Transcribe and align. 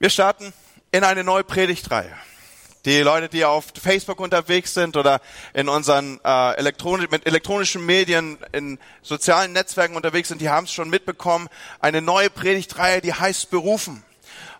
Wir 0.00 0.10
starten 0.10 0.52
in 0.92 1.02
eine 1.02 1.24
neue 1.24 1.42
Predigtreihe. 1.42 2.12
Die 2.84 3.00
Leute, 3.00 3.28
die 3.28 3.44
auf 3.44 3.64
Facebook 3.82 4.20
unterwegs 4.20 4.72
sind 4.72 4.96
oder 4.96 5.20
in 5.54 5.68
unseren 5.68 6.20
äh, 6.24 6.52
elektronisch, 6.52 7.10
mit 7.10 7.26
elektronischen 7.26 7.84
Medien, 7.84 8.38
in 8.52 8.78
sozialen 9.02 9.52
Netzwerken 9.52 9.96
unterwegs 9.96 10.28
sind, 10.28 10.40
die 10.40 10.50
haben 10.50 10.66
es 10.66 10.72
schon 10.72 10.88
mitbekommen. 10.88 11.48
Eine 11.80 12.00
neue 12.00 12.30
Predigtreihe, 12.30 13.00
die 13.00 13.12
heißt 13.12 13.50
Berufen. 13.50 14.04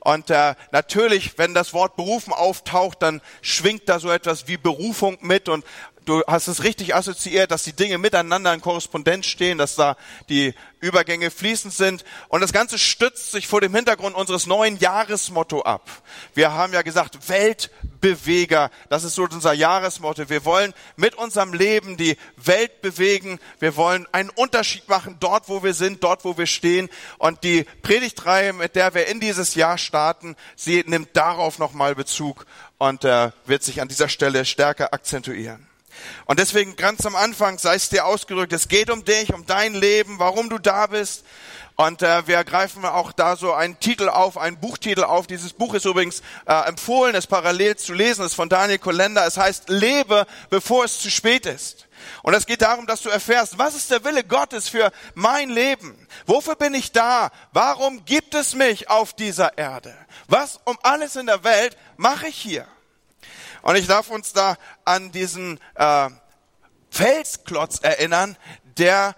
Und 0.00 0.28
äh, 0.30 0.56
natürlich, 0.72 1.38
wenn 1.38 1.54
das 1.54 1.72
Wort 1.72 1.94
Berufen 1.94 2.32
auftaucht, 2.32 3.00
dann 3.00 3.20
schwingt 3.40 3.88
da 3.88 4.00
so 4.00 4.10
etwas 4.10 4.48
wie 4.48 4.56
Berufung 4.56 5.18
mit. 5.20 5.48
Und 5.48 5.64
du 6.08 6.22
hast 6.26 6.48
es 6.48 6.64
richtig 6.64 6.94
assoziiert, 6.94 7.50
dass 7.50 7.64
die 7.64 7.74
Dinge 7.74 7.98
miteinander 7.98 8.54
in 8.54 8.60
Korrespondenz 8.60 9.26
stehen, 9.26 9.58
dass 9.58 9.74
da 9.74 9.96
die 10.28 10.54
Übergänge 10.80 11.30
fließend 11.30 11.74
sind. 11.74 12.04
Und 12.28 12.40
das 12.40 12.52
Ganze 12.52 12.78
stützt 12.78 13.30
sich 13.30 13.46
vor 13.46 13.60
dem 13.60 13.74
Hintergrund 13.74 14.16
unseres 14.16 14.46
neuen 14.46 14.78
Jahresmotto 14.78 15.62
ab. 15.62 15.88
Wir 16.34 16.52
haben 16.52 16.72
ja 16.72 16.82
gesagt, 16.82 17.28
Weltbeweger, 17.28 18.70
das 18.88 19.04
ist 19.04 19.16
so 19.16 19.24
unser 19.24 19.52
Jahresmotto. 19.52 20.30
Wir 20.30 20.44
wollen 20.44 20.72
mit 20.96 21.14
unserem 21.14 21.52
Leben 21.52 21.96
die 21.96 22.16
Welt 22.36 22.80
bewegen. 22.80 23.38
Wir 23.58 23.76
wollen 23.76 24.06
einen 24.12 24.30
Unterschied 24.30 24.88
machen 24.88 25.16
dort, 25.20 25.48
wo 25.48 25.62
wir 25.62 25.74
sind, 25.74 26.02
dort, 26.02 26.24
wo 26.24 26.38
wir 26.38 26.46
stehen. 26.46 26.88
Und 27.18 27.44
die 27.44 27.64
Predigtreihe, 27.82 28.52
mit 28.52 28.76
der 28.76 28.94
wir 28.94 29.08
in 29.08 29.20
dieses 29.20 29.54
Jahr 29.54 29.76
starten, 29.76 30.36
sie 30.56 30.84
nimmt 30.86 31.10
darauf 31.16 31.58
nochmal 31.58 31.94
Bezug 31.94 32.46
und 32.78 33.04
äh, 33.04 33.30
wird 33.44 33.62
sich 33.62 33.82
an 33.82 33.88
dieser 33.88 34.08
Stelle 34.08 34.44
stärker 34.44 34.94
akzentuieren. 34.94 35.68
Und 36.26 36.38
deswegen 36.38 36.76
ganz 36.76 37.06
am 37.06 37.16
Anfang 37.16 37.58
sei 37.58 37.74
es 37.74 37.88
dir 37.88 38.06
ausgerückt, 38.06 38.52
es 38.52 38.68
geht 38.68 38.90
um 38.90 39.04
dich, 39.04 39.32
um 39.32 39.46
dein 39.46 39.74
Leben, 39.74 40.18
warum 40.18 40.48
du 40.48 40.58
da 40.58 40.86
bist. 40.86 41.24
Und 41.80 42.02
äh, 42.02 42.26
wir 42.26 42.42
greifen 42.42 42.84
auch 42.84 43.12
da 43.12 43.36
so 43.36 43.52
einen 43.52 43.78
Titel 43.78 44.08
auf, 44.08 44.36
einen 44.36 44.58
Buchtitel 44.58 45.04
auf. 45.04 45.28
Dieses 45.28 45.52
Buch 45.52 45.74
ist 45.74 45.84
übrigens 45.84 46.22
äh, 46.44 46.68
empfohlen, 46.68 47.14
es 47.14 47.28
parallel 47.28 47.76
zu 47.76 47.92
lesen, 47.92 48.22
es 48.22 48.32
ist 48.32 48.34
von 48.34 48.48
Daniel 48.48 48.80
Kolender. 48.80 49.24
Es 49.24 49.36
heißt, 49.36 49.68
lebe, 49.68 50.26
bevor 50.50 50.84
es 50.84 50.98
zu 50.98 51.08
spät 51.08 51.46
ist. 51.46 51.86
Und 52.24 52.34
es 52.34 52.46
geht 52.46 52.62
darum, 52.62 52.86
dass 52.86 53.02
du 53.02 53.10
erfährst, 53.10 53.58
was 53.58 53.76
ist 53.76 53.92
der 53.92 54.04
Wille 54.04 54.24
Gottes 54.24 54.68
für 54.68 54.90
mein 55.14 55.50
Leben? 55.50 56.08
Wofür 56.26 56.56
bin 56.56 56.74
ich 56.74 56.90
da? 56.90 57.30
Warum 57.52 58.04
gibt 58.04 58.34
es 58.34 58.54
mich 58.56 58.90
auf 58.90 59.12
dieser 59.12 59.56
Erde? 59.56 59.94
Was 60.26 60.58
um 60.64 60.76
alles 60.82 61.14
in 61.14 61.26
der 61.26 61.44
Welt 61.44 61.76
mache 61.96 62.26
ich 62.26 62.36
hier? 62.36 62.66
Und 63.62 63.76
ich 63.76 63.86
darf 63.86 64.10
uns 64.10 64.32
da 64.32 64.56
an 64.84 65.12
diesen 65.12 65.58
äh, 65.74 66.08
Felsklotz 66.90 67.80
erinnern, 67.82 68.36
der 68.78 69.14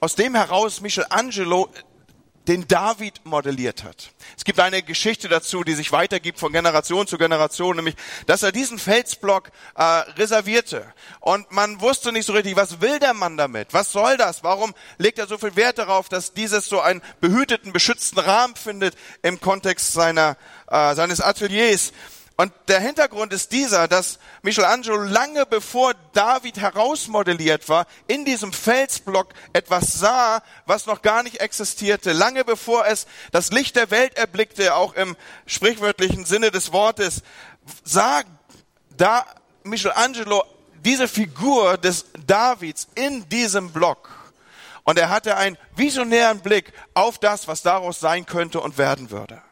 aus 0.00 0.14
dem 0.14 0.34
heraus 0.34 0.80
Michelangelo 0.80 1.70
den 2.46 2.68
David 2.68 3.24
modelliert 3.24 3.82
hat. 3.82 4.10
Es 4.36 4.44
gibt 4.44 4.60
eine 4.60 4.82
Geschichte 4.82 5.28
dazu, 5.28 5.64
die 5.64 5.74
sich 5.74 5.90
weitergibt 5.92 6.38
von 6.38 6.52
Generation 6.52 7.06
zu 7.06 7.18
Generation, 7.18 7.76
nämlich, 7.76 7.96
dass 8.26 8.42
er 8.42 8.52
diesen 8.52 8.78
Felsblock 8.78 9.50
äh, 9.74 9.82
reservierte. 9.82 10.92
Und 11.20 11.50
man 11.50 11.80
wusste 11.80 12.12
nicht 12.12 12.26
so 12.26 12.32
richtig, 12.32 12.56
was 12.56 12.80
will 12.80 12.98
der 12.98 13.14
Mann 13.14 13.36
damit? 13.36 13.74
Was 13.74 13.92
soll 13.92 14.16
das? 14.16 14.44
Warum 14.44 14.74
legt 14.98 15.18
er 15.18 15.26
so 15.26 15.38
viel 15.38 15.56
Wert 15.56 15.78
darauf, 15.78 16.08
dass 16.08 16.34
dieses 16.34 16.66
so 16.66 16.80
einen 16.80 17.02
behüteten, 17.20 17.72
beschützten 17.72 18.20
Rahmen 18.20 18.54
findet 18.54 18.96
im 19.22 19.40
Kontext 19.40 19.92
seiner, 19.92 20.36
äh, 20.68 20.94
seines 20.94 21.20
Ateliers? 21.20 21.92
Und 22.38 22.52
der 22.68 22.80
Hintergrund 22.80 23.32
ist 23.32 23.52
dieser, 23.52 23.88
dass 23.88 24.18
Michelangelo 24.42 24.98
lange 24.98 25.46
bevor 25.46 25.94
David 26.12 26.58
herausmodelliert 26.58 27.66
war, 27.70 27.86
in 28.08 28.26
diesem 28.26 28.52
Felsblock 28.52 29.28
etwas 29.54 29.94
sah, 29.94 30.42
was 30.66 30.84
noch 30.84 31.00
gar 31.00 31.22
nicht 31.22 31.40
existierte. 31.40 32.12
Lange 32.12 32.44
bevor 32.44 32.86
es 32.86 33.06
das 33.32 33.52
Licht 33.52 33.74
der 33.74 33.90
Welt 33.90 34.18
erblickte, 34.18 34.74
auch 34.74 34.92
im 34.94 35.16
sprichwörtlichen 35.46 36.26
Sinne 36.26 36.50
des 36.50 36.72
Wortes, 36.72 37.22
sah 37.84 38.22
da 38.98 39.24
Michelangelo 39.62 40.44
diese 40.84 41.08
Figur 41.08 41.78
des 41.78 42.04
Davids 42.26 42.86
in 42.94 43.26
diesem 43.30 43.72
Block. 43.72 44.10
Und 44.84 44.98
er 44.98 45.08
hatte 45.08 45.38
einen 45.38 45.56
visionären 45.74 46.40
Blick 46.40 46.72
auf 46.92 47.18
das, 47.18 47.48
was 47.48 47.62
daraus 47.62 47.98
sein 47.98 48.26
könnte 48.26 48.60
und 48.60 48.76
werden 48.76 49.10
würde. 49.10 49.42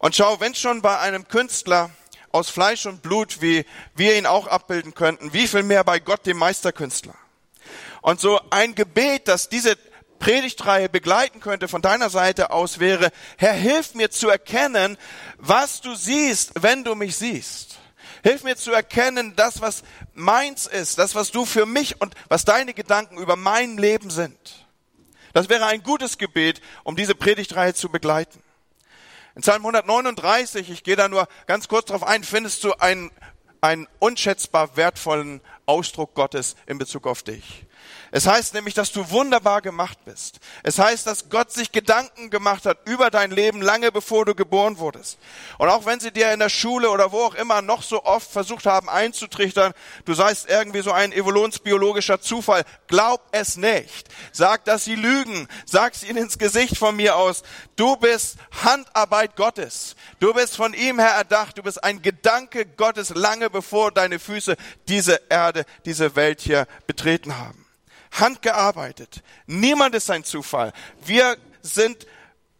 Und 0.00 0.16
schau, 0.16 0.40
wenn 0.40 0.54
schon 0.54 0.80
bei 0.80 0.98
einem 0.98 1.28
Künstler 1.28 1.90
aus 2.32 2.48
Fleisch 2.48 2.86
und 2.86 3.02
Blut, 3.02 3.42
wie 3.42 3.66
wir 3.94 4.16
ihn 4.16 4.24
auch 4.24 4.46
abbilden 4.46 4.94
könnten, 4.94 5.34
wie 5.34 5.46
viel 5.46 5.62
mehr 5.62 5.84
bei 5.84 6.00
Gott, 6.00 6.24
dem 6.24 6.38
Meisterkünstler. 6.38 7.14
Und 8.00 8.18
so 8.18 8.40
ein 8.48 8.74
Gebet, 8.74 9.28
das 9.28 9.50
diese 9.50 9.76
Predigtreihe 10.18 10.88
begleiten 10.88 11.40
könnte 11.40 11.68
von 11.68 11.82
deiner 11.82 12.08
Seite 12.08 12.50
aus 12.50 12.78
wäre, 12.78 13.10
Herr, 13.36 13.52
hilf 13.52 13.94
mir 13.94 14.10
zu 14.10 14.30
erkennen, 14.30 14.96
was 15.36 15.82
du 15.82 15.94
siehst, 15.94 16.52
wenn 16.62 16.82
du 16.82 16.94
mich 16.94 17.16
siehst. 17.16 17.78
Hilf 18.22 18.42
mir 18.42 18.56
zu 18.56 18.72
erkennen, 18.72 19.36
das, 19.36 19.60
was 19.60 19.82
meins 20.14 20.66
ist, 20.66 20.98
das, 20.98 21.14
was 21.14 21.30
du 21.30 21.44
für 21.44 21.66
mich 21.66 22.00
und 22.00 22.14
was 22.28 22.46
deine 22.46 22.72
Gedanken 22.72 23.18
über 23.18 23.36
mein 23.36 23.76
Leben 23.76 24.08
sind. 24.08 24.66
Das 25.34 25.50
wäre 25.50 25.66
ein 25.66 25.82
gutes 25.82 26.16
Gebet, 26.16 26.62
um 26.84 26.96
diese 26.96 27.14
Predigtreihe 27.14 27.74
zu 27.74 27.90
begleiten. 27.90 28.42
In 29.34 29.42
Psalm 29.42 29.64
139, 29.64 30.70
ich 30.70 30.82
gehe 30.82 30.96
da 30.96 31.08
nur 31.08 31.28
ganz 31.46 31.68
kurz 31.68 31.86
drauf 31.86 32.02
ein, 32.02 32.24
findest 32.24 32.64
du 32.64 32.72
einen, 32.74 33.10
einen 33.60 33.86
unschätzbar 33.98 34.76
wertvollen 34.76 35.40
Ausdruck 35.66 36.14
Gottes 36.14 36.56
in 36.66 36.78
Bezug 36.78 37.06
auf 37.06 37.22
dich. 37.22 37.66
Es 38.12 38.26
heißt 38.26 38.54
nämlich, 38.54 38.74
dass 38.74 38.90
du 38.90 39.08
wunderbar 39.10 39.62
gemacht 39.62 39.98
bist. 40.04 40.40
Es 40.64 40.78
heißt, 40.78 41.06
dass 41.06 41.28
Gott 41.28 41.52
sich 41.52 41.70
Gedanken 41.70 42.30
gemacht 42.30 42.66
hat 42.66 42.78
über 42.86 43.10
dein 43.10 43.30
Leben 43.30 43.62
lange 43.62 43.92
bevor 43.92 44.24
du 44.24 44.34
geboren 44.34 44.78
wurdest. 44.78 45.18
Und 45.58 45.68
auch 45.68 45.86
wenn 45.86 46.00
sie 46.00 46.10
dir 46.10 46.32
in 46.32 46.40
der 46.40 46.48
Schule 46.48 46.90
oder 46.90 47.12
wo 47.12 47.18
auch 47.18 47.34
immer 47.34 47.62
noch 47.62 47.82
so 47.82 48.04
oft 48.04 48.28
versucht 48.28 48.66
haben 48.66 48.88
einzutrichtern, 48.88 49.72
du 50.06 50.14
seist 50.14 50.50
irgendwie 50.50 50.80
so 50.80 50.90
ein 50.90 51.12
evolutionsbiologischer 51.12 52.20
Zufall, 52.20 52.64
glaub 52.88 53.22
es 53.30 53.56
nicht. 53.56 54.08
Sag, 54.32 54.64
dass 54.64 54.84
sie 54.84 54.96
lügen. 54.96 55.46
Sag 55.64 55.94
es 55.94 56.02
ihnen 56.02 56.24
ins 56.24 56.38
Gesicht 56.38 56.76
von 56.76 56.96
mir 56.96 57.14
aus. 57.14 57.44
Du 57.76 57.94
bist 57.96 58.38
Handarbeit 58.64 59.36
Gottes. 59.36 59.94
Du 60.18 60.34
bist 60.34 60.56
von 60.56 60.74
ihm 60.74 60.98
her 60.98 61.10
erdacht. 61.12 61.58
Du 61.58 61.62
bist 61.62 61.82
ein 61.84 62.02
Gedanke 62.02 62.66
Gottes 62.66 63.10
lange 63.10 63.50
bevor 63.50 63.92
deine 63.92 64.18
Füße 64.18 64.56
diese 64.88 65.20
Erde, 65.28 65.64
diese 65.84 66.16
Welt 66.16 66.40
hier 66.40 66.66
betreten 66.86 67.38
haben 67.38 67.59
handgearbeitet. 68.10 69.22
Niemand 69.46 69.94
ist 69.94 70.10
ein 70.10 70.24
Zufall. 70.24 70.72
Wir 71.04 71.36
sind 71.62 72.06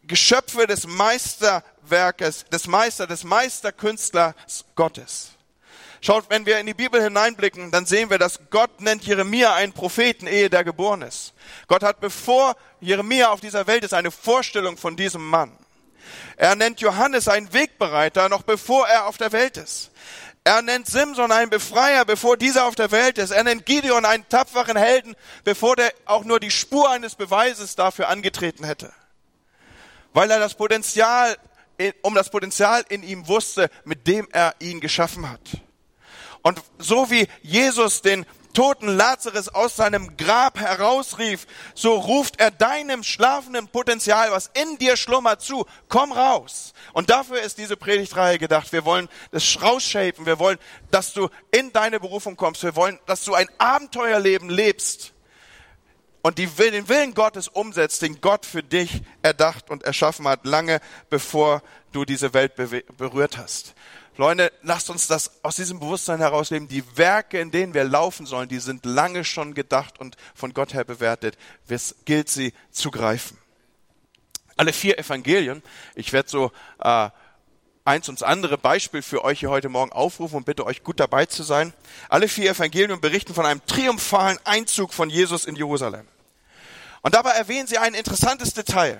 Geschöpfe 0.02 0.66
des 0.66 0.86
Meisterwerkes, 0.86 2.44
des 2.46 2.66
Meister, 2.66 3.06
des 3.06 3.24
Meisterkünstlers 3.24 4.34
Gottes. 4.74 5.30
Schaut, 6.02 6.30
wenn 6.30 6.46
wir 6.46 6.58
in 6.58 6.66
die 6.66 6.74
Bibel 6.74 7.02
hineinblicken, 7.02 7.70
dann 7.70 7.84
sehen 7.84 8.08
wir, 8.08 8.18
dass 8.18 8.40
Gott 8.48 8.80
nennt 8.80 9.04
Jeremia 9.04 9.54
einen 9.54 9.74
Propheten, 9.74 10.26
ehe 10.26 10.48
der 10.48 10.64
geboren 10.64 11.02
ist. 11.02 11.34
Gott 11.68 11.82
hat, 11.82 12.00
bevor 12.00 12.56
Jeremia 12.80 13.30
auf 13.30 13.40
dieser 13.40 13.66
Welt 13.66 13.84
ist, 13.84 13.92
eine 13.92 14.10
Vorstellung 14.10 14.78
von 14.78 14.96
diesem 14.96 15.26
Mann. 15.28 15.52
Er 16.36 16.56
nennt 16.56 16.80
Johannes 16.80 17.28
einen 17.28 17.52
Wegbereiter, 17.52 18.30
noch 18.30 18.42
bevor 18.42 18.88
er 18.88 19.06
auf 19.06 19.18
der 19.18 19.32
Welt 19.32 19.58
ist. 19.58 19.90
Er 20.44 20.62
nennt 20.62 20.86
Simson 20.86 21.32
einen 21.32 21.50
Befreier, 21.50 22.04
bevor 22.04 22.36
dieser 22.36 22.66
auf 22.66 22.74
der 22.74 22.90
Welt 22.90 23.18
ist. 23.18 23.30
Er 23.30 23.44
nennt 23.44 23.66
Gideon 23.66 24.04
einen 24.06 24.26
tapferen 24.28 24.76
Helden, 24.76 25.14
bevor 25.44 25.76
der 25.76 25.92
auch 26.06 26.24
nur 26.24 26.40
die 26.40 26.50
Spur 26.50 26.90
eines 26.90 27.14
Beweises 27.14 27.76
dafür 27.76 28.08
angetreten 28.08 28.64
hätte. 28.64 28.92
Weil 30.14 30.30
er 30.30 30.38
das 30.38 30.54
Potenzial, 30.54 31.36
um 32.02 32.14
das 32.14 32.30
Potenzial 32.30 32.84
in 32.88 33.02
ihm 33.02 33.28
wusste, 33.28 33.70
mit 33.84 34.06
dem 34.06 34.28
er 34.32 34.54
ihn 34.60 34.80
geschaffen 34.80 35.30
hat. 35.30 35.40
Und 36.42 36.62
so 36.78 37.10
wie 37.10 37.28
Jesus 37.42 38.00
den 38.00 38.24
toten 38.52 38.88
Lazarus 38.88 39.48
aus 39.48 39.76
seinem 39.76 40.16
Grab 40.16 40.58
herausrief, 40.58 41.46
so 41.74 41.94
ruft 41.94 42.40
er 42.40 42.50
deinem 42.50 43.02
schlafenden 43.02 43.68
Potenzial, 43.68 44.30
was 44.30 44.50
in 44.54 44.78
dir 44.78 44.96
schlummert, 44.96 45.42
zu. 45.42 45.66
Komm 45.88 46.12
raus. 46.12 46.72
Und 46.92 47.10
dafür 47.10 47.40
ist 47.40 47.58
diese 47.58 47.76
Predigtreihe 47.76 48.38
gedacht. 48.38 48.72
Wir 48.72 48.84
wollen 48.84 49.08
das 49.30 49.62
rausshapen. 49.62 50.26
Wir 50.26 50.38
wollen, 50.38 50.58
dass 50.90 51.12
du 51.12 51.28
in 51.50 51.72
deine 51.72 52.00
Berufung 52.00 52.36
kommst. 52.36 52.62
Wir 52.62 52.76
wollen, 52.76 52.98
dass 53.06 53.24
du 53.24 53.34
ein 53.34 53.48
Abenteuerleben 53.58 54.48
lebst 54.48 55.12
und 56.22 56.38
die, 56.38 56.46
den 56.46 56.88
Willen 56.88 57.14
Gottes 57.14 57.48
umsetzt, 57.48 58.02
den 58.02 58.20
Gott 58.20 58.44
für 58.44 58.62
dich 58.62 59.02
erdacht 59.22 59.70
und 59.70 59.84
erschaffen 59.84 60.28
hat, 60.28 60.44
lange 60.44 60.80
bevor 61.08 61.62
du 61.92 62.04
diese 62.04 62.34
Welt 62.34 62.54
berührt 62.96 63.38
hast. 63.38 63.74
Leute, 64.20 64.52
lasst 64.60 64.90
uns 64.90 65.06
das 65.06 65.42
aus 65.42 65.56
diesem 65.56 65.80
Bewusstsein 65.80 66.18
herausleben. 66.18 66.68
Die 66.68 66.84
Werke, 66.98 67.40
in 67.40 67.50
denen 67.50 67.72
wir 67.72 67.84
laufen 67.84 68.26
sollen, 68.26 68.50
die 68.50 68.58
sind 68.58 68.84
lange 68.84 69.24
schon 69.24 69.54
gedacht 69.54 69.98
und 69.98 70.18
von 70.34 70.52
Gott 70.52 70.74
her 70.74 70.84
bewertet. 70.84 71.38
Es 71.68 71.94
gilt 72.04 72.28
sie 72.28 72.52
zu 72.70 72.90
greifen. 72.90 73.38
Alle 74.58 74.74
vier 74.74 74.98
Evangelien, 74.98 75.62
ich 75.94 76.12
werde 76.12 76.28
so 76.28 76.52
äh, 76.80 77.08
eins 77.86 78.10
und 78.10 78.22
andere 78.22 78.58
Beispiel 78.58 79.00
für 79.00 79.24
euch 79.24 79.40
hier 79.40 79.48
heute 79.48 79.70
Morgen 79.70 79.90
aufrufen 79.90 80.36
und 80.36 80.44
bitte 80.44 80.66
euch 80.66 80.84
gut 80.84 81.00
dabei 81.00 81.24
zu 81.24 81.42
sein. 81.42 81.72
Alle 82.10 82.28
vier 82.28 82.50
Evangelien 82.50 83.00
berichten 83.00 83.32
von 83.32 83.46
einem 83.46 83.64
triumphalen 83.64 84.38
Einzug 84.44 84.92
von 84.92 85.08
Jesus 85.08 85.46
in 85.46 85.56
Jerusalem. 85.56 86.06
Und 87.00 87.14
dabei 87.14 87.30
erwähnen 87.30 87.66
sie 87.66 87.78
ein 87.78 87.94
interessantes 87.94 88.52
Detail. 88.52 88.98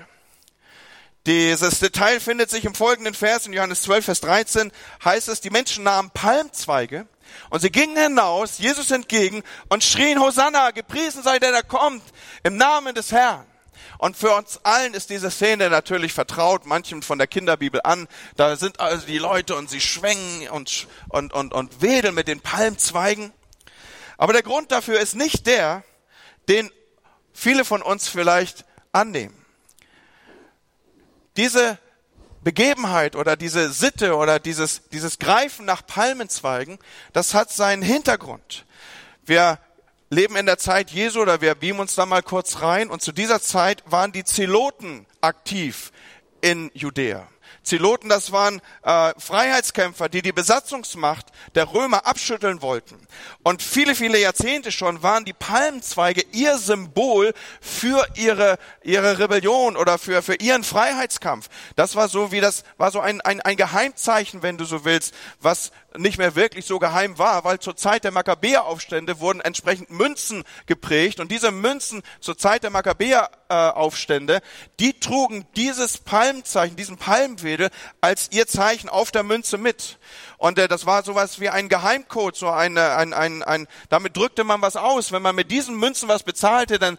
Dieses 1.31 1.79
Detail 1.79 2.19
findet 2.19 2.51
sich 2.51 2.65
im 2.65 2.75
folgenden 2.75 3.15
Vers 3.15 3.47
in 3.47 3.53
Johannes 3.53 3.83
12, 3.83 4.05
Vers 4.05 4.21
13, 4.21 4.73
heißt 5.05 5.29
es, 5.29 5.41
die 5.41 5.51
Menschen 5.51 5.85
nahmen 5.85 6.11
Palmzweige 6.11 7.07
und 7.51 7.61
sie 7.61 7.71
gingen 7.71 7.97
hinaus, 7.97 8.59
Jesus 8.59 8.91
entgegen 8.91 9.45
und 9.69 9.85
schrien, 9.85 10.21
Hosanna, 10.21 10.73
gepriesen 10.73 11.23
sei 11.23 11.39
der, 11.39 11.53
der 11.53 11.63
kommt, 11.63 12.03
im 12.43 12.57
Namen 12.57 12.97
des 12.97 13.13
Herrn. 13.13 13.47
Und 13.99 14.17
für 14.17 14.35
uns 14.35 14.59
allen 14.65 14.93
ist 14.93 15.11
diese 15.11 15.31
Szene 15.31 15.71
natürlich 15.71 16.13
vertraut, 16.13 16.67
manchem 16.67 17.01
von 17.01 17.19
der 17.19 17.29
Kinderbibel 17.29 17.81
an. 17.85 18.09
Da 18.35 18.57
sind 18.57 18.81
also 18.81 19.07
die 19.07 19.19
Leute 19.19 19.55
und 19.55 19.71
sie 19.71 19.81
schwenken 19.81 20.49
und, 20.49 20.89
und, 21.11 21.33
und, 21.33 21.55
und 21.55 21.81
wedeln 21.81 22.17
mit 22.17 22.27
den 22.27 22.41
Palmzweigen. 22.41 23.33
Aber 24.19 24.33
der 24.33 24.43
Grund 24.43 24.73
dafür 24.73 24.99
ist 24.99 25.15
nicht 25.15 25.47
der, 25.47 25.85
den 26.49 26.73
viele 27.33 27.65
von 27.65 27.83
uns 27.83 28.09
vielleicht 28.09 28.65
annehmen. 28.91 29.40
Diese 31.41 31.79
Begebenheit 32.45 33.17
oder 33.17 33.35
diese 33.35 33.73
Sitte 33.73 34.15
oder 34.15 34.39
dieses, 34.39 34.83
dieses 34.91 35.19
Greifen 35.19 35.65
nach 35.65 35.87
Palmenzweigen, 35.87 36.79
das 37.15 37.33
hat 37.33 37.51
seinen 37.51 37.81
Hintergrund. 37.81 38.67
Wir 39.25 39.59
leben 40.11 40.37
in 40.37 40.45
der 40.45 40.59
Zeit 40.59 40.91
Jesu 40.91 41.23
oder 41.23 41.41
wir 41.41 41.55
beamen 41.55 41.81
uns 41.81 41.95
da 41.95 42.05
mal 42.05 42.23
kurz 42.23 42.61
rein 42.61 42.91
und 42.91 43.01
zu 43.01 43.11
dieser 43.11 43.41
Zeit 43.41 43.83
waren 43.87 44.13
die 44.13 44.25
Zeloten 44.25 45.07
aktiv 45.23 45.93
in 46.43 46.71
Judäa. 46.75 47.27
Zeloten, 47.63 48.09
das 48.09 48.33
waren 48.33 48.61
äh, 48.83 49.13
Freiheitskämpfer, 49.19 50.09
die 50.09 50.23
die 50.23 50.33
Besatzungsmacht 50.33 51.27
der 51.55 51.73
Römer 51.73 52.07
abschütteln 52.07 52.63
wollten. 52.63 52.97
Und 53.43 53.63
viele, 53.63 53.95
viele 53.95 54.19
Jahrzehnte 54.19 54.73
schon 54.73 55.03
waren 55.03 55.25
die 55.25 55.33
Palmzweige 55.33 56.25
ihr 56.33 56.59
Symbol 56.59 57.35
für 57.61 58.07
ihre, 58.17 58.59
ihre 58.83 59.19
Rebellion 59.19 59.77
oder 59.77 59.99
für, 59.99 60.23
für 60.23 60.37
ihren 60.37 60.65
Freiheitskampf. 60.65 61.49
Das 61.77 61.97
war 61.97 62.09
so 62.09 62.33
wie 62.33 62.41
das, 62.41 62.65
war 62.79 62.91
so 62.91 63.01
ein, 63.01 63.21
ein, 63.21 63.41
ein 63.41 63.57
Geheimzeichen, 63.57 64.43
wenn 64.43 64.59
du 64.59 64.65
so 64.65 64.85
willst, 64.85 65.15
was 65.41 65.71
nicht 65.97 66.19
mehr 66.19 66.35
wirklich 66.37 66.67
so 66.67 66.79
geheim 66.79 67.19
war, 67.19 67.45
weil 67.45 67.59
zur 67.59 67.77
Zeit 67.77 68.05
der 68.05 68.13
Makkabäeraufstände 68.13 69.21
wurden 69.21 69.41
entsprechend 69.41 69.91
Münzen 69.91 70.45
geprägt 70.67 71.21
und 71.21 71.31
diese 71.31 71.51
Münzen 71.51 72.03
zur 72.21 72.39
Zeit 72.39 72.63
der 72.63 72.71
Makkabäeraufstände, 72.71 74.41
die 74.79 74.99
trugen 74.99 75.47
dieses 75.57 75.99
Palmzeichen, 75.99 76.77
diesen 76.77 76.97
Palmwedel 76.97 77.71
als 78.01 78.29
ihr 78.33 78.47
Zeichen 78.47 78.89
auf 78.89 79.11
der 79.11 79.23
Münze 79.23 79.59
mit. 79.59 79.99
Und 80.39 80.59
äh, 80.59 80.69
das 80.69 80.87
war 80.87 81.03
sowas 81.03 81.41
wie 81.41 81.51
ein 81.51 81.69
Geheimcode, 81.69 82.37
so 82.37 82.49
eine, 82.49 82.97
ein, 82.97 83.13
ein, 83.13 83.43
ein, 83.43 83.67
damit 83.89 84.17
drückte 84.17 84.45
man 84.45 84.63
was 84.63 84.77
aus. 84.77 85.13
Wenn 85.13 85.23
man 85.23 85.35
mit 85.35 85.51
diesen 85.51 85.77
Münzen 85.77 86.09
was 86.09 86.23
bezahlte, 86.23 86.79
dann 86.79 86.99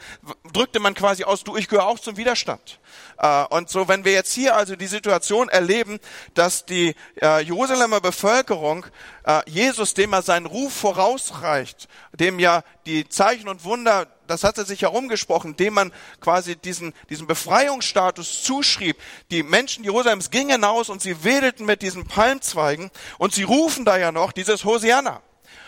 drückte 0.54 0.80
man 0.80 0.94
quasi 0.94 1.24
aus, 1.24 1.44
du, 1.44 1.56
ich 1.56 1.68
gehöre 1.68 1.88
auch 1.88 2.00
zum 2.00 2.18
Widerstand. 2.18 2.80
Äh, 3.18 3.46
und 3.46 3.70
so, 3.70 3.88
wenn 3.88 4.06
wir 4.06 4.12
jetzt 4.12 4.34
hier 4.34 4.56
also 4.56 4.76
die 4.76 4.88
Situation 4.88 5.50
erleben, 5.50 6.00
dass 6.34 6.66
die 6.66 6.96
äh, 7.22 7.42
Jerusalemer 7.42 8.02
Bevölkerung 8.02 8.81
äh, 9.24 9.42
Jesus, 9.50 9.94
dem 9.94 10.14
er 10.14 10.22
seinen 10.22 10.46
Ruf 10.46 10.74
vorausreicht, 10.74 11.88
dem 12.14 12.40
ja 12.40 12.64
die 12.86 13.08
Zeichen 13.08 13.48
und 13.48 13.64
Wunder 13.64 14.08
das 14.32 14.46
hatte 14.46 14.64
sich 14.64 14.82
herumgesprochen, 14.84 15.58
dem 15.58 15.74
man 15.74 15.92
quasi 16.22 16.56
diesen, 16.56 16.94
diesen 17.10 17.28
Befreiungsstatus 17.28 18.44
zuschrieb. 18.44 18.98
Die 19.30 19.44
Menschen 19.44 19.84
Jerusalems 19.84 20.32
gingen 20.32 20.52
hinaus 20.52 20.90
und 20.90 21.02
sie 21.02 21.26
wedelten 21.26 21.66
mit 21.66 21.82
diesen 21.82 22.08
Palmzweigen 22.08 22.92
und 23.18 23.34
sie 23.34 23.44
rufen 23.44 23.84
da 23.84 23.98
ja 23.98 24.14
noch 24.14 24.32
dieses 24.32 24.64
Hosianna 24.64 25.22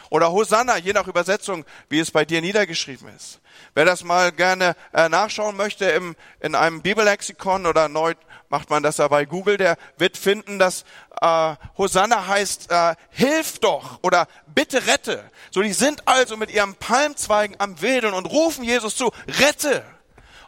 oder 0.10 0.32
Hosanna, 0.32 0.78
je 0.78 0.94
nach 0.94 1.08
Übersetzung, 1.08 1.66
wie 1.90 2.00
es 2.00 2.12
bei 2.12 2.24
dir 2.24 2.40
niedergeschrieben 2.40 3.10
ist. 3.10 3.42
Wer 3.74 3.86
das 3.86 4.04
mal 4.04 4.32
gerne 4.32 4.76
äh, 4.94 5.10
nachschauen 5.10 5.56
möchte 5.56 5.86
im, 5.86 6.16
in 6.40 6.56
einem 6.56 6.82
Bibellexikon 6.82 7.66
oder 7.66 7.90
neu 7.90 8.14
macht 8.50 8.70
man 8.70 8.84
das 8.84 8.98
ja 8.98 9.08
bei 9.08 9.26
Google, 9.26 9.58
der 9.58 9.78
wird 9.98 10.16
finden, 10.16 10.60
dass 10.60 10.86
äh, 11.22 11.56
Hosanna 11.76 12.28
heißt, 12.28 12.70
äh, 12.70 12.96
hilf 13.10 13.58
doch 13.58 13.98
oder 14.04 14.28
bitte 14.46 14.86
rette. 14.86 15.24
So, 15.50 15.64
die 15.64 15.74
sind 15.74 16.08
also 16.08 16.38
mit 16.38 16.52
ihren 16.52 16.76
Palmzweigen 16.76 17.56
am 17.60 17.82
Wedeln 17.82 18.14
und 18.14 18.28
rufen 18.28 18.64
Jesus 18.64 18.96
zu, 18.96 19.12
rette. 19.40 19.84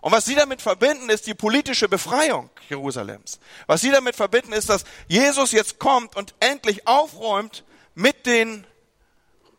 Und 0.02 0.12
was 0.12 0.26
sie 0.26 0.36
damit 0.36 0.62
verbinden, 0.62 1.10
ist 1.10 1.26
die 1.26 1.34
politische 1.34 1.90
Befreiung 1.90 2.52
Jerusalems. 2.70 3.40
Was 3.66 3.82
sie 3.82 3.90
damit 3.90 4.16
verbinden, 4.16 4.54
ist, 4.54 4.70
dass 4.70 4.86
Jesus 5.08 5.52
jetzt 5.52 5.80
kommt 5.80 6.16
und 6.16 6.36
endlich 6.40 6.88
aufräumt 6.88 7.64
mit 7.96 8.28
den 8.28 8.68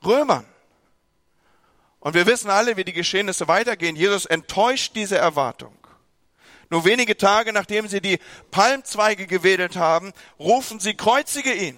Römern. 0.04 0.46
Und 2.06 2.14
wir 2.14 2.26
wissen 2.26 2.50
alle, 2.50 2.76
wie 2.76 2.84
die 2.84 2.92
Geschehnisse 2.92 3.48
weitergehen. 3.48 3.96
Jesus 3.96 4.26
enttäuscht 4.26 4.92
diese 4.94 5.18
Erwartung. 5.18 5.76
Nur 6.70 6.84
wenige 6.84 7.16
Tage 7.16 7.52
nachdem 7.52 7.88
sie 7.88 8.00
die 8.00 8.20
Palmzweige 8.52 9.26
gewedelt 9.26 9.74
haben, 9.74 10.12
rufen 10.38 10.78
sie, 10.78 10.94
kreuzige 10.94 11.52
ihn. 11.52 11.76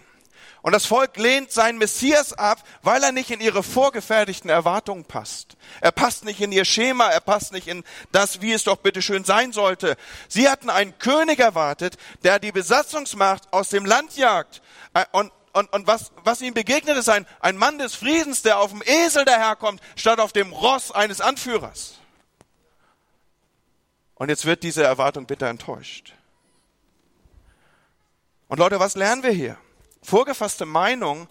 Und 0.61 0.73
das 0.73 0.85
Volk 0.85 1.17
lehnt 1.17 1.51
seinen 1.51 1.79
Messias 1.79 2.35
ab, 2.35 2.63
weil 2.83 3.03
er 3.03 3.13
nicht 3.13 3.31
in 3.31 3.41
ihre 3.41 3.63
vorgefertigten 3.63 4.51
Erwartungen 4.51 5.07
passt. 5.07 5.57
Er 5.81 5.93
passt 5.93 6.27
nicht 6.27 6.43
in 6.43 6.53
ihr 6.53 6.67
Schema, 6.67 7.09
er 7.09 7.21
passt 7.21 7.55
nicht 7.55 7.67
in 7.67 7.83
das, 8.13 8.43
wie 8.43 8.53
es 8.53 8.65
doch 8.65 8.77
bitte 8.77 9.01
schön 9.01 9.25
sein 9.25 9.53
sollte. 9.53 9.97
Sie 10.29 10.51
hatten 10.51 10.69
einen 10.69 10.99
König 10.99 11.39
erwartet, 11.39 11.97
der 12.23 12.39
die 12.39 12.53
Besatzungsmacht 12.53 13.51
aus 13.51 13.71
dem 13.71 13.87
Land 13.87 14.15
jagt. 14.19 14.61
Äh, 14.93 15.07
und, 15.13 15.33
und, 15.58 15.72
und 15.72 15.87
was, 15.87 16.12
was 16.25 16.40
ihm 16.40 16.55
begegnet 16.55 16.96
ist 16.96 17.08
ein, 17.08 17.26
ein 17.40 17.56
Mann 17.56 17.78
des 17.78 17.94
Friedens, 17.94 18.43
der 18.43 18.58
auf 18.58 18.70
dem 18.70 18.82
Esel 18.84 19.25
daherkommt, 19.25 19.81
statt 19.96 20.20
auf 20.20 20.32
dem 20.32 20.52
Ross 20.52 20.93
eines 20.93 21.20
Anführers. 21.20 21.99
Und 24.14 24.28
jetzt 24.28 24.46
wird 24.46 24.62
diese 24.62 24.84
Erwartung 24.84 25.26
bitter 25.26 25.49
enttäuscht. 25.49 26.14
Und 28.49 28.58
Leute, 28.58 28.81
was 28.81 28.94
lernen 28.96 29.22
wir 29.22 29.31
hier? 29.31 29.58
Vorgefasste 30.02 30.64
Meinungen 30.64 31.28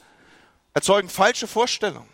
erzeugen 0.74 1.10
falsche 1.10 1.48
Vorstellungen. 1.48 2.10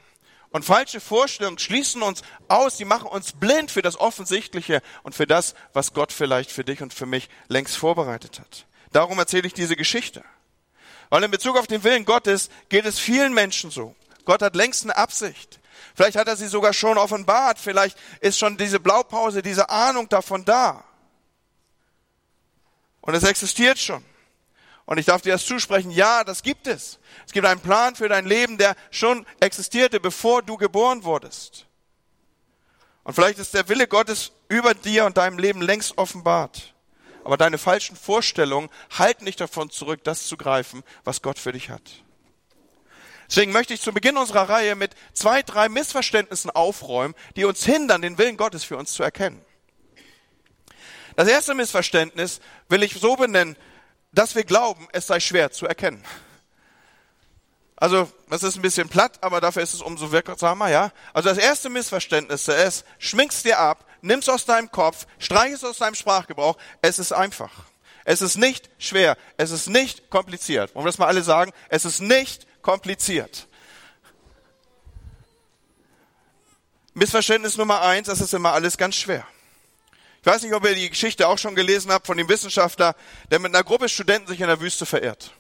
Und 0.52 0.64
falsche 0.64 1.00
Vorstellungen 1.00 1.58
schließen 1.58 2.04
uns 2.04 2.22
aus, 2.48 2.78
die 2.78 2.86
machen 2.86 3.08
uns 3.08 3.34
blind 3.34 3.72
für 3.72 3.82
das 3.82 4.00
Offensichtliche 4.00 4.82
und 5.02 5.16
für 5.16 5.26
das, 5.26 5.56
was 5.74 5.94
Gott 5.94 6.12
vielleicht 6.12 6.52
für 6.52 6.64
dich 6.64 6.84
und 6.84 6.94
für 6.94 7.08
mich 7.08 7.28
längst 7.48 7.76
vorbereitet 7.76 8.40
hat. 8.40 8.68
Darum 8.92 9.18
erzähle 9.18 9.48
ich 9.48 9.54
diese 9.56 9.76
Geschichte. 9.76 10.24
Weil 11.10 11.24
in 11.24 11.32
Bezug 11.32 11.58
auf 11.58 11.68
den 11.68 11.84
Willen 11.84 12.06
Gottes 12.06 12.50
geht 12.70 12.86
es 12.86 13.00
vielen 13.00 13.34
Menschen 13.34 13.72
so. 13.72 13.96
Gott 14.26 14.42
hat 14.42 14.56
längst 14.56 14.84
eine 14.84 14.98
Absicht. 14.98 15.60
Vielleicht 15.96 16.18
hat 16.18 16.28
er 16.28 16.36
sie 16.36 16.48
sogar 16.48 16.74
schon 16.74 16.98
offenbart. 16.98 17.60
Vielleicht 17.60 17.98
ist 18.20 18.40
schon 18.40 18.58
diese 18.58 18.80
Blaupause, 18.80 19.42
diese 19.42 19.70
Ahnung 19.70 20.10
davon 20.10 20.46
da. 20.46 20.84
Und 23.02 23.14
es 23.16 23.24
existiert 23.24 23.78
schon. 23.78 24.04
Und 24.86 24.98
ich 24.98 25.06
darf 25.06 25.22
dir 25.22 25.34
das 25.34 25.46
zusprechen, 25.46 25.92
ja, 25.92 26.24
das 26.24 26.44
gibt 26.44 26.68
es. 26.68 27.00
Es 27.26 27.32
gibt 27.32 27.46
einen 27.46 27.62
Plan 27.62 27.96
für 27.96 28.10
dein 28.10 28.26
Leben, 28.26 28.58
der 28.58 28.76
schon 28.92 29.26
existierte, 29.40 30.00
bevor 30.00 30.42
du 30.42 30.58
geboren 30.58 31.04
wurdest. 31.04 31.66
Und 33.04 33.14
vielleicht 33.14 33.40
ist 33.40 33.54
der 33.54 33.68
Wille 33.70 33.88
Gottes 33.88 34.32
über 34.50 34.74
dir 34.74 35.06
und 35.06 35.18
deinem 35.18 35.38
Leben 35.38 35.62
längst 35.62 35.98
offenbart. 35.98 36.73
Aber 37.24 37.38
deine 37.38 37.58
falschen 37.58 37.96
Vorstellungen 37.96 38.70
halten 38.98 39.26
dich 39.26 39.36
davon 39.36 39.70
zurück, 39.70 40.04
das 40.04 40.28
zu 40.28 40.38
greifen, 40.38 40.84
was 41.04 41.22
Gott 41.22 41.40
für 41.40 41.52
dich 41.52 41.70
hat. 41.70 42.04
Deswegen 43.30 43.52
möchte 43.52 43.74
ich 43.74 43.82
zu 43.82 43.94
Beginn 43.94 44.18
unserer 44.18 44.50
Reihe 44.50 44.76
mit 44.76 44.92
zwei, 45.14 45.42
drei 45.42 45.70
Missverständnissen 45.70 46.52
aufräumen, 46.52 47.16
die 47.36 47.46
uns 47.46 47.66
hindern, 47.66 48.02
den 48.02 48.18
Willen 48.18 48.38
Gottes 48.38 48.64
für 48.64 48.78
uns 48.78 48.94
zu 48.94 49.04
erkennen. 49.04 49.44
Das 51.16 51.28
erste 51.28 51.54
Missverständnis 51.54 52.42
will 52.70 52.84
ich 52.84 52.94
so 52.96 53.16
benennen, 53.16 53.56
dass 54.12 54.36
wir 54.36 54.44
glauben, 54.44 54.88
es 54.92 55.08
sei 55.08 55.20
schwer 55.20 55.52
zu 55.52 55.66
erkennen. 55.66 56.04
Also, 57.84 58.10
das 58.30 58.44
ist 58.44 58.56
ein 58.56 58.62
bisschen 58.62 58.88
platt, 58.88 59.18
aber 59.20 59.42
dafür 59.42 59.62
ist 59.62 59.74
es 59.74 59.82
umso 59.82 60.14
wirksamer, 60.14 60.70
ja? 60.70 60.94
Also, 61.12 61.28
das 61.28 61.38
erste 61.38 61.70
Missverständnis 61.70 62.48
ist, 62.48 62.86
schminkst 62.98 63.44
dir 63.44 63.60
ab, 63.60 63.86
nimmst 64.02 64.30
aus 64.30 64.46
deinem 64.46 64.72
Kopf, 64.72 65.06
streichst 65.20 65.66
aus 65.66 65.80
deinem 65.80 65.94
Sprachgebrauch, 65.94 66.58
es 66.82 66.98
ist 66.98 67.12
einfach. 67.12 67.52
Es 68.06 68.22
ist 68.22 68.38
nicht 68.38 68.70
schwer, 68.80 69.18
es 69.36 69.52
ist 69.52 69.68
nicht 69.68 70.10
kompliziert. 70.10 70.74
Wollen 70.74 70.86
wir 70.86 70.92
das 70.92 70.98
mal 70.98 71.08
alle 71.08 71.24
sagen? 71.24 71.52
Es 71.68 71.84
ist 71.84 72.00
nicht 72.00 72.48
kompliziert. 72.62 73.50
Missverständnis 76.94 77.58
Nummer 77.58 77.82
eins, 77.82 78.08
das 78.08 78.22
ist 78.22 78.34
immer 78.34 78.54
alles 78.54 78.78
ganz 78.78 78.96
schwer. 78.96 79.28
Ich 80.22 80.26
weiß 80.26 80.42
nicht, 80.44 80.54
ob 80.54 80.64
ihr 80.64 80.74
die 80.74 80.90
Geschichte 80.90 81.28
auch 81.28 81.38
schon 81.38 81.54
gelesen 81.54 81.92
habt 81.92 82.08
von 82.08 82.16
dem 82.16 82.30
Wissenschaftler, 82.30 82.96
der 83.30 83.40
mit 83.40 83.54
einer 83.54 83.66
Gruppe 83.66 83.90
Studenten 83.90 84.30
sich 84.30 84.40
in 84.40 84.48
der 84.48 84.62
Wüste 84.62 84.86
verirrt. 84.86 85.34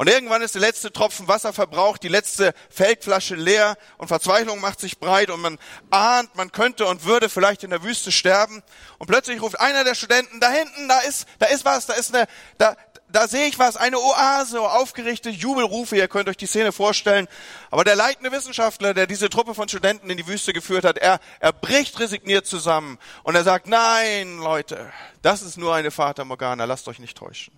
Und 0.00 0.08
irgendwann 0.08 0.40
ist 0.40 0.54
der 0.54 0.62
letzte 0.62 0.94
Tropfen 0.94 1.28
Wasser 1.28 1.52
verbraucht, 1.52 2.02
die 2.02 2.08
letzte 2.08 2.54
Feldflasche 2.70 3.34
leer 3.34 3.76
und 3.98 4.08
Verzweiflung 4.08 4.58
macht 4.58 4.80
sich 4.80 4.98
breit 4.98 5.28
und 5.28 5.42
man 5.42 5.58
ahnt, 5.90 6.34
man 6.36 6.52
könnte 6.52 6.86
und 6.86 7.04
würde 7.04 7.28
vielleicht 7.28 7.64
in 7.64 7.70
der 7.70 7.82
Wüste 7.82 8.10
sterben. 8.10 8.62
Und 8.96 9.08
plötzlich 9.08 9.42
ruft 9.42 9.60
einer 9.60 9.84
der 9.84 9.94
Studenten, 9.94 10.40
da 10.40 10.48
hinten, 10.48 10.88
da 10.88 11.00
ist, 11.00 11.26
da 11.38 11.48
ist 11.48 11.66
was, 11.66 11.84
da 11.84 11.92
ist 11.92 12.14
eine, 12.14 12.26
da, 12.56 12.78
da 13.08 13.28
sehe 13.28 13.46
ich 13.46 13.58
was, 13.58 13.76
eine 13.76 13.98
Oase, 13.98 14.62
aufgerichtete 14.62 15.36
Jubelrufe, 15.36 15.98
ihr 15.98 16.08
könnt 16.08 16.30
euch 16.30 16.38
die 16.38 16.46
Szene 16.46 16.72
vorstellen. 16.72 17.28
Aber 17.70 17.84
der 17.84 17.94
leitende 17.94 18.32
Wissenschaftler, 18.32 18.94
der 18.94 19.06
diese 19.06 19.28
Truppe 19.28 19.54
von 19.54 19.68
Studenten 19.68 20.08
in 20.08 20.16
die 20.16 20.26
Wüste 20.26 20.54
geführt 20.54 20.86
hat, 20.86 20.96
er, 20.96 21.20
er 21.40 21.52
bricht 21.52 22.00
resigniert 22.00 22.46
zusammen 22.46 22.98
und 23.22 23.34
er 23.34 23.44
sagt, 23.44 23.66
nein, 23.66 24.38
Leute, 24.38 24.90
das 25.20 25.42
ist 25.42 25.58
nur 25.58 25.74
eine 25.74 25.90
Fata 25.90 26.24
Morgana, 26.24 26.64
lasst 26.64 26.88
euch 26.88 27.00
nicht 27.00 27.18
täuschen. 27.18 27.52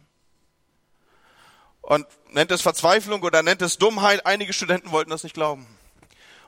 Und 1.83 2.07
nennt 2.31 2.51
es 2.51 2.63
Verzweiflung 2.63 3.23
oder 3.23 3.43
nennt 3.43 3.61
es 3.61 3.77
Dummheit, 3.77 4.25
einige 4.25 4.53
Studenten 4.53 4.93
wollten 4.93 5.11
das 5.11 5.25
nicht 5.25 5.35
glauben. 5.35 5.67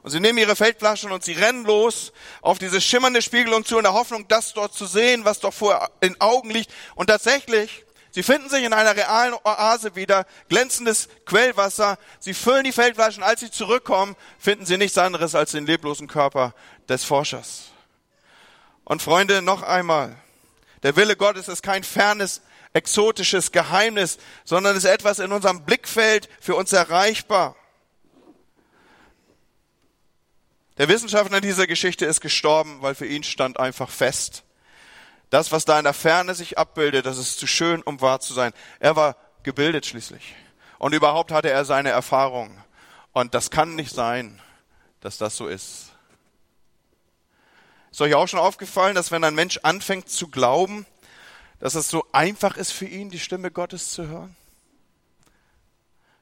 Und 0.03 0.11
sie 0.11 0.21
nehmen 0.21 0.39
ihre 0.39 0.55
Feldflaschen 0.55 1.13
und 1.13 1.25
sie 1.25 1.33
rennen 1.33 1.65
los 1.65 2.13
auf 2.43 2.59
diese 2.59 2.81
schimmernde 2.81 3.23
Spiegelung 3.23 3.65
zu 3.65 3.79
in 3.79 3.85
der 3.85 3.95
Hoffnung, 3.95 4.29
das 4.29 4.53
dort 4.53 4.75
zu 4.75 4.87
sehen, 4.87 5.25
was 5.25 5.41
doch 5.41 5.55
vor 5.55 5.91
den 6.03 6.21
Augen 6.21 6.51
liegt. 6.51 6.71
Und 6.95 7.07
tatsächlich, 7.07 7.85
sie 8.11 8.23
finden 8.23 8.51
sich 8.51 8.65
in 8.65 8.75
einer 8.75 8.95
realen 8.95 9.35
Oase 9.45 9.97
wieder, 9.97 10.27
glänzendes 10.51 11.09
Quellwasser. 11.25 11.99
Sie 12.21 12.35
füllen 12.35 12.65
die 12.65 12.73
Feldflaschen. 12.73 13.23
Als 13.23 13.41
sie 13.41 13.51
zurückkommen, 13.51 14.15
finden 14.39 14.67
sie 14.67 14.77
nichts 14.77 14.99
anderes 14.99 15.35
als 15.35 15.53
den 15.53 15.65
leblosen 15.65 16.07
Körper 16.07 16.55
des 16.87 17.03
Forschers. 17.03 17.71
Und 18.85 19.01
Freunde, 19.01 19.41
noch 19.41 19.63
einmal. 19.63 20.15
Der 20.83 20.97
Wille 20.97 21.17
Gottes 21.17 21.49
ist 21.49 21.63
kein 21.63 21.83
fernes, 21.83 22.43
exotisches 22.75 23.53
Geheimnis, 23.53 24.19
sondern 24.45 24.77
ist 24.77 24.85
etwas 24.85 25.21
in 25.21 25.33
unserem 25.33 25.65
Blickfeld 25.65 26.29
für 26.41 26.57
uns 26.57 26.73
erreichbar. 26.73 27.57
Der 30.77 30.89
Wissenschaftler 30.89 31.41
dieser 31.41 31.67
Geschichte 31.67 32.05
ist 32.05 32.21
gestorben, 32.21 32.83
weil 32.83 32.97
für 32.97 33.07
ihn 33.07 33.23
stand 33.23 33.61
einfach 33.61 33.89
fest, 33.89 34.43
das, 35.31 35.53
was 35.53 35.65
da 35.65 35.79
in 35.79 35.85
der 35.85 35.95
Ferne 35.95 36.35
sich 36.35 36.59
abbildet, 36.59 37.07
das 37.07 37.19
ist 37.19 37.39
zu 37.39 37.47
schön, 37.47 37.83
um 37.83 38.01
wahr 38.01 38.21
zu 38.21 38.35
sein. 38.35 38.53
Er 38.79 38.97
war 38.97 39.17
gebildet 39.43 39.87
schließlich. 39.87 40.35
Und 40.79 40.95
überhaupt 40.95 41.33
hatte 41.33 41.51
er 41.51 41.65
seine 41.65 41.91
Erfahrung. 41.91 42.63
Und 43.13 43.35
das 43.35 43.51
kann 43.51 43.75
nicht 43.77 43.95
sein, 43.95 44.41
dass 45.01 45.19
das 45.19 45.37
so 45.37 45.47
ist. 45.47 45.93
Ist 47.91 48.01
euch 48.01 48.15
auch 48.15 48.27
schon 48.27 48.41
aufgefallen, 48.41 48.97
dass 48.97 49.13
wenn 49.13 49.23
ein 49.23 49.37
Mensch 49.37 49.61
anfängt 49.63 50.09
zu 50.09 50.29
glauben, 50.29 50.87
dass 51.59 51.75
es 51.75 51.89
so 51.89 52.05
einfach 52.13 52.57
ist 52.57 52.73
für 52.73 52.87
ihn, 52.87 53.11
die 53.11 53.19
Stimme 53.19 53.51
Gottes 53.51 53.91
zu 53.91 54.07
hören? 54.07 54.37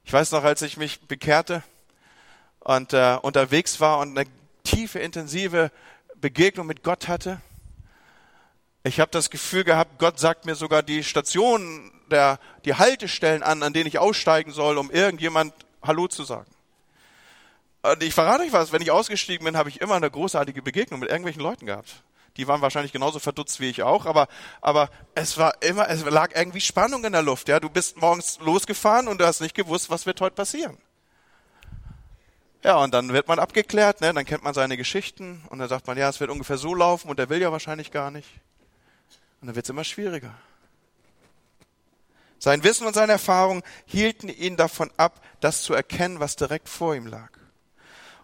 Ich 0.04 0.12
weiß 0.12 0.32
noch, 0.32 0.44
als 0.44 0.62
ich 0.62 0.76
mich 0.76 1.00
bekehrte 1.02 1.62
und 2.60 2.92
äh, 2.92 3.18
unterwegs 3.22 3.80
war 3.80 3.98
und 3.98 4.18
eine 4.18 4.28
tiefe, 4.64 4.98
intensive 4.98 5.70
Begegnung 6.16 6.66
mit 6.66 6.82
Gott 6.82 7.08
hatte. 7.08 7.40
Ich 8.84 9.00
habe 9.00 9.10
das 9.10 9.30
Gefühl 9.30 9.64
gehabt, 9.64 9.98
Gott 9.98 10.18
sagt 10.18 10.44
mir 10.44 10.54
sogar 10.54 10.82
die 10.82 11.04
Stationen, 11.04 11.92
der, 12.10 12.38
die 12.64 12.74
Haltestellen 12.74 13.42
an, 13.42 13.62
an 13.62 13.72
denen 13.72 13.86
ich 13.86 13.98
aussteigen 13.98 14.52
soll, 14.52 14.76
um 14.78 14.90
irgendjemand 14.90 15.54
Hallo 15.82 16.08
zu 16.08 16.24
sagen. 16.24 16.50
Und 17.82 18.02
ich 18.02 18.14
verrate 18.14 18.44
euch 18.44 18.52
was, 18.52 18.72
wenn 18.72 18.82
ich 18.82 18.90
ausgestiegen 18.90 19.44
bin, 19.44 19.56
habe 19.56 19.68
ich 19.68 19.80
immer 19.80 19.96
eine 19.96 20.10
großartige 20.10 20.62
Begegnung 20.62 21.00
mit 21.00 21.10
irgendwelchen 21.10 21.42
Leuten 21.42 21.66
gehabt. 21.66 22.02
Die 22.36 22.48
waren 22.48 22.62
wahrscheinlich 22.62 22.92
genauso 22.92 23.18
verdutzt 23.18 23.60
wie 23.60 23.68
ich 23.68 23.82
auch, 23.82 24.06
aber, 24.06 24.26
aber 24.60 24.88
es 25.14 25.36
war 25.36 25.62
immer, 25.62 25.88
es 25.88 26.04
lag 26.04 26.34
irgendwie 26.34 26.60
Spannung 26.60 27.04
in 27.04 27.12
der 27.12 27.22
Luft, 27.22 27.48
ja. 27.48 27.60
Du 27.60 27.68
bist 27.68 27.98
morgens 27.98 28.38
losgefahren 28.40 29.08
und 29.08 29.20
du 29.20 29.26
hast 29.26 29.40
nicht 29.40 29.54
gewusst, 29.54 29.90
was 29.90 30.06
wird 30.06 30.20
heute 30.20 30.34
passieren. 30.34 30.78
Ja, 32.64 32.76
und 32.76 32.94
dann 32.94 33.12
wird 33.12 33.26
man 33.26 33.40
abgeklärt, 33.40 34.00
ne? 34.00 34.14
dann 34.14 34.24
kennt 34.24 34.44
man 34.44 34.54
seine 34.54 34.76
Geschichten 34.76 35.42
und 35.50 35.58
dann 35.58 35.68
sagt 35.68 35.88
man, 35.88 35.98
ja, 35.98 36.08
es 36.08 36.20
wird 36.20 36.30
ungefähr 36.30 36.58
so 36.58 36.74
laufen 36.74 37.10
und 37.10 37.18
der 37.18 37.28
will 37.28 37.40
ja 37.40 37.50
wahrscheinlich 37.50 37.90
gar 37.90 38.10
nicht. 38.12 38.28
Und 39.40 39.48
dann 39.48 39.56
wird 39.56 39.66
es 39.66 39.70
immer 39.70 39.82
schwieriger. 39.82 40.32
Sein 42.38 42.62
Wissen 42.62 42.86
und 42.86 42.94
seine 42.94 43.12
Erfahrung 43.12 43.62
hielten 43.84 44.28
ihn 44.28 44.56
davon 44.56 44.90
ab, 44.96 45.20
das 45.40 45.62
zu 45.62 45.74
erkennen, 45.74 46.20
was 46.20 46.36
direkt 46.36 46.68
vor 46.68 46.94
ihm 46.94 47.06
lag. 47.06 47.30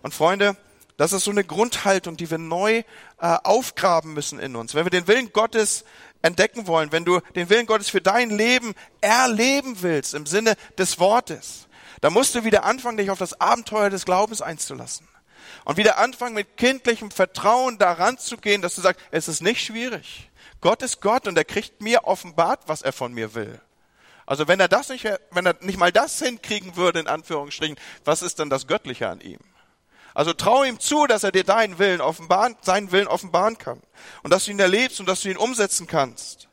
Und 0.03 0.15
Freunde, 0.15 0.57
das 0.99 1.13
ist 1.13 1.25
so 1.25 1.31
eine 1.31 1.45
Grundhaltung, 1.45 2.17
die 2.17 2.29
wir 2.29 2.39
neu 2.39 2.79
äh, 2.79 2.85
aufgraben 3.21 4.15
müssen 4.15 4.41
in 4.41 4.57
uns. 4.57 4.75
Wenn 4.75 4.85
wir 4.85 4.91
den 4.91 5.07
Willen 5.07 5.33
Gottes 5.33 5.85
entdecken 6.23 6.67
wollen, 6.67 6.91
wenn 6.91 7.05
du 7.05 7.21
den 7.37 7.49
Willen 7.49 7.67
Gottes 7.67 7.89
für 7.89 8.01
dein 8.01 8.31
Leben 8.31 8.75
erleben 9.01 9.81
willst, 9.81 10.15
im 10.15 10.27
Sinne 10.27 10.57
des 10.77 10.99
Wortes, 10.99 11.69
da 12.01 12.11
musst 12.11 12.35
du 12.35 12.43
wieder 12.43 12.65
anfangen, 12.65 12.97
dich 12.97 13.11
auf 13.11 13.19
das 13.19 13.41
Abenteuer 13.41 13.91
des 13.91 14.05
Glaubens 14.05 14.43
einzulassen. 14.43 15.07
Und 15.65 15.77
wieder 15.77 15.99
anfangen, 15.99 16.35
mit 16.35 16.57
kindlichem 16.57 17.13
Vertrauen 17.13 17.79
daran 17.79 18.19
zu 18.19 18.37
gehen, 18.37 18.61
dass 18.61 18.75
du 18.75 18.81
sagst, 18.81 19.01
es 19.13 19.29
ist 19.29 19.41
nicht 19.41 19.65
schwierig. 19.65 20.31
Gott 20.61 20.83
ist 20.83 21.01
Gott 21.01 21.29
und 21.29 21.39
er 21.39 21.45
kriegt 21.45 21.81
mir 21.81 22.05
offenbart, 22.05 22.63
was 22.67 22.83
er 22.83 22.93
von 22.93 23.15
mir 23.15 23.35
will. 23.35 23.61
Also 24.27 24.49
wenn 24.49 24.59
er 24.59 24.69
das 24.69 24.89
nicht, 24.89 25.07
wenn 25.31 25.47
er 25.47 25.55
nicht 25.61 25.79
mal 25.79 25.93
das 25.93 26.19
hinkriegen 26.19 26.75
würde, 26.75 26.99
in 26.99 27.07
Anführungsstrichen, 27.07 27.79
was 28.05 28.23
ist 28.23 28.41
denn 28.41 28.51
das 28.51 28.67
Göttliche 28.67 29.09
an 29.09 29.21
ihm? 29.21 29.39
Also 30.19 30.33
trau 30.33 30.65
ihm 30.65 30.81
zu, 30.81 31.07
dass 31.07 31.23
er 31.23 31.31
dir 31.31 31.45
deinen 31.45 31.79
Willen 31.79 32.01
offenbaren, 32.01 32.57
seinen 32.61 32.91
Willen 32.91 33.07
offenbaren 33.07 33.57
kann. 33.57 33.81
Und 34.25 34.33
dass 34.33 34.47
du 34.47 34.51
ihn 34.51 34.59
erlebst 34.59 34.99
und 34.99 35.09
dass 35.09 35.21
du 35.21 35.29
ihn 35.29 35.37
umsetzen 35.37 35.87
kannst. 35.87 36.49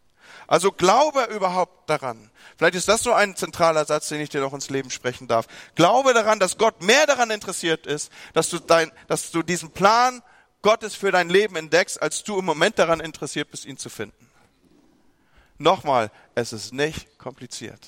Also 0.46 0.72
glaube 0.72 1.24
überhaupt 1.36 1.90
daran. 1.90 2.30
Vielleicht 2.60 2.76
ist 2.76 2.88
das 2.88 3.02
so 3.02 3.12
ein 3.12 3.36
zentraler 3.36 3.86
Satz, 3.86 4.10
den 4.10 4.22
ich 4.22 4.30
dir 4.30 4.42
noch 4.42 4.54
ins 4.54 4.70
Leben 4.70 4.92
sprechen 4.92 5.28
darf. 5.28 5.48
Glaube 5.74 6.14
daran, 6.14 6.40
dass 6.40 6.60
Gott 6.60 6.84
mehr 6.84 7.08
daran 7.08 7.32
interessiert 7.32 7.88
ist, 7.88 8.12
dass 8.34 8.52
du, 8.52 8.60
dein, 8.60 8.92
dass 9.08 9.32
du 9.32 9.42
diesen 9.42 9.72
Plan 9.72 10.22
Gottes 10.62 10.94
für 10.94 11.12
dein 11.12 11.30
Leben 11.30 11.56
entdeckst, 11.56 12.00
als 12.00 12.24
du 12.24 12.38
im 12.38 12.46
Moment 12.46 12.78
daran 12.78 13.00
interessiert 13.00 13.50
bist, 13.50 13.66
ihn 13.66 13.80
zu 13.80 13.90
finden. 13.90 14.30
Nochmal, 15.58 16.12
es 16.36 16.54
ist 16.54 16.72
nicht 16.72 17.18
kompliziert. 17.18 17.82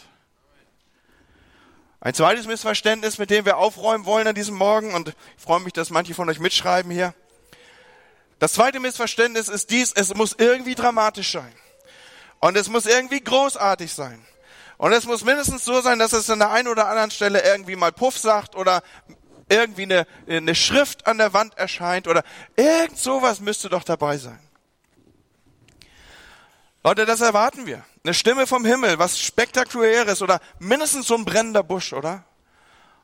Ein 2.00 2.14
zweites 2.14 2.46
Missverständnis, 2.46 3.18
mit 3.18 3.32
dem 3.32 3.46
wir 3.46 3.58
aufräumen 3.58 4.06
wollen 4.06 4.28
an 4.28 4.36
diesem 4.36 4.56
Morgen, 4.56 4.94
und 4.94 5.10
ich 5.10 5.44
freue 5.44 5.60
mich, 5.62 5.74
dass 5.74 5.90
manche 5.90 6.14
von 6.14 6.30
euch 6.30 6.40
mitschreiben 6.40 6.92
hier. 6.92 7.14
Das 8.40 8.54
zweite 8.54 8.80
Missverständnis 8.80 9.48
ist 9.48 9.72
dies, 9.72 9.94
es 9.94 10.14
muss 10.14 10.36
irgendwie 10.38 10.76
dramatisch 10.76 11.32
sein. 11.32 11.52
Und 12.40 12.56
es 12.56 12.70
muss 12.70 12.86
irgendwie 12.86 13.20
großartig 13.20 13.92
sein. 13.92 14.24
Und 14.78 14.94
es 14.94 15.06
muss 15.06 15.24
mindestens 15.24 15.66
so 15.66 15.82
sein, 15.82 15.98
dass 15.98 16.14
es 16.14 16.30
an 16.30 16.38
der 16.38 16.52
einen 16.52 16.68
oder 16.68 16.88
anderen 16.88 17.10
Stelle 17.10 17.42
irgendwie 17.44 17.76
mal 17.76 17.92
Puff 17.92 18.16
sagt 18.16 18.56
oder 18.56 18.84
irgendwie 19.50 19.84
eine, 19.84 20.06
eine 20.28 20.54
Schrift 20.54 21.08
an 21.08 21.18
der 21.18 21.34
Wand 21.34 21.58
erscheint 21.58 22.08
oder 22.08 22.24
irgend 22.56 23.00
sowas 23.00 23.40
müsste 23.40 23.70
doch 23.70 23.84
dabei 23.84 24.18
sein. 24.18 24.40
Leute, 26.84 27.08
das 27.08 27.22
erwarten 27.22 27.66
wir. 27.66 27.84
Eine 28.08 28.14
Stimme 28.14 28.48
vom 28.48 28.64
Himmel, 28.64 29.00
was 29.00 29.20
spektakuläres 29.20 30.22
oder 30.22 30.40
mindestens 30.60 31.08
so 31.08 31.16
ein 31.16 31.26
brennender 31.26 31.62
Busch, 31.62 31.92
oder? 31.92 32.24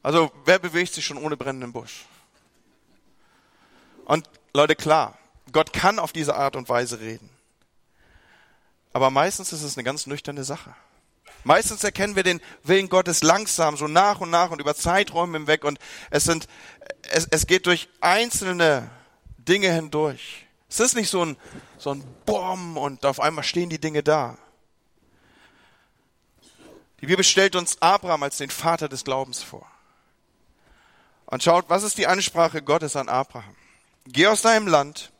Also, 0.01 0.31
wer 0.45 0.59
bewegt 0.59 0.93
sich 0.93 1.05
schon 1.05 1.17
ohne 1.17 1.35
brennenden 1.35 1.73
Busch? 1.73 2.05
Und 4.05 4.29
Leute, 4.53 4.77
klar, 4.77 5.17
Gott 5.51 5.73
kann 5.73 5.99
auf 5.99 6.13
diese 6.13 6.35
Art 6.35 6.55
und 6.55 6.69
Weise 6.69 7.01
reden. 7.01 7.29
Aber 8.93 9.09
meistens 9.09 9.51
ist 9.51 9.63
es 9.63 9.75
eine 9.75 9.83
ganz 9.83 10.07
nüchterne 10.07 10.45
Sache. 10.45 10.73
Meistens 11.43 11.83
erkennen 11.83 12.15
wir 12.15 12.23
den 12.23 12.39
Willen 12.63 12.87
Gottes 12.87 13.23
langsam, 13.23 13.75
so 13.75 13.89
nach 13.89 14.21
und 14.21 14.29
nach 14.29 14.51
und 14.51 14.61
über 14.61 14.73
Zeiträume 14.73 15.37
hinweg 15.37 15.65
und 15.65 15.79
es 16.11 16.23
sind, 16.23 16.47
es, 17.11 17.27
es 17.29 17.45
geht 17.45 17.65
durch 17.65 17.89
einzelne 17.99 18.89
Dinge 19.37 19.69
hindurch. 19.69 20.47
Es 20.69 20.79
ist 20.79 20.95
nicht 20.95 21.09
so 21.09 21.25
ein, 21.25 21.35
so 21.77 21.89
ein 21.89 22.05
Bomb 22.25 22.77
und 22.77 23.05
auf 23.05 23.19
einmal 23.19 23.43
stehen 23.43 23.69
die 23.69 23.81
Dinge 23.81 24.01
da. 24.01 24.37
Die 27.03 27.07
Bibel 27.07 27.25
stellt 27.25 27.57
uns 27.57 27.81
Abraham 27.81 28.23
als 28.23 28.37
den 28.37 28.49
Vater 28.49 28.87
des 28.87 29.03
Glaubens 29.03 29.43
vor. 29.43 29.69
Und 31.25 31.43
schaut, 31.43 31.65
was 31.67 31.83
ist 31.83 31.97
die 31.97 32.07
Ansprache 32.07 32.61
Gottes 32.61 32.95
an 32.95 33.09
Abraham? 33.09 33.57
Geh 34.05 34.27
aus 34.27 34.41
deinem 34.41 34.67
Land 34.67 35.11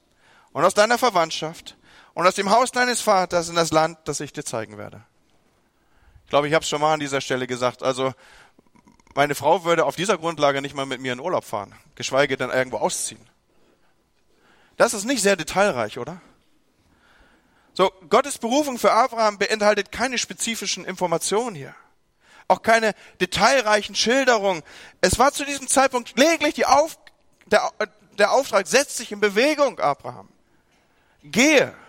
und 0.54 0.63
aus 0.63 0.75
deiner 0.75 0.98
Verwandtschaft 0.98 1.75
und 2.13 2.25
aus 2.25 2.36
dem 2.36 2.52
Haus 2.52 2.72
deines 2.72 3.02
Vaters 3.02 3.50
in 3.50 3.56
das 3.56 3.74
Land, 3.74 3.98
das 4.06 4.22
ich 4.22 4.32
dir 4.32 4.46
zeigen 4.46 4.78
werde. 4.78 5.04
Ich 6.24 6.30
glaube, 6.30 6.48
ich 6.48 6.54
habe 6.54 6.63
es 6.63 6.70
schon 6.70 6.80
mal 6.80 6.94
an 6.94 7.02
dieser 7.02 7.20
Stelle 7.20 7.48
gesagt. 7.48 7.84
Also 7.84 8.13
meine 9.13 9.36
Frau 9.36 9.66
würde 9.66 9.84
auf 9.84 9.98
dieser 9.98 10.18
Grundlage 10.18 10.62
nicht 10.62 10.75
mal 10.75 10.86
mit 10.86 11.02
mir 11.02 11.12
in 11.12 11.20
Urlaub 11.20 11.44
fahren, 11.44 11.75
geschweige 11.96 12.38
denn 12.38 12.50
irgendwo 12.50 12.78
ausziehen. 12.78 13.30
Das 14.78 14.94
ist 14.94 15.04
nicht 15.04 15.22
sehr 15.22 15.36
detailreich, 15.36 16.00
oder? 16.00 16.22
So, 17.74 17.92
Gottes 18.10 18.38
Berufung 18.38 18.77
für 18.77 18.92
Abraham 18.92 19.39
beinhaltet 19.39 19.92
keine 19.92 20.18
spezifischen 20.18 20.86
Informationen 20.86 21.56
hier. 21.56 21.75
Auch 22.48 22.62
keine 22.62 22.94
detailreichen 23.20 23.96
Schilderungen. 23.96 24.62
Es 25.01 25.18
war 25.18 25.32
zu 25.32 25.46
diesem 25.46 25.68
Zeitpunkt 25.68 26.18
lediglich 26.18 26.53
die 26.53 26.65
Auf, 26.65 27.00
der, 27.48 27.72
der 28.20 28.32
Auftrag, 28.32 28.68
setzt 28.68 28.98
sich 28.98 29.12
in 29.12 29.20
Bewegung, 29.20 29.80
Abraham. 29.80 30.30
Gehe. 31.24 31.74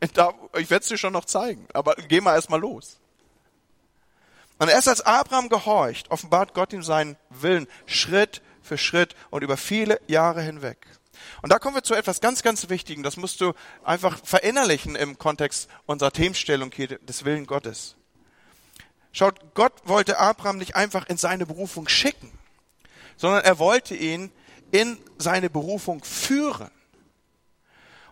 Ich 0.00 0.70
werde 0.70 0.82
es 0.82 0.88
dir 0.88 0.98
schon 0.98 1.12
noch 1.12 1.24
zeigen, 1.24 1.68
aber 1.72 1.94
geh 2.08 2.20
mal 2.20 2.34
erstmal 2.34 2.58
los. 2.58 2.98
Und 4.58 4.68
erst 4.68 4.88
als 4.88 5.02
Abraham 5.02 5.48
gehorcht, 5.48 6.10
offenbart 6.10 6.52
Gott 6.52 6.72
ihm 6.72 6.82
seinen 6.82 7.16
Willen 7.30 7.68
Schritt 7.86 8.42
für 8.60 8.76
Schritt 8.76 9.14
und 9.30 9.44
über 9.44 9.56
viele 9.56 10.00
Jahre 10.08 10.42
hinweg. 10.42 10.78
Und 11.42 11.52
da 11.52 11.58
kommen 11.58 11.76
wir 11.76 11.82
zu 11.82 11.94
etwas 11.94 12.20
ganz, 12.20 12.42
ganz 12.42 12.68
Wichtigen. 12.68 13.02
Das 13.02 13.16
musst 13.16 13.40
du 13.40 13.52
einfach 13.82 14.18
verinnerlichen 14.24 14.96
im 14.96 15.18
Kontext 15.18 15.68
unserer 15.86 16.12
Themenstellung 16.12 16.70
hier 16.74 16.98
des 16.98 17.24
Willen 17.24 17.46
Gottes. 17.46 17.96
Schaut, 19.12 19.54
Gott 19.54 19.72
wollte 19.84 20.18
Abraham 20.18 20.58
nicht 20.58 20.74
einfach 20.74 21.06
in 21.06 21.16
seine 21.16 21.46
Berufung 21.46 21.88
schicken, 21.88 22.36
sondern 23.16 23.44
er 23.44 23.58
wollte 23.58 23.94
ihn 23.94 24.32
in 24.72 24.98
seine 25.18 25.50
Berufung 25.50 26.02
führen. 26.02 26.70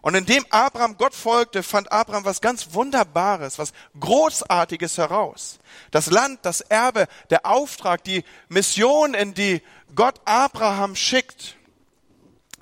Und 0.02 0.16
indem 0.16 0.44
Abraham 0.50 0.96
Gott 0.96 1.14
folgte, 1.14 1.62
fand 1.62 1.90
Abraham 1.92 2.24
was 2.24 2.40
ganz 2.40 2.74
Wunderbares, 2.74 3.58
was 3.58 3.72
Großartiges 3.98 4.98
heraus. 4.98 5.60
Das 5.92 6.10
Land, 6.10 6.40
das 6.42 6.60
Erbe, 6.60 7.06
der 7.30 7.46
Auftrag, 7.46 8.02
die 8.02 8.24
Mission, 8.48 9.14
in 9.14 9.32
die 9.32 9.62
Gott 9.94 10.20
Abraham 10.24 10.96
schickt, 10.96 11.56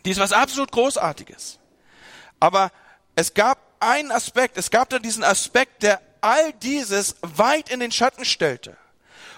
die 0.05 0.11
ist 0.11 0.21
was 0.21 0.33
absolut 0.33 0.73
Großartiges. 0.73 1.59
Aber 2.39 2.71
es 3.17 3.35
gab 3.35 3.59
einen 3.81 4.13
Aspekt, 4.13 4.57
es 4.57 4.71
gab 4.71 4.89
da 4.91 4.99
diesen 4.99 5.25
Aspekt, 5.25 5.83
der 5.83 6.01
all 6.21 6.53
dieses 6.55 7.17
weit 7.23 7.71
in 7.71 7.81
den 7.81 7.93
Schatten 7.93 8.25
stellte. 8.25 8.77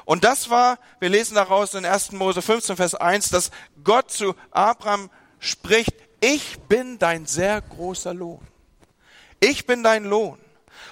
Und 0.05 0.25
das 0.25 0.51
war, 0.51 0.79
wir 0.99 1.09
lesen 1.09 1.37
daraus 1.37 1.75
in 1.75 1.85
1. 1.85 2.13
Mose 2.13 2.43
15, 2.43 2.77
Vers 2.77 2.95
1, 2.95 3.31
dass 3.31 3.51
Gott 3.85 4.11
zu 4.11 4.35
Abraham 4.51 5.11
spricht, 5.39 5.95
ich 6.21 6.59
bin 6.69 6.99
dein 6.99 7.27
sehr 7.27 7.61
großer 7.61 8.15
Lohn. 8.15 8.47
Ich 9.41 9.67
bin 9.67 9.83
dein 9.83 10.05
Lohn. 10.05 10.39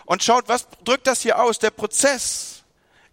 Und 0.04 0.22
schaut, 0.22 0.48
was 0.48 0.66
drückt 0.84 1.06
das 1.06 1.20
hier 1.20 1.40
aus? 1.40 1.58
Der 1.58 1.70
Prozess 1.70 2.59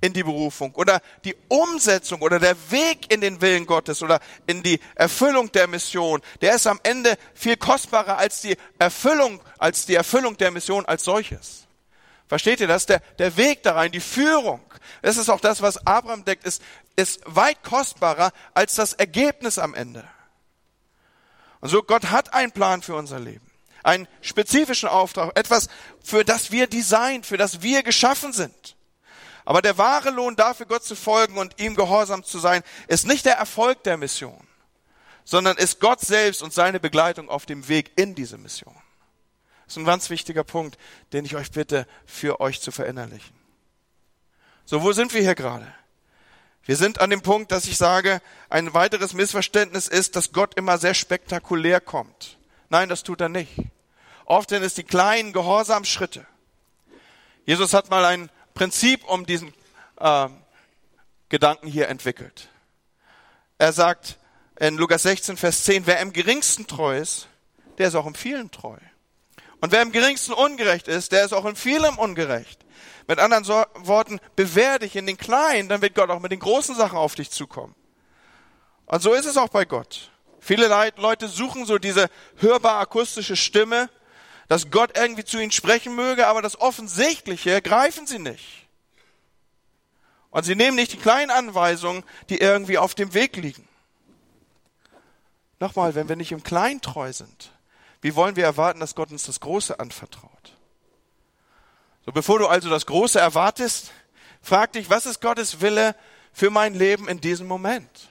in 0.02 0.14
die 0.14 0.24
Berufung 0.24 0.74
oder 0.76 1.02
die 1.24 1.36
Umsetzung 1.48 2.22
oder 2.22 2.40
der 2.40 2.56
Weg 2.72 3.12
in 3.12 3.22
den 3.22 3.42
Willen 3.42 3.66
Gottes 3.66 4.04
oder 4.04 4.20
in 4.46 4.62
die 4.62 4.80
Erfüllung 4.96 5.52
der 5.52 5.68
Mission, 5.68 6.22
der 6.42 6.56
ist 6.56 6.68
am 6.68 6.80
Ende 6.84 7.18
viel 7.34 7.58
kostbarer 7.58 8.18
als 8.18 8.42
die 8.42 8.58
Erfüllung, 8.78 9.42
als 9.58 9.86
die 9.86 9.96
Erfüllung 9.96 10.38
der 10.38 10.52
Mission 10.52 10.86
als 10.86 11.04
solches. 11.04 11.68
Versteht 12.28 12.60
ihr 12.60 12.68
das? 12.68 12.86
Der, 12.86 13.00
der 13.18 13.38
Weg 13.38 13.64
da 13.64 13.74
rein, 13.74 13.92
die 13.92 14.00
Führung, 14.00 14.62
das 15.02 15.18
ist 15.18 15.30
auch 15.30 15.40
das, 15.40 15.62
was 15.62 15.86
Abraham 15.88 16.26
deckt, 16.26 16.46
ist, 16.46 16.62
ist 16.96 17.22
weit 17.26 17.64
kostbarer 17.64 18.32
als 18.54 18.76
das 18.76 18.94
Ergebnis 18.94 19.58
am 19.58 19.74
Ende. 19.74 20.08
Und 21.60 21.70
so, 21.70 21.82
Gott 21.82 22.12
hat 22.12 22.34
einen 22.34 22.52
Plan 22.52 22.82
für 22.82 22.96
unser 22.96 23.20
Leben. 23.20 23.46
Einen 23.84 24.08
spezifischen 24.22 24.90
Auftrag, 24.90 25.38
etwas, 25.38 25.70
für 26.04 26.24
das 26.24 26.52
wir 26.52 26.68
designt, 26.68 27.26
für 27.26 27.38
das 27.38 27.62
wir 27.62 27.82
geschaffen 27.82 28.34
sind. 28.34 28.77
Aber 29.48 29.62
der 29.62 29.78
wahre 29.78 30.10
Lohn 30.10 30.36
dafür, 30.36 30.66
Gott 30.66 30.84
zu 30.84 30.94
folgen 30.94 31.38
und 31.38 31.58
ihm 31.62 31.78
gehorsam 31.78 32.22
zu 32.26 32.38
sein, 32.38 32.64
ist 32.90 33.08
nicht 33.08 33.26
der 33.26 33.36
Erfolg 33.38 33.82
der 33.84 33.96
Mission, 33.96 34.46
sondern 35.24 35.56
ist 35.56 35.80
Gott 35.80 36.02
selbst 36.02 36.44
und 36.44 36.52
seine 36.52 36.82
Begleitung 36.82 37.30
auf 37.30 37.46
dem 37.46 37.70
Weg 37.70 37.94
in 37.96 38.14
diese 38.14 38.38
Mission. 38.38 38.76
Das 39.66 39.76
ist 39.76 39.78
ein 39.78 39.86
ganz 39.86 40.10
wichtiger 40.10 40.44
Punkt, 40.44 40.78
den 41.14 41.24
ich 41.24 41.38
euch 41.38 41.50
bitte, 41.50 41.88
für 42.06 42.42
euch 42.42 42.60
zu 42.60 42.74
verinnerlichen. 42.74 43.34
So, 44.66 44.84
wo 44.84 44.92
sind 44.92 45.14
wir 45.14 45.22
hier 45.22 45.34
gerade? 45.36 45.74
Wir 46.64 46.76
sind 46.76 47.00
an 47.00 47.10
dem 47.10 47.22
Punkt, 47.22 47.54
dass 47.54 47.68
ich 47.68 47.78
sage, 47.78 48.22
ein 48.50 48.74
weiteres 48.74 49.14
Missverständnis 49.14 49.88
ist, 49.88 50.18
dass 50.18 50.34
Gott 50.34 50.56
immer 50.56 50.78
sehr 50.78 50.94
spektakulär 50.94 51.80
kommt. 51.80 52.38
Nein, 52.68 52.90
das 52.90 53.02
tut 53.02 53.22
er 53.22 53.30
nicht. 53.30 53.56
Oft 54.26 54.50
sind 54.50 54.64
es 54.64 54.74
die 54.74 54.84
kleinen 54.84 55.32
Gehorsamschritte. 55.32 56.28
Jesus 57.46 57.74
hat 57.74 57.90
mal 57.90 58.04
ein 58.04 58.30
Prinzip 58.58 59.04
um 59.04 59.28
diesen 59.28 59.54
äh, 60.00 60.30
Gedanken 61.30 61.68
hier 61.68 61.90
entwickelt. 61.90 62.50
Er 63.60 63.72
sagt 63.72 64.18
in 64.60 64.78
Lukas 64.78 65.04
16, 65.04 65.38
Vers 65.38 65.64
10, 65.66 65.86
wer 65.86 66.00
im 66.00 66.12
geringsten 66.12 66.66
treu 66.66 66.98
ist, 66.98 67.28
der 67.78 67.90
ist 67.90 67.94
auch 67.94 68.08
im 68.08 68.16
vielen 68.16 68.50
treu. 68.50 68.78
Und 69.62 69.72
wer 69.72 69.84
im 69.84 69.92
geringsten 69.92 70.34
ungerecht 70.34 70.88
ist, 70.88 71.12
der 71.12 71.24
ist 71.24 71.34
auch 71.34 71.46
in 71.46 71.56
vielem 71.56 72.00
ungerecht. 72.00 72.66
Mit 73.08 73.20
anderen 73.20 73.44
so 73.44 73.64
Worten, 73.76 74.20
bewähr 74.36 74.80
dich 74.80 74.96
in 74.96 75.06
den 75.06 75.18
Kleinen, 75.18 75.70
dann 75.70 75.84
wird 75.84 75.94
Gott 75.94 76.10
auch 76.10 76.20
mit 76.20 76.32
den 76.32 76.40
großen 76.40 76.76
Sachen 76.76 76.98
auf 76.98 77.14
dich 77.14 77.30
zukommen. 77.30 77.76
Und 78.88 79.04
so 79.04 79.14
ist 79.14 79.28
es 79.28 79.38
auch 79.38 79.50
bei 79.50 79.66
Gott. 79.66 80.10
Viele 80.40 80.68
Leute 80.98 81.28
suchen 81.28 81.68
so 81.68 81.78
diese 81.78 82.10
hörbar 82.38 82.80
akustische 82.80 83.36
Stimme, 83.36 83.88
dass 84.48 84.72
Gott 84.72 84.98
irgendwie 84.98 85.26
zu 85.26 85.40
ihnen 85.40 85.52
sprechen 85.52 85.96
möge, 85.96 86.28
aber 86.28 86.42
das 86.42 86.60
Offensichtliche 86.60 87.62
greifen 87.62 88.08
sie 88.08 88.20
nicht. 88.20 88.68
Und 90.30 90.44
sie 90.44 90.56
nehmen 90.56 90.76
nicht 90.76 90.94
die 90.94 90.98
kleinen 90.98 91.32
Anweisungen, 91.32 92.04
die 92.30 92.38
irgendwie 92.38 92.78
auf 92.78 92.96
dem 92.96 93.14
Weg 93.14 93.36
liegen. 93.38 93.68
Nochmal, 95.60 95.96
wenn 95.96 96.10
wir 96.10 96.16
nicht 96.16 96.32
im 96.32 96.44
Kleinen 96.44 96.82
treu 96.82 97.12
sind, 97.12 97.52
wie 98.02 98.16
wollen 98.16 98.36
wir 98.36 98.44
erwarten, 98.44 98.80
dass 98.80 98.96
Gott 98.96 99.12
uns 99.12 99.24
das 99.24 99.40
Große 99.40 99.80
anvertraut? 99.80 100.32
So, 102.06 102.12
bevor 102.12 102.40
du 102.40 102.48
also 102.48 102.70
das 102.70 102.86
Große 102.86 103.20
erwartest, 103.20 103.92
frag 104.42 104.74
dich, 104.74 104.90
was 104.90 105.06
ist 105.06 105.20
Gottes 105.20 105.62
Wille 105.62 105.96
für 106.32 106.50
mein 106.50 106.74
Leben 106.76 107.10
in 107.10 107.20
diesem 107.20 107.48
Moment? 107.48 108.10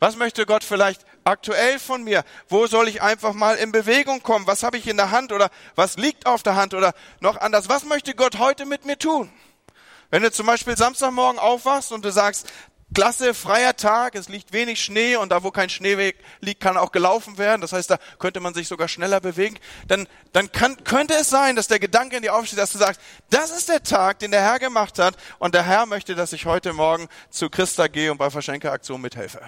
Was 0.00 0.16
möchte 0.16 0.46
Gott 0.46 0.64
vielleicht 0.64 1.04
aktuell 1.30 1.78
von 1.78 2.04
mir? 2.04 2.24
Wo 2.48 2.66
soll 2.66 2.88
ich 2.88 3.00
einfach 3.00 3.32
mal 3.32 3.56
in 3.56 3.72
Bewegung 3.72 4.22
kommen? 4.22 4.46
Was 4.46 4.62
habe 4.62 4.76
ich 4.76 4.86
in 4.86 4.96
der 4.96 5.10
Hand 5.10 5.32
oder 5.32 5.50
was 5.74 5.96
liegt 5.96 6.26
auf 6.26 6.42
der 6.42 6.56
Hand 6.56 6.74
oder 6.74 6.92
noch 7.20 7.36
anders? 7.38 7.68
Was 7.68 7.84
möchte 7.84 8.14
Gott 8.14 8.38
heute 8.38 8.66
mit 8.66 8.84
mir 8.84 8.98
tun? 8.98 9.32
Wenn 10.10 10.22
du 10.22 10.32
zum 10.32 10.46
Beispiel 10.46 10.76
Samstagmorgen 10.76 11.38
aufwachst 11.38 11.92
und 11.92 12.04
du 12.04 12.10
sagst, 12.10 12.48
klasse, 12.92 13.34
freier 13.34 13.76
Tag, 13.76 14.14
es 14.14 14.28
liegt 14.28 14.52
wenig 14.52 14.82
Schnee 14.82 15.16
und 15.16 15.30
da, 15.30 15.42
wo 15.44 15.50
kein 15.50 15.68
Schnee 15.68 16.14
liegt, 16.40 16.60
kann 16.60 16.76
auch 16.76 16.90
gelaufen 16.90 17.38
werden. 17.38 17.60
Das 17.60 17.72
heißt, 17.72 17.90
da 17.90 17.98
könnte 18.18 18.40
man 18.40 18.54
sich 18.54 18.68
sogar 18.68 18.88
schneller 18.88 19.20
bewegen. 19.20 19.56
Dann, 19.86 20.08
dann 20.32 20.50
kann, 20.50 20.82
könnte 20.82 21.14
es 21.14 21.30
sein, 21.30 21.56
dass 21.56 21.68
der 21.68 21.78
Gedanke 21.78 22.16
in 22.16 22.22
dir 22.22 22.34
aufsteht, 22.34 22.58
dass 22.58 22.72
du 22.72 22.78
sagst, 22.78 23.00
das 23.30 23.50
ist 23.50 23.68
der 23.68 23.82
Tag, 23.82 24.18
den 24.18 24.32
der 24.32 24.42
Herr 24.42 24.58
gemacht 24.58 24.98
hat 24.98 25.16
und 25.38 25.54
der 25.54 25.62
Herr 25.64 25.86
möchte, 25.86 26.14
dass 26.14 26.32
ich 26.32 26.46
heute 26.46 26.72
Morgen 26.72 27.08
zu 27.30 27.48
Christa 27.48 27.86
gehe 27.86 28.10
und 28.10 28.18
bei 28.18 28.30
Verschenkeaktion 28.30 29.00
mithelfe. 29.00 29.40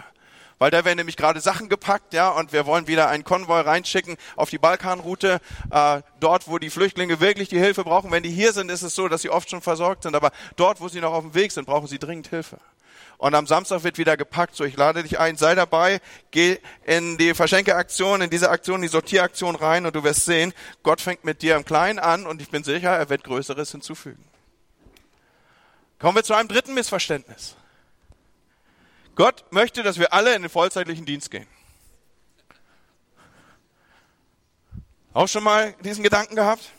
Weil 0.62 0.70
da 0.70 0.84
werden 0.84 0.98
nämlich 0.98 1.16
gerade 1.16 1.40
Sachen 1.40 1.68
gepackt, 1.68 2.14
ja, 2.14 2.28
und 2.28 2.52
wir 2.52 2.66
wollen 2.66 2.86
wieder 2.86 3.08
einen 3.08 3.24
Konvoi 3.24 3.62
reinschicken 3.62 4.16
auf 4.36 4.48
die 4.48 4.58
Balkanroute, 4.58 5.40
äh, 5.72 6.02
dort, 6.20 6.46
wo 6.46 6.58
die 6.58 6.70
Flüchtlinge 6.70 7.18
wirklich 7.18 7.48
die 7.48 7.58
Hilfe 7.58 7.82
brauchen. 7.82 8.12
Wenn 8.12 8.22
die 8.22 8.30
hier 8.30 8.52
sind, 8.52 8.70
ist 8.70 8.82
es 8.82 8.94
so, 8.94 9.08
dass 9.08 9.22
sie 9.22 9.30
oft 9.30 9.50
schon 9.50 9.60
versorgt 9.60 10.04
sind, 10.04 10.14
aber 10.14 10.30
dort, 10.54 10.80
wo 10.80 10.86
sie 10.86 11.00
noch 11.00 11.14
auf 11.14 11.24
dem 11.24 11.34
Weg 11.34 11.50
sind, 11.50 11.64
brauchen 11.64 11.88
sie 11.88 11.98
dringend 11.98 12.28
Hilfe. 12.28 12.60
Und 13.18 13.34
am 13.34 13.48
Samstag 13.48 13.82
wird 13.82 13.98
wieder 13.98 14.16
gepackt. 14.16 14.54
So, 14.54 14.62
ich 14.62 14.76
lade 14.76 15.02
dich 15.02 15.18
ein, 15.18 15.36
sei 15.36 15.56
dabei, 15.56 16.00
geh 16.30 16.58
in 16.84 17.18
die 17.18 17.34
Verschenkeaktion, 17.34 18.22
in 18.22 18.30
diese 18.30 18.48
Aktion, 18.48 18.82
die 18.82 18.86
Sortieraktion 18.86 19.56
rein 19.56 19.84
und 19.84 19.96
du 19.96 20.04
wirst 20.04 20.26
sehen, 20.26 20.54
Gott 20.84 21.00
fängt 21.00 21.24
mit 21.24 21.42
dir 21.42 21.56
im 21.56 21.64
Kleinen 21.64 21.98
an 21.98 22.24
und 22.24 22.40
ich 22.40 22.50
bin 22.50 22.62
sicher, 22.62 22.90
er 22.90 23.08
wird 23.10 23.24
Größeres 23.24 23.72
hinzufügen. 23.72 24.24
Kommen 25.98 26.14
wir 26.14 26.22
zu 26.22 26.34
einem 26.34 26.46
dritten 26.46 26.74
Missverständnis. 26.74 27.56
Gott 29.14 29.44
möchte, 29.50 29.82
dass 29.82 29.98
wir 29.98 30.12
alle 30.12 30.34
in 30.34 30.42
den 30.42 30.50
vollzeitlichen 30.50 31.04
Dienst 31.04 31.30
gehen. 31.30 31.46
Auch 35.12 35.28
schon 35.28 35.44
mal 35.44 35.74
diesen 35.84 36.02
Gedanken 36.02 36.36
gehabt? 36.36 36.70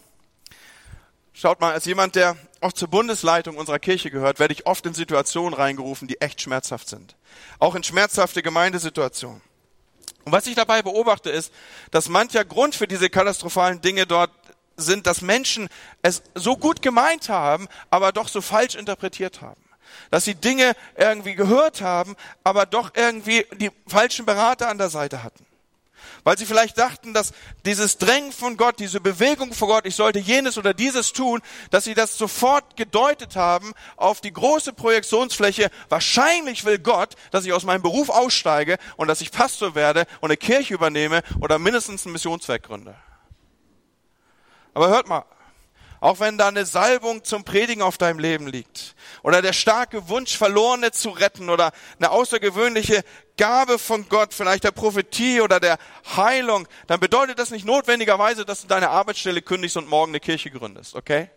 Schaut 1.34 1.62
mal, 1.62 1.74
als 1.74 1.86
jemand, 1.86 2.16
der 2.16 2.36
auch 2.62 2.74
zur 2.74 2.88
Bundesleitung 2.88 3.58
unserer 3.58 3.80
Kirche 3.80 4.10
gehört, 4.10 4.40
werde 4.40 4.54
ich 4.54 4.66
oft 4.66 4.86
in 4.86 4.94
Situationen 4.94 5.54
reingerufen, 5.54 6.08
die 6.08 6.22
echt 6.22 6.42
schmerzhaft 6.42 6.88
sind. 6.88 7.16
Auch 7.60 7.76
in 7.76 7.84
schmerzhafte 7.84 8.42
Gemeindesituationen. 8.42 9.42
Und 10.26 10.32
was 10.32 10.48
ich 10.48 10.56
dabei 10.56 10.82
beobachte, 10.82 11.30
ist, 11.30 11.52
dass 11.92 12.10
mancher 12.10 12.46
Grund 12.46 12.76
für 12.76 12.88
diese 12.88 13.10
katastrophalen 13.10 13.82
Dinge 13.82 14.08
dort 14.08 14.32
sind, 14.78 15.06
dass 15.06 15.22
Menschen 15.22 15.70
es 16.02 16.24
so 16.34 16.56
gut 16.56 16.82
gemeint 16.82 17.30
haben, 17.30 17.68
aber 17.90 18.12
doch 18.12 18.28
so 18.28 18.42
falsch 18.42 18.76
interpretiert 18.76 19.42
haben. 19.42 19.63
Dass 20.12 20.26
sie 20.26 20.36
Dinge 20.36 20.74
irgendwie 20.96 21.36
gehört 21.36 21.82
haben, 21.82 22.16
aber 22.44 22.66
doch 22.66 22.92
irgendwie 22.96 23.46
die 23.58 23.72
falschen 23.88 24.26
Berater 24.26 24.70
an 24.70 24.78
der 24.78 24.90
Seite 24.90 25.24
hatten 25.24 25.46
weil 26.24 26.38
sie 26.38 26.46
vielleicht 26.46 26.78
dachten, 26.78 27.14
dass 27.14 27.34
dieses 27.66 27.98
Drängen 27.98 28.32
von 28.32 28.58
Gott, 28.58 28.80
diese 28.80 29.02
Bewegung 29.02 29.54
vor 29.54 29.68
Gott, 29.68 29.86
ich 29.86 29.96
sollte 29.96 30.20
jenes 30.20 30.58
oder 30.58 30.74
dieses 30.74 31.14
tun, 31.14 31.42
dass 31.70 31.84
sie 31.84 31.94
das 31.94 32.18
sofort 32.18 32.78
gedeutet 32.78 33.36
haben 33.36 33.74
auf 33.98 34.22
die 34.22 34.32
große 34.32 34.74
Projektionsfläche. 34.74 35.70
Wahrscheinlich 35.90 36.66
will 36.66 36.80
Gott, 36.80 37.16
dass 37.32 37.46
ich 37.46 37.54
aus 37.54 37.64
meinem 37.64 37.82
Beruf 37.82 38.10
aussteige 38.10 38.78
und 38.98 39.08
dass 39.08 39.22
ich 39.22 39.32
Pastor 39.32 39.76
werde 39.76 40.06
und 40.22 40.30
eine 40.30 40.38
Kirche 40.38 40.74
übernehme 40.74 41.24
oder 41.42 41.60
mindestens 41.60 42.06
einen 42.06 42.14
Missionswerk 42.14 42.64
gründe. 42.64 42.96
Aber 44.74 44.90
hört 44.90 45.08
mal, 45.08 45.26
auch 46.04 46.20
wenn 46.20 46.38
da 46.38 46.50
eine 46.50 46.66
Salbung 46.66 47.24
zum 47.24 47.46
Predigen 47.46 47.82
auf 47.82 47.98
deinem 47.98 48.20
Leben 48.20 48.48
liegt 48.48 48.94
oder 49.22 49.42
der 49.42 49.54
starke 49.54 50.10
Wunsch, 50.10 50.38
Verlorene 50.38 50.92
zu 50.92 51.12
retten 51.12 51.50
oder 51.50 51.72
eine 51.98 52.12
außergewöhnliche 52.12 53.06
Gabe 53.38 53.80
von 53.80 54.10
Gott, 54.10 54.34
vielleicht 54.34 54.66
der 54.66 54.72
Prophetie 54.72 55.40
oder 55.40 55.62
der 55.62 55.78
Heilung, 56.18 56.68
dann 56.88 57.00
bedeutet 57.00 57.40
das 57.40 57.52
nicht 57.52 57.66
notwendigerweise, 57.66 58.44
dass 58.44 58.64
du 58.64 58.68
deine 58.68 58.90
Arbeitsstelle 58.90 59.42
kündigst 59.42 59.78
und 59.78 59.88
morgen 59.88 60.12
eine 60.12 60.20
Kirche 60.20 60.52
gründest, 60.52 60.94
okay? 60.94 61.30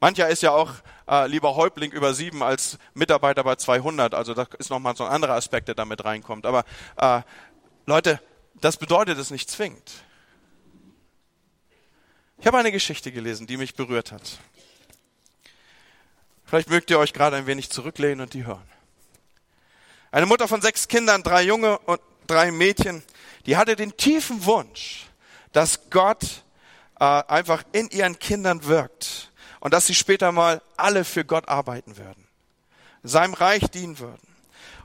Mancher 0.00 0.28
ist 0.28 0.42
ja 0.42 0.50
auch 0.50 0.72
äh, 1.08 1.28
lieber 1.28 1.54
Häuptling 1.54 1.92
über 1.92 2.14
sieben 2.14 2.42
als 2.42 2.78
Mitarbeiter 2.94 3.44
bei 3.44 3.54
200, 3.54 4.12
also 4.12 4.34
das 4.34 4.48
ist 4.58 4.70
nochmal 4.70 4.96
so 4.96 5.04
ein 5.04 5.12
anderer 5.12 5.34
Aspekt, 5.34 5.68
der 5.68 5.76
damit 5.76 6.04
reinkommt. 6.04 6.46
Aber 6.46 6.64
äh, 6.96 7.20
Leute, 7.86 8.20
das 8.60 8.76
bedeutet 8.76 9.18
es 9.18 9.30
nicht 9.30 9.48
zwingend. 9.48 10.02
Ich 12.48 12.50
habe 12.50 12.60
eine 12.60 12.72
Geschichte 12.72 13.12
gelesen, 13.12 13.46
die 13.46 13.58
mich 13.58 13.74
berührt 13.74 14.10
hat. 14.10 14.22
Vielleicht 16.46 16.70
mögt 16.70 16.88
ihr 16.88 16.98
euch 16.98 17.12
gerade 17.12 17.36
ein 17.36 17.46
wenig 17.46 17.68
zurücklehnen 17.68 18.22
und 18.22 18.32
die 18.32 18.46
hören. 18.46 18.66
Eine 20.12 20.24
Mutter 20.24 20.48
von 20.48 20.62
sechs 20.62 20.88
Kindern, 20.88 21.22
drei 21.22 21.42
Junge 21.42 21.78
und 21.80 22.00
drei 22.26 22.50
Mädchen, 22.50 23.02
die 23.44 23.58
hatte 23.58 23.76
den 23.76 23.94
tiefen 23.98 24.46
Wunsch, 24.46 25.08
dass 25.52 25.90
Gott 25.90 26.42
äh, 26.98 27.04
einfach 27.04 27.64
in 27.72 27.90
ihren 27.90 28.18
Kindern 28.18 28.64
wirkt 28.64 29.30
und 29.60 29.74
dass 29.74 29.86
sie 29.86 29.94
später 29.94 30.32
mal 30.32 30.62
alle 30.78 31.04
für 31.04 31.26
Gott 31.26 31.50
arbeiten 31.50 31.98
würden, 31.98 32.26
seinem 33.02 33.34
Reich 33.34 33.64
dienen 33.64 33.98
würden. 33.98 34.26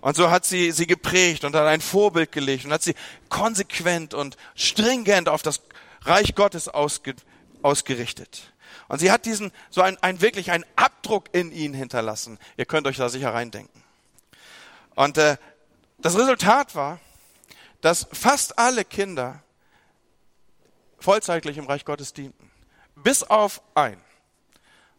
Und 0.01 0.17
so 0.17 0.29
hat 0.29 0.45
sie 0.45 0.73
sie 0.73 0.85
geprägt 0.85 1.45
und 1.45 1.55
hat 1.55 1.65
ein 1.65 1.79
Vorbild 1.79 2.33
gelegt 2.33 2.65
und 2.65 2.73
hat 2.73 2.83
sie 2.83 2.95
konsequent 3.29 4.13
und 4.13 4.35
stringent 4.53 5.29
auf 5.29 5.43
das 5.43 5.61
Reich 6.01 6.35
Gottes 6.35 6.67
ausge, 6.67 7.15
ausgerichtet. 7.63 8.53
Und 8.87 8.99
sie 8.99 9.11
hat 9.11 9.25
diesen, 9.25 9.51
so 9.69 9.81
ein, 9.81 9.97
ein 10.01 10.21
wirklich 10.21 10.51
einen 10.51 10.65
Abdruck 10.75 11.33
in 11.33 11.51
ihn 11.51 11.73
hinterlassen. 11.73 12.39
Ihr 12.57 12.65
könnt 12.65 12.87
euch 12.87 12.97
da 12.97 13.09
sicher 13.09 13.33
reindenken. 13.33 13.83
Und 14.95 15.17
äh, 15.17 15.37
das 15.99 16.17
Resultat 16.17 16.75
war, 16.75 16.99
dass 17.81 18.07
fast 18.11 18.59
alle 18.59 18.85
Kinder 18.85 19.41
vollzeitlich 20.99 21.57
im 21.57 21.65
Reich 21.65 21.85
Gottes 21.85 22.13
dienten. 22.13 22.51
Bis 22.95 23.23
auf 23.23 23.61
ein. 23.75 23.99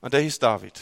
Und 0.01 0.13
der 0.13 0.21
hieß 0.21 0.39
David. 0.39 0.81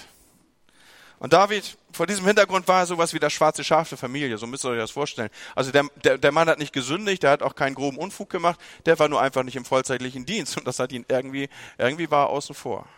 Und 1.23 1.33
David, 1.33 1.79
vor 1.93 2.09
diesem 2.09 2.27
Hintergrund 2.27 2.67
war 2.67 2.81
er 2.81 2.87
sowas 2.87 3.15
wie 3.15 3.21
das 3.21 3.33
schwarze 3.33 3.63
Schaf 3.63 3.89
der 3.89 3.97
Familie, 3.97 4.37
so 4.39 4.49
müsst 4.49 4.65
ihr 4.65 4.71
euch 4.71 4.79
das 4.79 4.91
vorstellen. 4.91 5.31
Also 5.55 5.71
der, 5.71 5.85
der, 6.03 6.19
der 6.19 6.33
Mann 6.33 6.49
hat 6.49 6.59
nicht 6.59 6.73
gesündigt, 6.73 7.23
der 7.23 7.31
hat 7.31 7.45
auch 7.45 7.55
keinen 7.55 7.77
groben 7.77 7.97
Unfug 7.97 8.29
gemacht, 8.29 8.59
der 8.87 8.99
war 8.99 9.09
nur 9.09 9.21
einfach 9.23 9.45
nicht 9.45 9.55
im 9.55 9.65
vollzeitlichen 9.65 10.27
Dienst 10.27 10.57
und 10.57 10.67
das 10.67 10.81
hat 10.81 10.91
ihn 10.91 11.07
irgendwie, 11.07 11.49
irgendwie 11.79 12.11
war 12.11 12.27
er 12.27 12.31
außen 12.31 12.57
vor. 12.57 12.89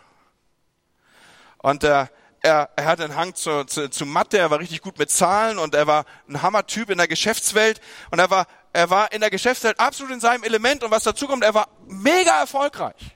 Und 1.58 1.84
äh, 1.84 2.06
er, 2.40 2.70
er 2.76 2.84
hatte 2.86 3.04
einen 3.04 3.14
Hang 3.14 3.34
zu, 3.34 3.64
zu, 3.64 3.90
zu 3.90 4.06
Mathe, 4.06 4.38
er 4.38 4.50
war 4.50 4.58
richtig 4.58 4.80
gut 4.80 4.98
mit 4.98 5.10
Zahlen 5.10 5.58
und 5.58 5.74
er 5.74 5.86
war 5.86 6.06
ein 6.26 6.40
Hammertyp 6.40 6.88
in 6.88 6.96
der 6.96 7.08
Geschäftswelt 7.08 7.82
und 8.10 8.20
er 8.20 8.30
war, 8.30 8.46
er 8.72 8.88
war 8.88 9.12
in 9.12 9.20
der 9.20 9.28
Geschäftswelt 9.28 9.78
absolut 9.78 10.14
in 10.14 10.20
seinem 10.20 10.44
Element 10.44 10.82
und 10.82 10.90
was 10.90 11.04
dazu 11.04 11.26
kommt, 11.26 11.44
er 11.44 11.52
war 11.52 11.68
mega 11.86 12.40
erfolgreich. 12.40 13.13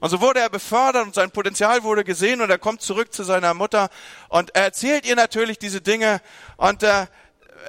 Und 0.00 0.10
so 0.10 0.20
wurde 0.20 0.40
er 0.40 0.50
befördert 0.50 1.06
und 1.06 1.14
sein 1.14 1.30
Potenzial 1.30 1.82
wurde 1.82 2.04
gesehen 2.04 2.40
und 2.40 2.50
er 2.50 2.58
kommt 2.58 2.82
zurück 2.82 3.12
zu 3.12 3.24
seiner 3.24 3.54
Mutter 3.54 3.90
und 4.28 4.54
er 4.54 4.64
erzählt 4.64 5.06
ihr 5.06 5.16
natürlich 5.16 5.58
diese 5.58 5.80
Dinge 5.80 6.20
und 6.56 6.82
äh, 6.82 7.06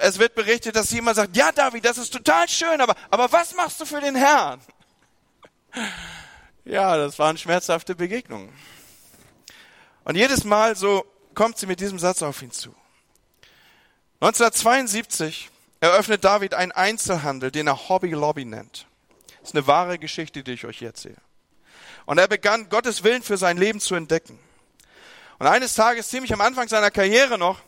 es 0.00 0.18
wird 0.18 0.34
berichtet, 0.34 0.76
dass 0.76 0.88
sie 0.88 0.98
immer 0.98 1.14
sagt, 1.14 1.36
ja 1.36 1.50
David, 1.52 1.84
das 1.84 1.98
ist 1.98 2.12
total 2.12 2.48
schön, 2.48 2.80
aber, 2.80 2.94
aber 3.10 3.30
was 3.32 3.54
machst 3.54 3.80
du 3.80 3.84
für 3.84 4.00
den 4.00 4.14
Herrn? 4.14 4.60
Ja, 6.66 6.96
das 6.98 7.18
waren 7.18 7.38
schmerzhafte 7.38 7.96
Begegnungen. 7.96 8.52
Und 10.04 10.14
jedes 10.14 10.44
Mal 10.44 10.76
so 10.76 11.04
kommt 11.34 11.58
sie 11.58 11.66
mit 11.66 11.80
diesem 11.80 11.98
Satz 11.98 12.22
auf 12.22 12.42
ihn 12.42 12.52
zu. 12.52 12.74
1972 14.20 15.50
eröffnet 15.80 16.22
David 16.22 16.54
einen 16.54 16.70
Einzelhandel, 16.72 17.50
den 17.50 17.66
er 17.66 17.88
Hobby 17.88 18.10
Lobby 18.10 18.44
nennt. 18.44 18.86
Das 19.40 19.48
ist 19.48 19.56
eine 19.56 19.66
wahre 19.66 19.98
Geschichte, 19.98 20.44
die 20.44 20.52
ich 20.52 20.66
euch 20.66 20.78
hier 20.78 20.88
erzähle. 20.88 21.16
Und 22.06 22.18
er 22.18 22.28
begann, 22.28 22.68
Gottes 22.68 23.04
Willen 23.04 23.22
für 23.22 23.36
sein 23.36 23.56
Leben 23.56 23.80
zu 23.80 23.94
entdecken. 23.94 24.38
Und 25.38 25.46
eines 25.46 25.74
Tages, 25.74 26.08
ziemlich 26.08 26.32
am 26.32 26.40
Anfang 26.40 26.68
seiner 26.68 26.90
Karriere 26.90 27.38
noch, 27.38 27.60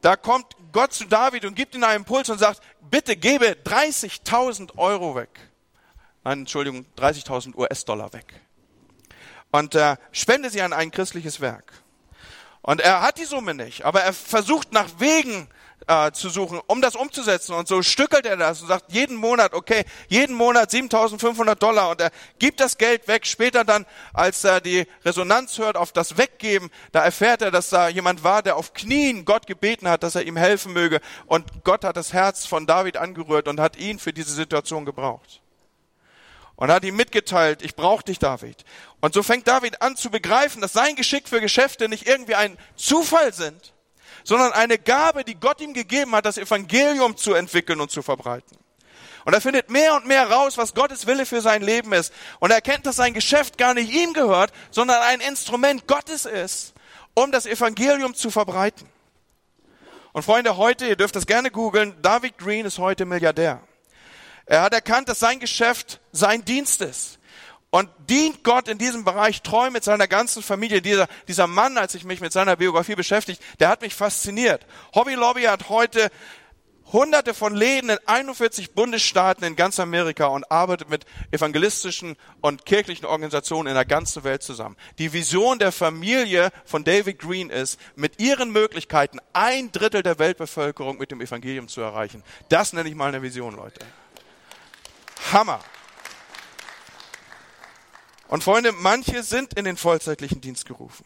da 0.00 0.16
kommt 0.16 0.56
Gott 0.72 0.92
zu 0.92 1.04
David 1.04 1.44
und 1.44 1.54
gibt 1.54 1.74
ihm 1.74 1.84
einen 1.84 1.98
Impuls 1.98 2.28
und 2.30 2.38
sagt, 2.38 2.60
bitte 2.90 3.16
gebe 3.16 3.56
30.000 3.64 4.76
Euro 4.76 5.14
weg. 5.14 5.30
Nein, 6.24 6.40
Entschuldigung, 6.40 6.86
30.000 6.98 7.56
US-Dollar 7.56 8.12
weg. 8.12 8.40
Und 9.50 9.74
äh, 9.74 9.96
spende 10.12 10.50
sie 10.50 10.62
an 10.62 10.72
ein 10.72 10.90
christliches 10.90 11.40
Werk. 11.40 11.72
Und 12.62 12.80
er 12.80 13.02
hat 13.02 13.18
die 13.18 13.24
Summe 13.24 13.54
nicht, 13.54 13.84
aber 13.84 14.02
er 14.02 14.12
versucht 14.12 14.72
nach 14.72 14.88
Wegen 14.98 15.48
äh, 15.86 16.12
zu 16.12 16.28
suchen, 16.28 16.60
um 16.66 16.80
das 16.80 16.96
umzusetzen. 16.96 17.54
Und 17.54 17.68
so 17.68 17.82
stückelt 17.82 18.26
er 18.26 18.36
das 18.36 18.62
und 18.62 18.68
sagt 18.68 18.92
jeden 18.92 19.16
Monat, 19.16 19.54
okay, 19.54 19.84
jeden 20.08 20.36
Monat 20.36 20.70
7.500 20.70 21.54
Dollar. 21.56 21.90
Und 21.90 22.00
er 22.00 22.10
gibt 22.38 22.60
das 22.60 22.78
Geld 22.78 23.08
weg. 23.08 23.26
Später 23.26 23.64
dann, 23.64 23.86
als 24.12 24.44
er 24.44 24.60
die 24.60 24.86
Resonanz 25.04 25.58
hört 25.58 25.76
auf 25.76 25.92
das 25.92 26.16
Weggeben, 26.16 26.70
da 26.92 27.04
erfährt 27.04 27.42
er, 27.42 27.50
dass 27.50 27.70
da 27.70 27.88
jemand 27.88 28.24
war, 28.24 28.42
der 28.42 28.56
auf 28.56 28.74
Knien 28.74 29.24
Gott 29.24 29.46
gebeten 29.46 29.88
hat, 29.88 30.02
dass 30.02 30.14
er 30.14 30.22
ihm 30.22 30.36
helfen 30.36 30.72
möge. 30.72 31.00
Und 31.26 31.64
Gott 31.64 31.84
hat 31.84 31.96
das 31.96 32.12
Herz 32.12 32.46
von 32.46 32.66
David 32.66 32.96
angerührt 32.96 33.48
und 33.48 33.60
hat 33.60 33.76
ihn 33.76 33.98
für 33.98 34.12
diese 34.12 34.32
Situation 34.32 34.84
gebraucht. 34.84 35.40
Und 36.56 36.70
hat 36.70 36.84
ihm 36.84 36.94
mitgeteilt, 36.94 37.62
ich 37.62 37.74
brauche 37.74 38.04
dich, 38.04 38.18
David. 38.18 38.64
Und 39.00 39.14
so 39.14 39.22
fängt 39.22 39.48
David 39.48 39.82
an 39.82 39.96
zu 39.96 40.10
begreifen, 40.10 40.60
dass 40.60 40.72
sein 40.72 40.94
Geschick 40.94 41.28
für 41.28 41.40
Geschäfte 41.40 41.88
nicht 41.88 42.06
irgendwie 42.06 42.36
ein 42.36 42.56
Zufall 42.76 43.32
sind, 43.32 43.72
sondern 44.24 44.52
eine 44.52 44.78
Gabe, 44.78 45.24
die 45.24 45.34
Gott 45.34 45.60
ihm 45.60 45.74
gegeben 45.74 46.14
hat, 46.14 46.26
das 46.26 46.38
Evangelium 46.38 47.16
zu 47.16 47.34
entwickeln 47.34 47.80
und 47.80 47.90
zu 47.90 48.02
verbreiten. 48.02 48.56
Und 49.24 49.34
er 49.34 49.40
findet 49.40 49.70
mehr 49.70 49.94
und 49.94 50.06
mehr 50.06 50.28
raus, 50.30 50.58
was 50.58 50.74
Gottes 50.74 51.06
Wille 51.06 51.26
für 51.26 51.40
sein 51.40 51.62
Leben 51.62 51.92
ist. 51.92 52.12
Und 52.40 52.50
er 52.50 52.56
erkennt, 52.56 52.86
dass 52.86 52.96
sein 52.96 53.14
Geschäft 53.14 53.56
gar 53.56 53.72
nicht 53.74 53.92
ihm 53.92 54.12
gehört, 54.12 54.52
sondern 54.70 55.00
ein 55.02 55.20
Instrument 55.20 55.86
Gottes 55.86 56.26
ist, 56.26 56.74
um 57.14 57.30
das 57.30 57.46
Evangelium 57.46 58.14
zu 58.14 58.30
verbreiten. 58.30 58.88
Und 60.12 60.24
Freunde, 60.24 60.56
heute, 60.56 60.86
ihr 60.86 60.96
dürft 60.96 61.16
das 61.16 61.26
gerne 61.26 61.50
googeln, 61.50 61.96
David 62.02 62.36
Green 62.36 62.66
ist 62.66 62.78
heute 62.78 63.04
Milliardär. 63.04 63.62
Er 64.44 64.62
hat 64.62 64.74
erkannt, 64.74 65.08
dass 65.08 65.20
sein 65.20 65.38
Geschäft 65.38 66.00
sein 66.10 66.44
Dienst 66.44 66.80
ist 66.82 67.18
und 67.72 67.88
dient 68.08 68.44
Gott 68.44 68.68
in 68.68 68.76
diesem 68.76 69.02
Bereich 69.02 69.40
treu 69.40 69.70
mit 69.70 69.82
seiner 69.82 70.06
ganzen 70.06 70.42
Familie. 70.42 70.82
Dieser, 70.82 71.08
dieser 71.26 71.46
Mann, 71.46 71.78
als 71.78 71.94
ich 71.94 72.04
mich 72.04 72.20
mit 72.20 72.30
seiner 72.30 72.56
Biografie 72.56 72.94
beschäftigt, 72.94 73.42
der 73.60 73.70
hat 73.70 73.80
mich 73.80 73.94
fasziniert. 73.94 74.66
Hobby 74.94 75.14
Lobby 75.14 75.44
hat 75.44 75.70
heute 75.70 76.10
hunderte 76.92 77.32
von 77.32 77.54
Läden 77.54 77.88
in 77.88 77.98
41 78.04 78.74
Bundesstaaten 78.74 79.42
in 79.44 79.56
ganz 79.56 79.80
Amerika 79.80 80.26
und 80.26 80.50
arbeitet 80.50 80.90
mit 80.90 81.06
evangelistischen 81.30 82.16
und 82.42 82.66
kirchlichen 82.66 83.06
Organisationen 83.06 83.68
in 83.68 83.74
der 83.74 83.86
ganzen 83.86 84.22
Welt 84.22 84.42
zusammen. 84.42 84.76
Die 84.98 85.14
Vision 85.14 85.58
der 85.58 85.72
Familie 85.72 86.50
von 86.66 86.84
David 86.84 87.20
Green 87.20 87.48
ist, 87.48 87.80
mit 87.96 88.20
ihren 88.20 88.52
Möglichkeiten 88.52 89.18
ein 89.32 89.72
Drittel 89.72 90.02
der 90.02 90.18
Weltbevölkerung 90.18 90.98
mit 90.98 91.10
dem 91.10 91.22
Evangelium 91.22 91.68
zu 91.68 91.80
erreichen. 91.80 92.22
Das 92.50 92.74
nenne 92.74 92.90
ich 92.90 92.94
mal 92.94 93.08
eine 93.08 93.22
Vision, 93.22 93.56
Leute. 93.56 93.80
Hammer. 95.32 95.60
Und 98.32 98.42
Freunde, 98.42 98.72
manche 98.72 99.22
sind 99.22 99.52
in 99.58 99.66
den 99.66 99.76
vollzeitlichen 99.76 100.40
Dienst 100.40 100.64
gerufen. 100.64 101.04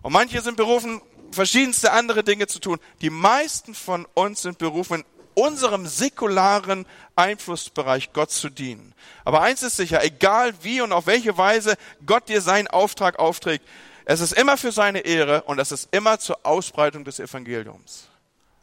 Und 0.00 0.12
manche 0.12 0.40
sind 0.42 0.56
berufen, 0.56 1.02
verschiedenste 1.32 1.90
andere 1.90 2.22
Dinge 2.22 2.46
zu 2.46 2.60
tun. 2.60 2.78
Die 3.00 3.10
meisten 3.10 3.74
von 3.74 4.06
uns 4.14 4.42
sind 4.42 4.58
berufen, 4.58 5.00
in 5.00 5.04
unserem 5.34 5.88
säkularen 5.88 6.86
Einflussbereich 7.16 8.12
Gott 8.12 8.30
zu 8.30 8.48
dienen. 8.48 8.94
Aber 9.24 9.42
eins 9.42 9.64
ist 9.64 9.76
sicher, 9.76 10.04
egal 10.04 10.54
wie 10.62 10.80
und 10.82 10.92
auf 10.92 11.08
welche 11.08 11.36
Weise 11.36 11.74
Gott 12.06 12.28
dir 12.28 12.42
seinen 12.42 12.68
Auftrag 12.68 13.18
aufträgt, 13.18 13.66
es 14.04 14.20
ist 14.20 14.34
immer 14.34 14.56
für 14.56 14.70
seine 14.70 15.00
Ehre 15.00 15.42
und 15.42 15.58
es 15.58 15.72
ist 15.72 15.88
immer 15.90 16.20
zur 16.20 16.38
Ausbreitung 16.46 17.02
des 17.02 17.18
Evangeliums. 17.18 18.06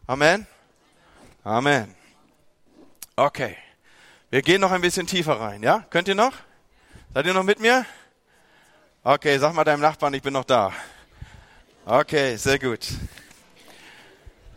Amen. 0.08 0.48
Amen. 1.44 1.94
Okay. 3.18 3.58
Wir 4.30 4.42
gehen 4.42 4.62
noch 4.62 4.72
ein 4.72 4.80
bisschen 4.80 5.06
tiefer 5.06 5.38
rein, 5.38 5.64
ja? 5.64 5.86
Könnt 5.90 6.08
ihr 6.08 6.16
noch? 6.16 6.32
Seid 7.16 7.28
ihr 7.28 7.34
noch 7.34 7.44
mit 7.44 7.62
mir? 7.62 7.86
Okay, 9.02 9.38
sag 9.38 9.54
mal 9.54 9.64
deinem 9.64 9.80
Nachbarn, 9.80 10.14
ich 10.14 10.22
bin 10.22 10.34
noch 10.34 10.44
da. 10.44 10.74
Okay, 11.86 12.36
sehr 12.36 12.60
gut. 12.60 12.86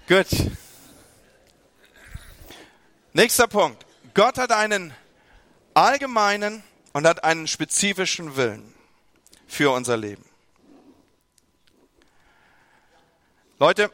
Gut. 0.09 0.27
Nächster 3.13 3.47
Punkt. 3.47 3.87
Gott 4.13 4.39
hat 4.39 4.51
einen 4.51 4.93
allgemeinen 5.73 6.65
und 6.95 7.07
hat 7.07 7.23
einen 7.23 7.47
spezifischen 7.47 8.35
Willen 8.35 8.75
für 9.47 9.71
unser 9.71 9.97
Leben. 9.97 10.25
Leute, 13.61 13.93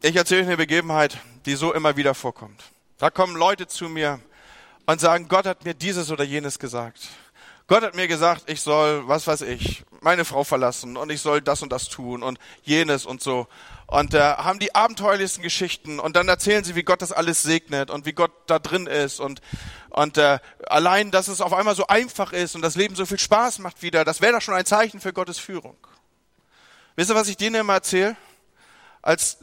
ich 0.00 0.16
erzähle 0.16 0.40
euch 0.40 0.46
eine 0.46 0.56
Begebenheit, 0.56 1.18
die 1.44 1.56
so 1.56 1.74
immer 1.74 1.98
wieder 1.98 2.14
vorkommt. 2.14 2.64
Da 2.96 3.10
kommen 3.10 3.36
Leute 3.36 3.66
zu 3.66 3.90
mir 3.90 4.18
und 4.86 4.98
sagen, 4.98 5.28
Gott 5.28 5.44
hat 5.44 5.66
mir 5.66 5.74
dieses 5.74 6.10
oder 6.10 6.24
jenes 6.24 6.58
gesagt. 6.58 7.10
Gott 7.70 7.84
hat 7.84 7.94
mir 7.94 8.08
gesagt, 8.08 8.50
ich 8.50 8.62
soll, 8.62 9.06
was 9.06 9.28
weiß 9.28 9.42
ich, 9.42 9.84
meine 10.00 10.24
Frau 10.24 10.42
verlassen 10.42 10.96
und 10.96 11.08
ich 11.08 11.20
soll 11.20 11.40
das 11.40 11.62
und 11.62 11.70
das 11.70 11.88
tun 11.88 12.24
und 12.24 12.40
jenes 12.64 13.06
und 13.06 13.22
so. 13.22 13.46
Und 13.86 14.12
äh, 14.12 14.18
haben 14.18 14.58
die 14.58 14.74
abenteuerlichsten 14.74 15.40
Geschichten 15.40 16.00
und 16.00 16.16
dann 16.16 16.26
erzählen 16.26 16.64
sie, 16.64 16.74
wie 16.74 16.82
Gott 16.82 17.00
das 17.00 17.12
alles 17.12 17.44
segnet 17.44 17.88
und 17.90 18.06
wie 18.06 18.12
Gott 18.12 18.32
da 18.48 18.58
drin 18.58 18.88
ist 18.88 19.20
und 19.20 19.40
und 19.90 20.18
äh, 20.18 20.40
allein, 20.66 21.12
dass 21.12 21.28
es 21.28 21.40
auf 21.40 21.52
einmal 21.52 21.76
so 21.76 21.86
einfach 21.86 22.32
ist 22.32 22.56
und 22.56 22.62
das 22.62 22.74
Leben 22.74 22.96
so 22.96 23.06
viel 23.06 23.20
Spaß 23.20 23.60
macht 23.60 23.82
wieder, 23.82 24.04
das 24.04 24.20
wäre 24.20 24.32
doch 24.32 24.42
schon 24.42 24.54
ein 24.54 24.66
Zeichen 24.66 24.98
für 25.00 25.12
Gottes 25.12 25.38
Führung. 25.38 25.76
Wisst 26.96 27.12
ihr, 27.12 27.14
was 27.14 27.28
ich 27.28 27.36
denen 27.36 27.54
immer 27.54 27.74
erzähle? 27.74 28.16
Als 29.00 29.38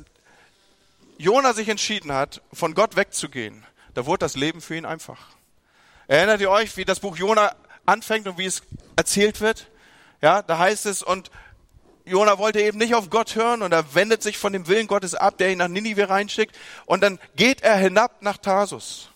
Jona 1.17 1.53
sich 1.53 1.69
entschieden 1.69 2.11
hat, 2.11 2.41
von 2.51 2.75
Gott 2.75 2.97
wegzugehen, 2.97 3.65
da 3.93 4.05
wurde 4.05 4.19
das 4.19 4.35
Leben 4.35 4.59
für 4.59 4.75
ihn 4.75 4.85
einfach. 4.85 5.29
Erinnert 6.09 6.41
ihr 6.41 6.51
euch, 6.51 6.75
wie 6.75 6.83
das 6.83 6.99
Buch 6.99 7.15
Jona 7.15 7.55
anfängt 7.87 8.27
und 8.27 8.37
wie 8.37 8.45
es 8.45 8.61
erzählt 8.95 9.41
wird. 9.41 9.67
Ja, 10.21 10.41
da 10.41 10.57
heißt 10.57 10.85
es, 10.85 11.03
und 11.03 11.31
Jona 12.05 12.37
wollte 12.37 12.61
eben 12.61 12.77
nicht 12.77 12.95
auf 12.95 13.09
Gott 13.09 13.35
hören 13.35 13.61
und 13.61 13.71
er 13.71 13.93
wendet 13.93 14.23
sich 14.23 14.37
von 14.37 14.53
dem 14.53 14.67
Willen 14.67 14.87
Gottes 14.87 15.13
ab, 15.13 15.37
der 15.37 15.51
ihn 15.51 15.57
nach 15.57 15.67
Ninive 15.67 16.09
reinschickt. 16.09 16.55
Und 16.85 17.03
dann 17.03 17.19
geht 17.35 17.61
er 17.61 17.75
hinab 17.75 18.21
nach 18.21 18.37
Tarsus. 18.37 19.09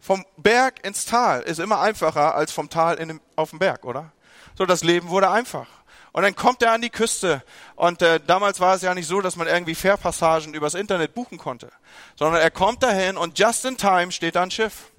Vom 0.00 0.24
Berg 0.36 0.86
ins 0.86 1.04
Tal 1.04 1.42
ist 1.42 1.58
immer 1.58 1.80
einfacher 1.80 2.34
als 2.34 2.52
vom 2.52 2.70
Tal 2.70 2.96
dem, 2.96 3.20
auf 3.34 3.50
dem 3.50 3.58
Berg, 3.58 3.84
oder? 3.84 4.12
So, 4.56 4.66
das 4.66 4.84
Leben 4.84 5.08
wurde 5.08 5.30
einfach. 5.30 5.66
Und 6.12 6.22
dann 6.22 6.34
kommt 6.34 6.62
er 6.62 6.72
an 6.72 6.80
die 6.80 6.90
Küste. 6.90 7.42
Und 7.74 8.02
äh, 8.02 8.20
damals 8.24 8.60
war 8.60 8.74
es 8.74 8.82
ja 8.82 8.94
nicht 8.94 9.06
so, 9.06 9.20
dass 9.20 9.36
man 9.36 9.46
irgendwie 9.46 9.74
Fährpassagen 9.74 10.54
übers 10.54 10.74
Internet 10.74 11.14
buchen 11.14 11.38
konnte, 11.38 11.70
sondern 12.16 12.40
er 12.40 12.50
kommt 12.50 12.82
dahin 12.82 13.16
und 13.16 13.38
just 13.38 13.64
in 13.64 13.76
time 13.76 14.12
steht 14.12 14.36
da 14.36 14.42
ein 14.42 14.50
Schiff. 14.50 14.90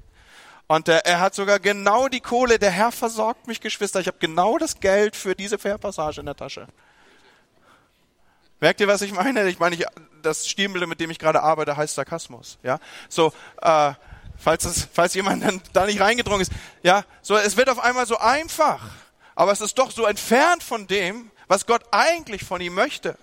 Und 0.70 0.88
äh, 0.88 1.02
er 1.04 1.20
hat 1.20 1.34
sogar 1.34 1.60
genau 1.60 2.10
die 2.10 2.20
Kohle. 2.20 2.60
Der 2.60 2.70
Herr 2.70 2.92
versorgt 2.92 3.48
mich, 3.48 3.60
Geschwister. 3.60 4.02
Ich 4.02 4.06
habe 4.06 4.20
genau 4.20 4.60
das 4.60 4.80
Geld 4.80 5.16
für 5.16 5.34
diese 5.34 5.58
Fährpassage 5.58 6.20
in 6.20 6.28
der 6.28 6.36
Tasche. 6.36 6.68
Merkt 8.60 8.80
ihr, 8.80 8.88
was 8.88 9.02
ich 9.02 9.12
meine? 9.12 9.50
Ich 9.50 9.58
meine, 9.58 9.74
ich, 9.74 9.86
das 10.22 10.48
Stilmittel, 10.48 10.88
mit 10.88 11.00
dem 11.00 11.10
ich 11.10 11.18
gerade 11.18 11.42
arbeite, 11.42 11.76
heißt 11.76 11.96
Sarkasmus. 11.96 12.60
Ja, 12.62 12.78
so. 13.10 13.34
Äh, 13.64 13.94
falls, 14.38 14.64
es, 14.66 14.88
falls 14.94 15.16
jemand 15.16 15.44
dann 15.44 15.60
da 15.74 15.88
nicht 15.88 16.02
reingedrungen 16.02 16.42
ist. 16.42 16.52
Ja, 16.84 17.04
so, 17.24 17.36
es 17.36 17.58
wird 17.58 17.72
auf 17.72 17.80
einmal 17.80 18.06
so 18.06 18.20
einfach. 18.20 18.92
Aber 19.34 19.52
es 19.52 19.62
ist 19.62 19.80
doch 19.80 19.90
so 19.90 20.06
entfernt 20.06 20.62
von 20.62 20.86
dem, 20.86 21.32
was 21.48 21.66
Gott 21.66 21.82
eigentlich 21.90 22.44
von 22.44 22.62
ihm 22.62 22.76
möchte. 22.76 23.18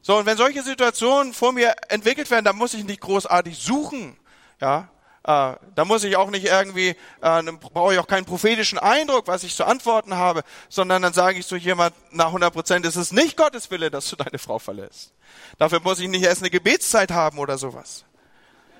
So, 0.00 0.16
und 0.16 0.24
wenn 0.24 0.38
solche 0.38 0.62
Situationen 0.62 1.34
vor 1.34 1.52
mir 1.52 1.74
entwickelt 1.90 2.30
werden, 2.30 2.46
dann 2.46 2.56
muss 2.56 2.72
ich 2.72 2.84
nicht 2.84 3.02
großartig 3.02 3.58
suchen. 3.58 4.16
Ja, 4.58 4.88
äh, 5.24 5.54
da 5.74 5.84
muss 5.84 6.04
ich 6.04 6.16
auch 6.16 6.30
nicht 6.30 6.46
irgendwie, 6.46 6.96
äh, 7.20 7.42
brauche 7.72 7.94
ich 7.94 7.98
auch 7.98 8.06
keinen 8.06 8.24
prophetischen 8.24 8.78
Eindruck, 8.78 9.28
was 9.28 9.44
ich 9.44 9.54
zu 9.54 9.64
antworten 9.64 10.16
habe, 10.16 10.42
sondern 10.68 11.02
dann 11.02 11.12
sage 11.12 11.38
ich 11.38 11.46
so 11.46 11.56
jemand 11.56 11.94
nach 12.12 12.26
100 12.26 12.52
Prozent, 12.52 12.86
es 12.86 12.96
ist 12.96 13.12
nicht 13.12 13.36
Gottes 13.36 13.70
Wille, 13.70 13.90
dass 13.90 14.08
du 14.10 14.16
deine 14.16 14.38
Frau 14.38 14.58
verlässt. 14.58 15.12
Dafür 15.58 15.80
muss 15.80 16.00
ich 16.00 16.08
nicht 16.08 16.24
erst 16.24 16.42
eine 16.42 16.50
Gebetszeit 16.50 17.12
haben 17.12 17.38
oder 17.38 17.58
sowas 17.58 18.04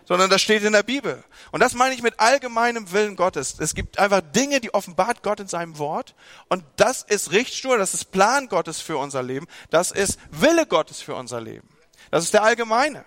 sondern 0.05 0.31
das 0.31 0.43
steht 0.43 0.63
in 0.63 0.73
der 0.73 0.83
Bibel. 0.83 1.23
Und 1.53 1.61
das 1.61 1.75
meine 1.75 1.95
ich 1.95 2.03
mit 2.03 2.19
allgemeinem 2.21 2.91
Willen 2.93 3.17
Gottes. 3.17 3.57
Es 3.59 3.75
gibt 3.75 3.99
einfach 3.99 4.21
Dinge, 4.21 4.61
die 4.61 4.75
offenbart 4.75 5.23
Gott 5.23 5.41
in 5.41 5.47
seinem 5.49 5.79
Wort. 5.79 6.15
Und 6.49 6.65
das 6.77 7.03
ist 7.03 7.33
Richtschnur, 7.33 7.79
das 7.79 7.95
ist 7.95 8.11
Plan 8.11 8.49
Gottes 8.49 8.81
für 8.81 8.97
unser 8.97 9.23
Leben. 9.23 9.47
Das 9.71 9.91
ist 9.91 10.19
Wille 10.31 10.67
Gottes 10.67 11.01
für 11.01 11.15
unser 11.15 11.41
Leben. 11.41 11.69
Das 12.11 12.25
ist 12.25 12.35
der 12.35 12.43
allgemeine. 12.43 13.05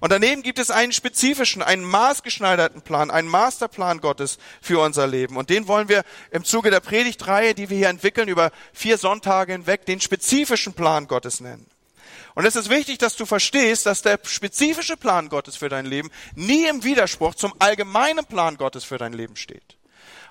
Und 0.00 0.12
daneben 0.12 0.42
gibt 0.42 0.58
es 0.58 0.70
einen 0.70 0.92
spezifischen, 0.92 1.62
einen 1.62 1.84
maßgeschneiderten 1.84 2.82
Plan, 2.82 3.10
einen 3.10 3.28
Masterplan 3.28 4.00
Gottes 4.00 4.38
für 4.60 4.80
unser 4.80 5.06
Leben. 5.06 5.36
Und 5.36 5.50
den 5.50 5.68
wollen 5.68 5.88
wir 5.88 6.04
im 6.30 6.44
Zuge 6.44 6.70
der 6.70 6.80
Predigtreihe, 6.80 7.54
die 7.54 7.68
wir 7.70 7.76
hier 7.76 7.88
entwickeln, 7.88 8.28
über 8.28 8.50
vier 8.72 8.98
Sonntage 8.98 9.52
hinweg, 9.52 9.86
den 9.86 10.00
spezifischen 10.00 10.72
Plan 10.72 11.06
Gottes 11.06 11.40
nennen. 11.40 11.66
Und 12.34 12.46
es 12.46 12.56
ist 12.56 12.70
wichtig, 12.70 12.98
dass 12.98 13.16
du 13.16 13.26
verstehst, 13.26 13.86
dass 13.86 14.02
der 14.02 14.18
spezifische 14.24 14.96
Plan 14.96 15.28
Gottes 15.28 15.56
für 15.56 15.68
dein 15.68 15.86
Leben 15.86 16.10
nie 16.34 16.66
im 16.66 16.84
Widerspruch 16.84 17.34
zum 17.34 17.52
allgemeinen 17.58 18.24
Plan 18.24 18.56
Gottes 18.56 18.84
für 18.84 18.98
dein 18.98 19.12
Leben 19.12 19.36
steht. 19.36 19.76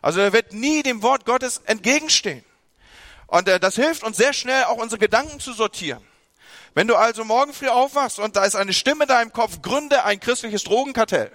Also 0.01 0.21
er 0.21 0.33
wird 0.33 0.53
nie 0.53 0.81
dem 0.81 1.01
Wort 1.01 1.25
Gottes 1.25 1.61
entgegenstehen. 1.65 2.43
Und 3.27 3.47
äh, 3.47 3.59
das 3.59 3.75
hilft 3.75 4.03
uns 4.03 4.17
sehr 4.17 4.33
schnell, 4.33 4.63
auch 4.63 4.77
unsere 4.77 4.99
Gedanken 4.99 5.39
zu 5.39 5.53
sortieren. 5.53 6.01
Wenn 6.73 6.87
du 6.87 6.95
also 6.95 7.23
morgen 7.23 7.53
früh 7.53 7.67
aufwachst 7.67 8.19
und 8.19 8.35
da 8.35 8.45
ist 8.45 8.55
eine 8.55 8.73
Stimme 8.73 9.03
in 9.03 9.09
deinem 9.09 9.33
Kopf, 9.33 9.61
gründe 9.61 10.03
ein 10.03 10.19
christliches 10.19 10.63
Drogenkartell, 10.63 11.31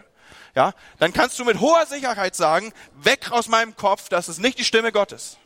ja, 0.54 0.72
dann 0.98 1.12
kannst 1.12 1.38
du 1.38 1.44
mit 1.44 1.60
hoher 1.60 1.86
Sicherheit 1.86 2.36
sagen, 2.36 2.72
weg 2.94 3.30
aus 3.30 3.48
meinem 3.48 3.76
Kopf, 3.76 4.08
das 4.08 4.28
ist 4.28 4.38
nicht 4.38 4.58
die 4.58 4.64
Stimme 4.64 4.92
Gottes. 4.92 5.36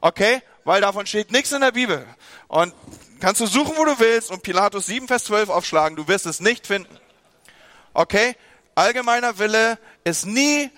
Okay? 0.00 0.42
Weil 0.64 0.80
davon 0.80 1.06
steht 1.06 1.30
nichts 1.30 1.52
in 1.52 1.60
der 1.60 1.72
Bibel. 1.72 2.04
Und 2.48 2.74
kannst 3.20 3.40
du 3.40 3.46
suchen, 3.46 3.76
wo 3.76 3.84
du 3.84 3.98
willst 3.98 4.30
und 4.30 4.42
Pilatus 4.42 4.86
7, 4.86 5.06
Vers 5.06 5.24
12 5.24 5.48
aufschlagen, 5.50 5.96
du 5.96 6.08
wirst 6.08 6.26
es 6.26 6.40
nicht 6.40 6.66
finden. 6.66 6.98
Okay? 7.94 8.34
Allgemeiner 8.74 9.38
Wille 9.38 9.78
ist 10.04 10.26
nie 10.26 10.70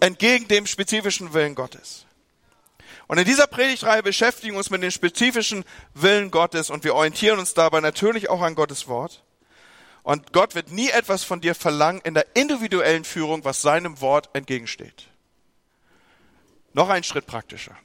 entgegen 0.00 0.48
dem 0.48 0.66
spezifischen 0.66 1.32
Willen 1.32 1.54
Gottes. 1.54 2.05
Und 3.08 3.18
in 3.18 3.24
dieser 3.24 3.46
Predigtreihe 3.46 4.02
beschäftigen 4.02 4.54
wir 4.54 4.58
uns 4.58 4.70
mit 4.70 4.82
dem 4.82 4.90
spezifischen 4.90 5.64
Willen 5.94 6.30
Gottes 6.30 6.70
und 6.70 6.84
wir 6.84 6.94
orientieren 6.94 7.38
uns 7.38 7.54
dabei 7.54 7.80
natürlich 7.80 8.28
auch 8.28 8.42
an 8.42 8.54
Gottes 8.54 8.88
Wort. 8.88 9.22
Und 10.02 10.32
Gott 10.32 10.54
wird 10.54 10.70
nie 10.70 10.88
etwas 10.90 11.24
von 11.24 11.40
dir 11.40 11.54
verlangen 11.54 12.00
in 12.04 12.14
der 12.14 12.26
individuellen 12.34 13.04
Führung, 13.04 13.44
was 13.44 13.62
seinem 13.62 14.00
Wort 14.00 14.30
entgegensteht. 14.34 15.08
Noch 16.72 16.88
ein 16.88 17.02
Schritt 17.02 17.26
praktischer. 17.26 17.76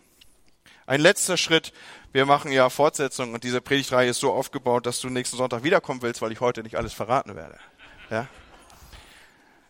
Ein 0.85 1.01
letzter 1.01 1.37
Schritt. 1.37 1.71
Wir 2.11 2.25
machen 2.25 2.51
ja 2.51 2.69
Fortsetzung 2.69 3.33
und 3.33 3.43
diese 3.43 3.61
Predigtreihe 3.61 4.09
ist 4.09 4.19
so 4.19 4.33
aufgebaut, 4.33 4.85
dass 4.85 4.99
du 4.99 5.09
nächsten 5.09 5.37
Sonntag 5.37 5.63
wiederkommen 5.63 6.01
willst, 6.01 6.21
weil 6.21 6.31
ich 6.31 6.41
heute 6.41 6.61
nicht 6.61 6.75
alles 6.75 6.93
verraten 6.93 7.35
werde. 7.35 7.57
Ja? 8.09 8.27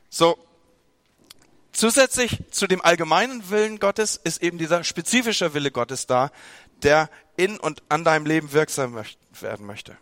So, 0.09 0.37
Zusätzlich 1.73 2.39
zu 2.51 2.67
dem 2.67 2.81
allgemeinen 2.81 3.49
Willen 3.49 3.79
Gottes 3.79 4.19
ist 4.21 4.43
eben 4.43 4.57
dieser 4.57 4.83
spezifische 4.83 5.53
Wille 5.53 5.71
Gottes 5.71 6.05
da, 6.05 6.31
der 6.83 7.09
in 7.37 7.57
und 7.57 7.81
an 7.89 8.03
deinem 8.03 8.25
Leben 8.25 8.51
wirksam 8.51 9.01
werden 9.39 9.65
möchte. 9.65 9.97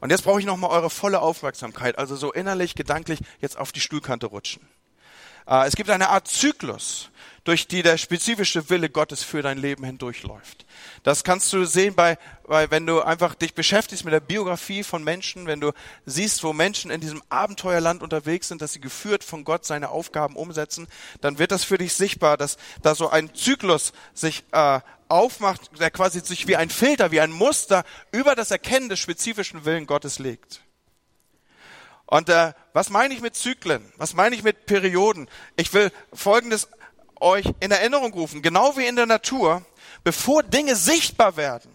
Und 0.00 0.10
jetzt 0.10 0.24
brauche 0.24 0.40
ich 0.40 0.46
nochmal 0.46 0.70
eure 0.70 0.90
volle 0.90 1.20
Aufmerksamkeit, 1.20 1.96
also 1.96 2.16
so 2.16 2.32
innerlich, 2.32 2.74
gedanklich 2.74 3.20
jetzt 3.40 3.56
auf 3.56 3.70
die 3.70 3.80
Stuhlkante 3.80 4.26
rutschen. 4.26 4.66
Äh, 5.46 5.66
es 5.66 5.76
gibt 5.76 5.90
eine 5.90 6.08
Art 6.08 6.26
Zyklus, 6.26 7.10
durch 7.44 7.66
die 7.66 7.82
der 7.82 7.98
spezifische 7.98 8.70
Wille 8.70 8.88
Gottes 8.88 9.22
für 9.22 9.42
dein 9.42 9.58
Leben 9.58 9.84
hindurchläuft. 9.84 10.64
Das 11.02 11.24
kannst 11.24 11.52
du 11.52 11.64
sehen 11.64 11.94
bei, 11.94 12.16
bei, 12.46 12.70
wenn 12.70 12.86
du 12.86 13.00
einfach 13.00 13.34
dich 13.34 13.54
beschäftigst 13.54 14.04
mit 14.04 14.14
der 14.14 14.20
Biografie 14.20 14.84
von 14.84 15.02
Menschen, 15.02 15.46
wenn 15.46 15.60
du 15.60 15.72
siehst, 16.06 16.44
wo 16.44 16.52
Menschen 16.52 16.90
in 16.90 17.00
diesem 17.00 17.22
Abenteuerland 17.30 18.02
unterwegs 18.02 18.48
sind, 18.48 18.62
dass 18.62 18.72
sie 18.72 18.80
geführt 18.80 19.24
von 19.24 19.44
Gott 19.44 19.64
seine 19.64 19.88
Aufgaben 19.88 20.36
umsetzen, 20.36 20.86
dann 21.20 21.38
wird 21.38 21.50
das 21.50 21.64
für 21.64 21.78
dich 21.78 21.94
sichtbar, 21.94 22.36
dass 22.36 22.58
da 22.82 22.94
so 22.94 23.10
ein 23.10 23.34
Zyklus 23.34 23.92
sich 24.14 24.44
äh, 24.52 24.80
aufmacht, 25.08 25.80
der 25.80 25.90
quasi 25.90 26.20
sich 26.20 26.46
wie 26.46 26.56
ein 26.56 26.70
Filter, 26.70 27.10
wie 27.10 27.20
ein 27.20 27.32
Muster 27.32 27.84
über 28.12 28.36
das 28.36 28.50
Erkennen 28.50 28.88
des 28.88 29.00
spezifischen 29.00 29.64
Willen 29.64 29.86
Gottes 29.86 30.18
legt. 30.18 30.62
Und 32.06 32.28
äh, 32.28 32.52
was 32.72 32.90
meine 32.90 33.14
ich 33.14 33.20
mit 33.20 33.34
Zyklen? 33.34 33.90
Was 33.96 34.14
meine 34.14 34.34
ich 34.34 34.42
mit 34.42 34.66
Perioden? 34.66 35.28
Ich 35.56 35.72
will 35.72 35.90
Folgendes 36.12 36.68
euch 37.22 37.46
in 37.60 37.70
Erinnerung 37.70 38.12
rufen. 38.12 38.42
Genau 38.42 38.76
wie 38.76 38.86
in 38.86 38.96
der 38.96 39.06
Natur, 39.06 39.62
bevor 40.04 40.42
Dinge 40.42 40.76
sichtbar 40.76 41.36
werden, 41.36 41.70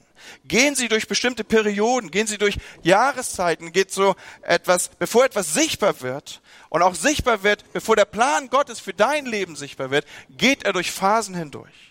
gehen 0.45 0.75
sie 0.75 0.88
durch 0.88 1.07
bestimmte 1.07 1.43
Perioden, 1.43 2.12
gehen 2.12 2.27
sie 2.27 2.38
durch 2.38 2.57
Jahreszeiten, 2.83 3.71
geht 3.71 3.91
so 3.91 4.15
etwas, 4.41 4.89
bevor 4.89 5.25
etwas 5.25 5.53
sichtbar 5.53 6.01
wird 6.01 6.41
und 6.69 6.81
auch 6.81 6.95
sichtbar 6.95 7.43
wird, 7.43 7.63
bevor 7.73 7.95
der 7.95 8.05
Plan 8.05 8.49
Gottes 8.49 8.79
für 8.79 8.93
dein 8.93 9.25
Leben 9.25 9.55
sichtbar 9.55 9.91
wird, 9.91 10.05
geht 10.29 10.63
er 10.63 10.73
durch 10.73 10.91
Phasen 10.91 11.36
hindurch. 11.36 11.87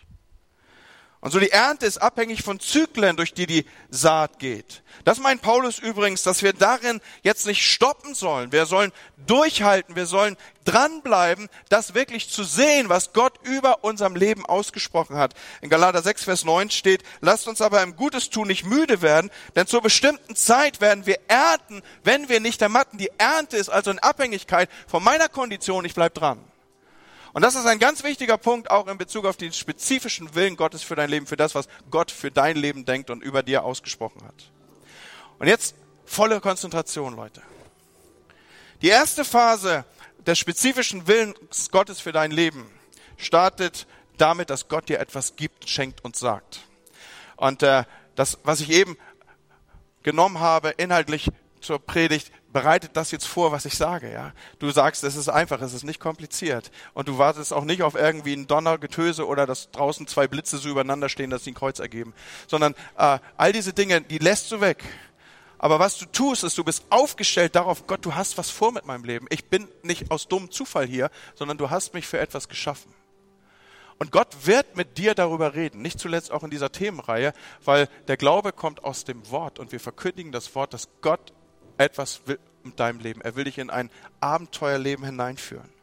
Und 1.26 1.32
so 1.32 1.40
die 1.40 1.50
Ernte 1.50 1.86
ist 1.86 1.98
abhängig 1.98 2.44
von 2.44 2.60
Zyklen, 2.60 3.16
durch 3.16 3.34
die 3.34 3.46
die 3.46 3.66
Saat 3.90 4.38
geht. 4.38 4.84
Das 5.04 5.18
meint 5.18 5.42
Paulus 5.42 5.80
übrigens, 5.80 6.22
dass 6.22 6.44
wir 6.44 6.52
darin 6.52 7.00
jetzt 7.24 7.48
nicht 7.48 7.68
stoppen 7.68 8.14
sollen. 8.14 8.52
Wir 8.52 8.64
sollen 8.64 8.92
durchhalten, 9.26 9.96
wir 9.96 10.06
sollen 10.06 10.36
dranbleiben, 10.64 11.48
das 11.68 11.94
wirklich 11.94 12.28
zu 12.28 12.44
sehen, 12.44 12.88
was 12.88 13.12
Gott 13.12 13.40
über 13.42 13.82
unserem 13.82 14.14
Leben 14.14 14.46
ausgesprochen 14.46 15.16
hat. 15.16 15.34
In 15.62 15.68
Galater 15.68 16.00
6, 16.00 16.22
Vers 16.22 16.44
9 16.44 16.70
steht, 16.70 17.02
lasst 17.20 17.48
uns 17.48 17.60
aber 17.60 17.82
im 17.82 17.96
Gutes 17.96 18.30
tun 18.30 18.46
nicht 18.46 18.64
müde 18.64 19.02
werden, 19.02 19.32
denn 19.56 19.66
zur 19.66 19.82
bestimmten 19.82 20.36
Zeit 20.36 20.80
werden 20.80 21.06
wir 21.06 21.18
ernten, 21.26 21.82
wenn 22.04 22.28
wir 22.28 22.38
nicht 22.38 22.62
ermatten. 22.62 22.98
Die 22.98 23.10
Ernte 23.18 23.56
ist 23.56 23.68
also 23.68 23.90
in 23.90 23.98
Abhängigkeit 23.98 24.70
von 24.86 25.02
meiner 25.02 25.28
Kondition, 25.28 25.86
ich 25.86 25.94
bleib 25.94 26.14
dran. 26.14 26.38
Und 27.36 27.42
das 27.42 27.54
ist 27.54 27.66
ein 27.66 27.78
ganz 27.78 28.02
wichtiger 28.02 28.38
Punkt 28.38 28.70
auch 28.70 28.86
in 28.86 28.96
Bezug 28.96 29.26
auf 29.26 29.36
den 29.36 29.52
spezifischen 29.52 30.34
Willen 30.34 30.56
Gottes 30.56 30.82
für 30.82 30.94
dein 30.94 31.10
Leben, 31.10 31.26
für 31.26 31.36
das, 31.36 31.54
was 31.54 31.68
Gott 31.90 32.10
für 32.10 32.30
dein 32.30 32.56
Leben 32.56 32.86
denkt 32.86 33.10
und 33.10 33.22
über 33.22 33.42
dir 33.42 33.62
ausgesprochen 33.62 34.22
hat. 34.26 34.50
Und 35.38 35.46
jetzt 35.46 35.74
volle 36.06 36.40
Konzentration, 36.40 37.14
Leute. 37.14 37.42
Die 38.80 38.88
erste 38.88 39.22
Phase 39.22 39.84
des 40.26 40.38
spezifischen 40.38 41.06
Willens 41.08 41.70
Gottes 41.70 42.00
für 42.00 42.10
dein 42.10 42.30
Leben 42.30 42.70
startet 43.18 43.86
damit, 44.16 44.48
dass 44.48 44.68
Gott 44.68 44.88
dir 44.88 44.98
etwas 44.98 45.36
gibt, 45.36 45.68
schenkt 45.68 46.02
und 46.06 46.16
sagt. 46.16 46.60
Und 47.36 47.62
äh, 47.62 47.84
das, 48.14 48.38
was 48.44 48.62
ich 48.62 48.70
eben 48.70 48.96
genommen 50.02 50.40
habe, 50.40 50.70
inhaltlich 50.70 51.30
zur 51.60 51.80
Predigt, 51.80 52.32
bereitet 52.56 52.92
das 52.94 53.10
jetzt 53.10 53.26
vor, 53.26 53.52
was 53.52 53.66
ich 53.66 53.76
sage, 53.76 54.10
ja. 54.10 54.32
Du 54.60 54.70
sagst, 54.70 55.04
es 55.04 55.14
ist 55.14 55.28
einfach, 55.28 55.60
es 55.60 55.74
ist 55.74 55.84
nicht 55.84 56.00
kompliziert. 56.00 56.70
Und 56.94 57.06
du 57.06 57.18
wartest 57.18 57.52
auch 57.52 57.64
nicht 57.64 57.82
auf 57.82 57.94
irgendwie 57.94 58.32
ein 58.32 58.46
Donnergetöse 58.46 59.26
oder 59.26 59.44
dass 59.44 59.70
draußen 59.72 60.06
zwei 60.06 60.26
Blitze 60.26 60.56
so 60.56 60.70
übereinander 60.70 61.10
stehen, 61.10 61.28
dass 61.28 61.44
sie 61.44 61.50
ein 61.50 61.54
Kreuz 61.54 61.80
ergeben. 61.80 62.14
Sondern 62.46 62.74
äh, 62.96 63.18
all 63.36 63.52
diese 63.52 63.74
Dinge, 63.74 64.00
die 64.00 64.16
lässt 64.16 64.50
du 64.52 64.62
weg. 64.62 64.82
Aber 65.58 65.78
was 65.78 65.98
du 65.98 66.06
tust, 66.06 66.44
ist, 66.44 66.56
du 66.56 66.64
bist 66.64 66.86
aufgestellt 66.88 67.56
darauf, 67.56 67.86
Gott, 67.86 68.06
du 68.06 68.14
hast 68.14 68.38
was 68.38 68.48
vor 68.48 68.72
mit 68.72 68.86
meinem 68.86 69.04
Leben. 69.04 69.26
Ich 69.28 69.50
bin 69.50 69.68
nicht 69.82 70.10
aus 70.10 70.26
dummem 70.26 70.50
Zufall 70.50 70.86
hier, 70.86 71.10
sondern 71.34 71.58
du 71.58 71.68
hast 71.68 71.92
mich 71.92 72.06
für 72.06 72.18
etwas 72.18 72.48
geschaffen. 72.48 72.90
Und 73.98 74.12
Gott 74.12 74.46
wird 74.46 74.78
mit 74.78 74.96
dir 74.96 75.14
darüber 75.14 75.52
reden, 75.52 75.82
nicht 75.82 76.00
zuletzt 76.00 76.32
auch 76.32 76.42
in 76.42 76.50
dieser 76.50 76.72
Themenreihe, 76.72 77.34
weil 77.66 77.90
der 78.08 78.16
Glaube 78.16 78.52
kommt 78.52 78.82
aus 78.82 79.04
dem 79.04 79.30
Wort 79.30 79.58
und 79.58 79.72
wir 79.72 79.80
verkündigen 79.80 80.32
das 80.32 80.54
Wort, 80.54 80.72
dass 80.72 80.88
Gott 81.02 81.34
etwas 81.76 82.22
will 82.24 82.38
mit 82.66 82.80
deinem 82.80 83.00
Leben. 83.00 83.20
Er 83.20 83.36
will 83.36 83.44
dich 83.44 83.58
in 83.58 83.70
ein 83.70 83.90
Abenteuerleben 84.20 85.04
hineinführen. 85.04 85.76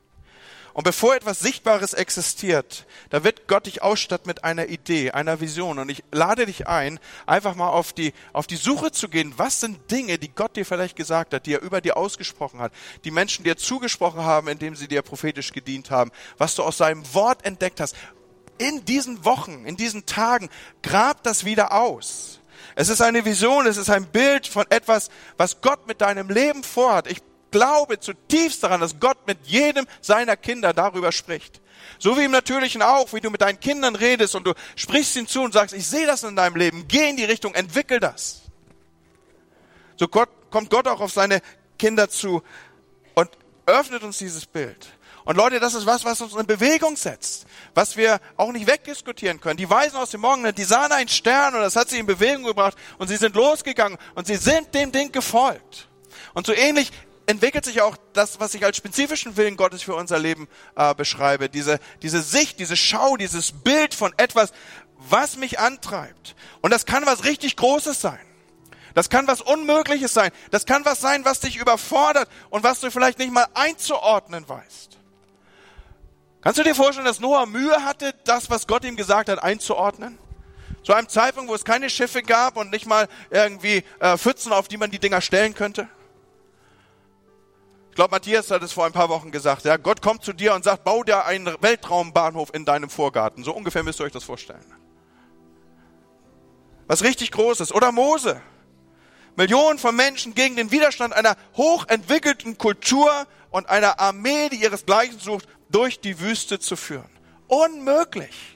Und 0.73 0.85
bevor 0.85 1.15
etwas 1.15 1.39
Sichtbares 1.39 1.93
existiert, 1.93 2.87
da 3.11 3.23
wird 3.23 3.47
Gott 3.47 3.67
dich 3.67 3.83
ausstatten 3.83 4.27
mit 4.27 4.43
einer 4.43 4.69
Idee, 4.69 5.11
einer 5.11 5.39
Vision. 5.39 5.77
Und 5.77 5.89
ich 5.89 6.03
lade 6.11 6.47
dich 6.47 6.67
ein, 6.67 6.99
einfach 7.27 7.53
mal 7.53 7.69
auf 7.69 7.93
die, 7.93 8.11
auf 8.33 8.47
die 8.47 8.55
Suche 8.55 8.91
zu 8.91 9.07
gehen. 9.07 9.33
Was 9.37 9.59
sind 9.59 9.91
Dinge, 9.91 10.17
die 10.17 10.29
Gott 10.29 10.55
dir 10.55 10.65
vielleicht 10.65 10.95
gesagt 10.95 11.35
hat, 11.35 11.45
die 11.45 11.53
er 11.53 11.61
über 11.61 11.79
dir 11.79 11.95
ausgesprochen 11.95 12.59
hat, 12.59 12.73
die 13.03 13.11
Menschen 13.11 13.43
dir 13.43 13.55
zugesprochen 13.55 14.23
haben, 14.23 14.47
indem 14.47 14.75
sie 14.75 14.87
dir 14.87 15.03
prophetisch 15.03 15.53
gedient 15.53 15.91
haben, 15.91 16.11
was 16.39 16.55
du 16.55 16.63
aus 16.63 16.77
seinem 16.77 17.13
Wort 17.13 17.45
entdeckt 17.45 17.79
hast. 17.79 17.95
In 18.57 18.83
diesen 18.85 19.23
Wochen, 19.25 19.65
in 19.65 19.77
diesen 19.77 20.07
Tagen, 20.07 20.49
grab 20.81 21.21
das 21.21 21.45
wieder 21.45 21.73
aus. 21.73 22.39
Es 22.75 22.89
ist 22.89 23.01
eine 23.01 23.25
Vision, 23.25 23.67
es 23.67 23.77
ist 23.77 23.89
ein 23.89 24.05
Bild 24.05 24.47
von 24.47 24.65
etwas, 24.69 25.09
was 25.37 25.61
Gott 25.61 25.87
mit 25.87 26.01
deinem 26.01 26.29
Leben 26.29 26.63
vorhat. 26.63 27.07
Ich 27.07 27.19
glaube 27.51 27.99
zutiefst 27.99 28.63
daran, 28.63 28.81
dass 28.81 28.99
Gott 28.99 29.27
mit 29.27 29.37
jedem 29.45 29.85
seiner 30.01 30.35
Kinder 30.35 30.73
darüber 30.73 31.11
spricht. 31.11 31.61
So 31.99 32.17
wie 32.17 32.23
im 32.23 32.31
Natürlichen 32.31 32.81
auch, 32.81 33.13
wie 33.13 33.21
du 33.21 33.29
mit 33.29 33.41
deinen 33.41 33.59
Kindern 33.59 33.95
redest 33.95 34.35
und 34.35 34.47
du 34.47 34.53
sprichst 34.75 35.15
ihnen 35.15 35.27
zu 35.27 35.41
und 35.41 35.53
sagst, 35.53 35.75
ich 35.75 35.87
sehe 35.87 36.07
das 36.07 36.23
in 36.23 36.35
deinem 36.35 36.55
Leben, 36.55 36.87
geh 36.87 37.09
in 37.09 37.17
die 37.17 37.25
Richtung, 37.25 37.53
entwickel 37.53 37.99
das. 37.99 38.41
So 39.95 40.07
Gott, 40.07 40.29
kommt 40.49 40.69
Gott 40.69 40.87
auch 40.87 40.99
auf 40.99 41.11
seine 41.11 41.41
Kinder 41.77 42.09
zu 42.09 42.41
und 43.13 43.29
öffnet 43.65 44.03
uns 44.03 44.17
dieses 44.17 44.45
Bild. 44.45 44.87
Und 45.25 45.37
Leute, 45.37 45.59
das 45.59 45.73
ist 45.73 45.85
was, 45.85 46.03
was 46.03 46.19
uns 46.21 46.35
in 46.35 46.45
Bewegung 46.45 46.97
setzt, 46.97 47.45
was 47.73 47.97
wir 47.97 48.19
auch 48.37 48.51
nicht 48.51 48.67
wegdiskutieren 48.67 49.39
können. 49.39 49.57
Die 49.57 49.69
Weisen 49.69 49.97
aus 49.97 50.11
dem 50.11 50.21
Morgen, 50.21 50.53
die 50.55 50.63
sahen 50.63 50.91
einen 50.91 51.09
Stern 51.09 51.55
und 51.55 51.61
das 51.61 51.75
hat 51.75 51.89
sie 51.89 51.99
in 51.99 52.05
Bewegung 52.05 52.43
gebracht 52.43 52.77
und 52.97 53.07
sie 53.07 53.17
sind 53.17 53.35
losgegangen 53.35 53.97
und 54.15 54.27
sie 54.27 54.35
sind 54.35 54.73
dem 54.73 54.91
Ding 54.91 55.11
gefolgt. 55.11 55.89
Und 56.33 56.45
so 56.45 56.53
ähnlich 56.53 56.91
entwickelt 57.25 57.65
sich 57.65 57.81
auch 57.81 57.95
das, 58.13 58.39
was 58.39 58.53
ich 58.53 58.65
als 58.65 58.77
spezifischen 58.77 59.37
Willen 59.37 59.55
Gottes 59.55 59.81
für 59.81 59.95
unser 59.95 60.19
Leben 60.19 60.47
äh, 60.75 60.93
beschreibe. 60.93 61.49
Diese, 61.49 61.79
diese 62.01 62.21
Sicht, 62.21 62.59
diese 62.59 62.75
Schau, 62.75 63.17
dieses 63.17 63.51
Bild 63.51 63.93
von 63.93 64.13
etwas, 64.17 64.51
was 64.97 65.37
mich 65.37 65.59
antreibt. 65.59 66.35
Und 66.61 66.71
das 66.71 66.85
kann 66.85 67.05
was 67.05 67.23
richtig 67.23 67.55
Großes 67.55 67.99
sein. 68.01 68.19
Das 68.93 69.09
kann 69.09 69.27
was 69.27 69.41
Unmögliches 69.41 70.13
sein. 70.13 70.31
Das 70.51 70.65
kann 70.65 70.85
was 70.85 71.01
sein, 71.01 71.25
was 71.25 71.39
dich 71.39 71.57
überfordert 71.57 72.29
und 72.49 72.63
was 72.63 72.79
du 72.79 72.91
vielleicht 72.91 73.19
nicht 73.19 73.31
mal 73.31 73.47
einzuordnen 73.53 74.47
weißt. 74.47 74.99
Kannst 76.43 76.59
du 76.59 76.63
dir 76.63 76.75
vorstellen, 76.75 77.05
dass 77.05 77.21
Noah 77.21 77.45
Mühe 77.45 77.85
hatte, 77.85 78.13
das, 78.25 78.49
was 78.49 78.67
Gott 78.67 78.83
ihm 78.83 78.97
gesagt 78.97 79.29
hat, 79.29 79.41
einzuordnen? 79.41 80.19
Zu 80.83 80.93
einem 80.93 81.07
Zeitpunkt, 81.07 81.49
wo 81.49 81.55
es 81.55 81.63
keine 81.63 81.89
Schiffe 81.89 82.21
gab 82.21 82.57
und 82.57 82.69
nicht 82.69 82.85
mal 82.85 83.07
irgendwie 83.29 83.85
äh, 83.99 84.17
Pfützen, 84.17 84.51
auf 84.51 84.67
die 84.67 84.75
man 84.75 84.91
die 84.91 84.99
Dinger 84.99 85.21
stellen 85.21 85.53
könnte? 85.53 85.87
Ich 87.91 87.95
glaube, 87.95 88.11
Matthias 88.11 88.51
hat 88.51 88.61
es 88.61 88.73
vor 88.73 88.85
ein 88.85 88.91
paar 88.91 89.07
Wochen 89.07 89.31
gesagt. 89.31 89.63
Ja, 89.63 89.77
Gott 89.77 90.01
kommt 90.01 90.25
zu 90.25 90.33
dir 90.33 90.53
und 90.53 90.65
sagt, 90.65 90.83
bau 90.83 91.03
dir 91.03 91.25
einen 91.25 91.55
Weltraumbahnhof 91.61 92.53
in 92.53 92.65
deinem 92.65 92.89
Vorgarten. 92.89 93.45
So 93.45 93.53
ungefähr 93.53 93.83
müsst 93.83 94.01
ihr 94.01 94.05
euch 94.05 94.11
das 94.11 94.25
vorstellen. 94.25 94.65
Was 96.87 97.03
richtig 97.03 97.31
Großes. 97.31 97.73
Oder 97.73 97.93
Mose. 97.93 98.41
Millionen 99.37 99.79
von 99.79 99.95
Menschen 99.95 100.35
gegen 100.35 100.57
den 100.57 100.71
Widerstand 100.71 101.13
einer 101.13 101.37
hochentwickelten 101.55 102.57
Kultur 102.57 103.27
und 103.51 103.69
einer 103.69 103.99
Armee, 103.99 104.49
die 104.49 104.57
ihresgleichen 104.57 105.19
sucht, 105.19 105.47
durch 105.73 105.99
die 105.99 106.19
Wüste 106.21 106.59
zu 106.59 106.77
führen. 106.77 107.09
Unmöglich. 107.47 108.53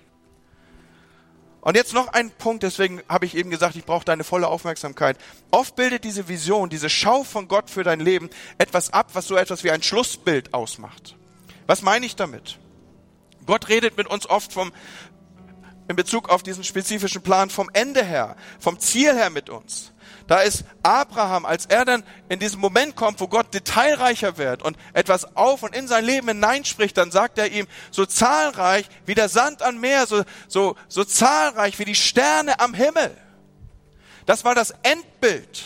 Und 1.60 1.76
jetzt 1.76 1.94
noch 1.94 2.08
ein 2.14 2.32
Punkt, 2.32 2.64
deswegen 2.64 3.02
habe 3.10 3.26
ich 3.26 3.36
eben 3.36 3.50
gesagt, 3.50 3.76
ich 3.76 3.84
brauche 3.84 4.06
deine 4.06 4.24
volle 4.24 4.48
Aufmerksamkeit. 4.48 5.18
Oft 5.52 5.76
bildet 5.76 6.06
diese 6.06 6.30
Vision, 6.30 6.70
diese 6.70 6.90
Schau 6.90 7.26
von 7.26 7.50
Gott 7.50 7.70
für 7.70 7.84
dein 7.84 8.00
Leben 8.00 8.30
etwas 8.58 8.94
ab, 8.94 9.10
was 9.14 9.28
so 9.28 9.36
etwas 9.36 9.66
wie 9.66 9.72
ein 9.72 9.84
Schlussbild 9.84 10.54
ausmacht. 10.54 11.18
Was 11.66 11.82
meine 11.82 12.06
ich 12.06 12.16
damit? 12.16 12.58
Gott 13.46 13.68
redet 13.68 13.98
mit 13.98 14.08
uns 14.08 14.30
oft 14.30 14.54
vom, 14.54 14.72
in 15.90 15.98
Bezug 15.98 16.30
auf 16.30 16.42
diesen 16.42 16.64
spezifischen 16.64 17.22
Plan 17.22 17.50
vom 17.50 17.70
Ende 17.74 18.04
her, 18.04 18.38
vom 18.60 18.80
Ziel 18.80 19.14
her 19.14 19.30
mit 19.30 19.50
uns. 19.50 19.92
Da 20.28 20.42
ist 20.42 20.66
Abraham, 20.84 21.46
als 21.46 21.66
er 21.68 21.86
dann 21.86 22.04
in 22.28 22.40
diesen 22.40 22.60
Moment 22.60 22.98
kommt, 22.98 23.22
wo 23.22 23.30
Gott 23.30 23.54
detailreicher 23.54 24.38
wird 24.38 24.62
und 24.62 24.78
etwas 24.94 25.36
auf 25.38 25.64
und 25.64 25.74
in 25.74 25.88
sein 25.88 26.04
Leben 26.04 26.28
hineinspricht, 26.28 26.98
dann 26.98 27.12
sagt 27.12 27.38
er 27.38 27.50
ihm, 27.50 27.66
so 27.92 28.06
zahlreich 28.06 28.90
wie 29.06 29.16
der 29.16 29.30
Sand 29.30 29.62
am 29.62 29.80
Meer, 29.80 30.06
so, 30.06 30.24
so, 30.50 30.76
so 30.90 31.06
zahlreich 31.06 31.80
wie 31.80 31.86
die 31.86 31.96
Sterne 31.96 32.60
am 32.60 32.74
Himmel. 32.74 33.16
Das 34.26 34.44
war 34.44 34.54
das 34.54 34.74
Endbild. 34.84 35.64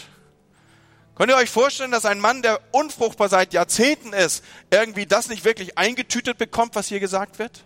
Könnt 1.15 1.31
ihr 1.31 1.37
euch 1.37 1.49
vorstellen, 1.49 1.91
dass 1.91 2.05
ein 2.05 2.19
Mann, 2.19 2.43
der 2.43 2.61
unfruchtbar 2.71 3.29
seit 3.29 3.53
Jahrzehnten 3.53 4.13
ist, 4.13 4.43
irgendwie 4.69 5.07
das 5.07 5.27
nicht 5.27 5.43
wirklich 5.43 5.77
eingetütet 5.77 6.37
bekommt, 6.37 6.75
was 6.75 6.87
hier 6.87 6.99
gesagt 6.99 7.39
wird? 7.39 7.65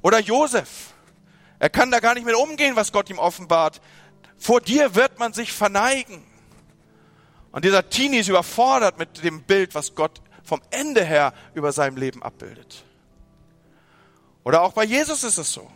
Oder 0.00 0.20
Josef. 0.20 0.68
Er 1.58 1.70
kann 1.70 1.90
da 1.90 2.00
gar 2.00 2.14
nicht 2.14 2.24
mit 2.24 2.34
umgehen, 2.34 2.76
was 2.76 2.92
Gott 2.92 3.10
ihm 3.10 3.18
offenbart. 3.18 3.80
Vor 4.38 4.60
dir 4.60 4.94
wird 4.94 5.18
man 5.18 5.32
sich 5.32 5.52
verneigen. 5.52 6.22
Und 7.50 7.64
dieser 7.64 7.88
Teenie 7.88 8.18
ist 8.18 8.28
überfordert 8.28 8.98
mit 8.98 9.24
dem 9.24 9.42
Bild, 9.42 9.74
was 9.74 9.94
Gott 9.94 10.20
vom 10.44 10.62
Ende 10.70 11.04
her 11.04 11.34
über 11.54 11.72
seinem 11.72 11.96
Leben 11.96 12.22
abbildet. 12.22 12.84
Oder 14.44 14.62
auch 14.62 14.72
bei 14.72 14.84
Jesus 14.84 15.24
ist 15.24 15.38
es 15.38 15.52
so. 15.52 15.68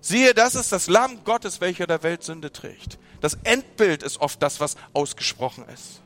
Siehe, 0.00 0.34
das 0.34 0.54
ist 0.54 0.72
das 0.72 0.88
Lamm 0.88 1.24
Gottes, 1.24 1.60
welcher 1.60 1.86
der 1.86 2.02
Welt 2.02 2.22
Sünde 2.22 2.52
trägt. 2.52 2.98
Das 3.20 3.38
Endbild 3.44 4.02
ist 4.02 4.20
oft 4.20 4.42
das, 4.42 4.60
was 4.60 4.76
ausgesprochen 4.92 5.64
ist. 5.72 6.01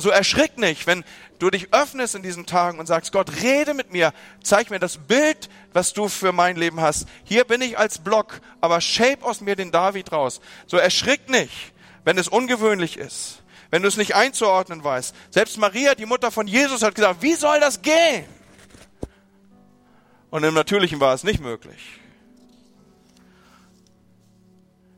So 0.00 0.10
erschrick 0.10 0.58
nicht, 0.58 0.86
wenn 0.86 1.04
du 1.38 1.50
dich 1.50 1.72
öffnest 1.72 2.14
in 2.14 2.22
diesen 2.22 2.46
Tagen 2.46 2.78
und 2.78 2.86
sagst, 2.86 3.12
Gott, 3.12 3.42
rede 3.42 3.74
mit 3.74 3.92
mir, 3.92 4.12
zeig 4.42 4.70
mir 4.70 4.78
das 4.78 4.98
Bild, 4.98 5.48
was 5.72 5.92
du 5.92 6.08
für 6.08 6.32
mein 6.32 6.56
Leben 6.56 6.80
hast. 6.80 7.06
Hier 7.24 7.44
bin 7.44 7.62
ich 7.62 7.78
als 7.78 7.98
Block, 7.98 8.40
aber 8.60 8.80
shape 8.80 9.24
aus 9.24 9.40
mir 9.40 9.56
den 9.56 9.70
David 9.70 10.12
raus. 10.12 10.40
So 10.66 10.76
erschrick 10.76 11.28
nicht, 11.28 11.72
wenn 12.04 12.18
es 12.18 12.28
ungewöhnlich 12.28 12.96
ist, 12.96 13.42
wenn 13.70 13.82
du 13.82 13.88
es 13.88 13.96
nicht 13.96 14.14
einzuordnen 14.14 14.82
weißt. 14.82 15.14
Selbst 15.30 15.58
Maria, 15.58 15.94
die 15.94 16.06
Mutter 16.06 16.30
von 16.30 16.46
Jesus, 16.46 16.82
hat 16.82 16.94
gesagt, 16.94 17.22
wie 17.22 17.34
soll 17.34 17.60
das 17.60 17.82
gehen? 17.82 18.24
Und 20.30 20.44
im 20.44 20.54
Natürlichen 20.54 21.00
war 21.00 21.14
es 21.14 21.24
nicht 21.24 21.40
möglich. 21.40 22.00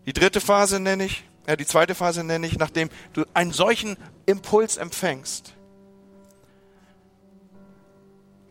Die 0.07 0.13
dritte 0.13 0.41
Phase 0.41 0.81
nenne 0.81 1.05
ich, 1.05 1.25
ja, 1.51 1.57
die 1.57 1.67
zweite 1.67 1.97
Phase 1.97 2.23
nenne 2.23 2.47
ich, 2.47 2.59
nachdem 2.59 2.91
du 3.13 3.25
einen 3.35 3.53
solchen 3.53 3.97
Impuls 4.25 4.77
empfängst. 4.77 5.53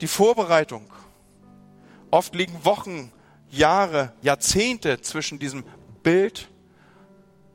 Die 0.02 0.08
Vorbereitung. 0.08 0.92
Oft 2.12 2.36
liegen 2.36 2.66
Wochen, 2.66 3.14
Jahre, 3.50 4.12
Jahrzehnte 4.22 5.00
zwischen 5.00 5.40
diesem 5.40 5.64
Bild, 6.04 6.50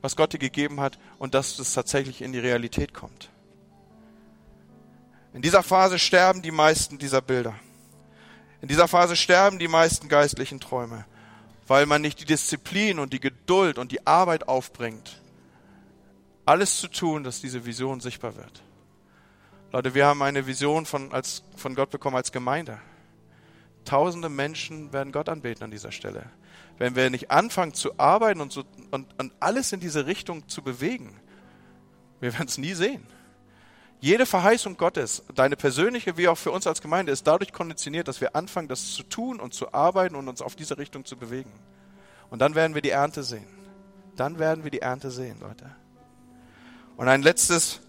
was 0.00 0.16
Gott 0.16 0.33
dir 0.33 0.38
gegeben 0.38 0.80
hat, 0.80 0.98
und 1.18 1.35
dass 1.35 1.59
es 1.59 1.74
tatsächlich 1.74 2.22
in 2.22 2.33
die 2.33 2.38
Realität 2.38 2.94
kommt. 2.94 3.28
In 5.35 5.42
dieser 5.42 5.62
Phase 5.62 5.98
sterben 5.98 6.40
die 6.40 6.52
meisten 6.52 6.96
dieser 6.96 7.20
Bilder. 7.20 7.54
In 8.62 8.68
dieser 8.68 8.88
Phase 8.88 9.14
sterben 9.14 9.59
die 9.59 9.68
meisten 9.68 10.09
geistlichen 10.09 10.59
Träume, 10.59 11.04
weil 11.66 11.85
man 11.85 12.00
nicht 12.00 12.18
die 12.18 12.24
Disziplin 12.24 12.98
und 12.98 13.12
die 13.12 13.20
Geduld 13.20 13.76
und 13.76 13.92
die 13.92 14.07
Arbeit 14.07 14.48
aufbringt, 14.48 15.20
alles 16.44 16.80
zu 16.80 16.88
tun, 16.88 17.24
dass 17.24 17.40
diese 17.40 17.64
Vision 17.64 18.00
sichtbar 18.00 18.37
wird. 18.37 18.62
Leute, 19.72 19.94
wir 19.94 20.07
haben 20.07 20.22
eine 20.22 20.46
Vision 20.46 20.87
von, 20.87 21.12
als, 21.12 21.42
von 21.57 21.74
Gott 21.74 21.90
bekommen 21.90 22.16
als 22.16 22.30
Gemeinde. 22.30 22.78
Tausende 23.85 24.28
Menschen 24.28 24.92
werden 24.92 25.12
Gott 25.12 25.28
anbeten 25.28 25.64
an 25.64 25.70
dieser 25.70 25.92
Stelle. 25.92 26.30
Wenn 26.78 26.96
wir 26.96 27.11
nicht 27.11 27.30
anfangen 27.30 27.74
zu 27.74 27.98
arbeiten 27.98 28.40
und, 28.40 28.52
so, 28.52 28.64
und, 28.90 29.07
und 29.18 29.33
alles 29.40 29.72
in 29.72 29.80
diese 29.80 30.07
Richtung 30.07 30.48
zu 30.48 30.62
bewegen, 30.62 31.20
wir 32.20 32.33
werden 32.33 32.48
es 32.48 32.59
nie 32.59 32.74
sehen. 32.74 33.07
Jede 34.00 34.26
Verheißung 34.26 34.76
Gottes, 34.76 35.24
deine 35.35 35.57
persönliche 35.57 36.16
wie 36.16 36.28
auch 36.28 36.38
für 36.38 36.50
uns 36.50 36.66
als 36.66 36.83
Gemeinde, 36.83 37.11
ist 37.11 37.26
dadurch 37.26 37.52
konditioniert, 37.52 38.07
dass 38.07 38.20
wir 38.20 38.37
anfangen, 38.37 38.68
das 38.68 38.92
zu 38.92 39.02
tun 39.02 39.40
und 39.40 39.54
zu 39.54 39.72
arbeiten 39.72 40.14
und 40.14 40.28
uns 40.28 40.42
auf 40.42 40.57
diese 40.57 40.78
Richtung 40.78 41.05
zu 41.05 41.16
bewegen. 41.16 41.53
Und 42.30 42.40
dann 42.40 42.55
werden 42.55 42.74
wir 42.74 42.82
die 42.82 42.90
Ernte 42.90 43.22
sehen. 43.22 43.47
Dann 44.16 44.38
werden 44.38 44.62
wir 44.62 44.70
die 44.70 44.80
Ernte 44.80 45.11
sehen, 45.11 45.40
Leute. 45.40 45.74
Und 46.97 47.09
ein 47.09 47.22
letztes, 47.22 47.80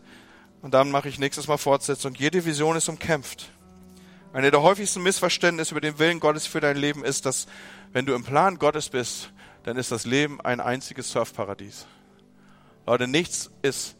und 0.62 0.74
dann 0.74 0.91
mache 0.91 1.10
ich 1.10 1.20
nächstes 1.20 1.47
Mal 1.47 1.58
Fortsetzung. 1.58 2.16
Jede 2.16 2.45
Vision 2.45 2.76
ist 2.76 2.89
umkämpft. 2.89 3.49
Eine 4.34 4.51
der 4.51 4.62
häufigsten 4.62 5.03
Missverständnisse 5.03 5.72
über 5.72 5.82
den 5.82 5.97
Willen 5.99 6.20
Gottes 6.20 6.45
für 6.45 6.60
dein 6.60 6.76
Leben 6.76 7.06
ist, 7.06 7.26
dass 7.26 7.47
wenn 7.93 8.06
du 8.06 8.14
im 8.14 8.24
Plan 8.24 8.58
Gottes 8.58 8.89
bist, 8.89 9.32
dann 9.64 9.78
ist 9.78 9.91
das 9.91 10.06
Leben 10.06 10.41
ein 10.41 10.60
einziges 10.60 11.12
Surfparadies. 11.12 11.86
Leute, 12.86 13.08
nichts 13.08 13.49
ist, 13.62 13.95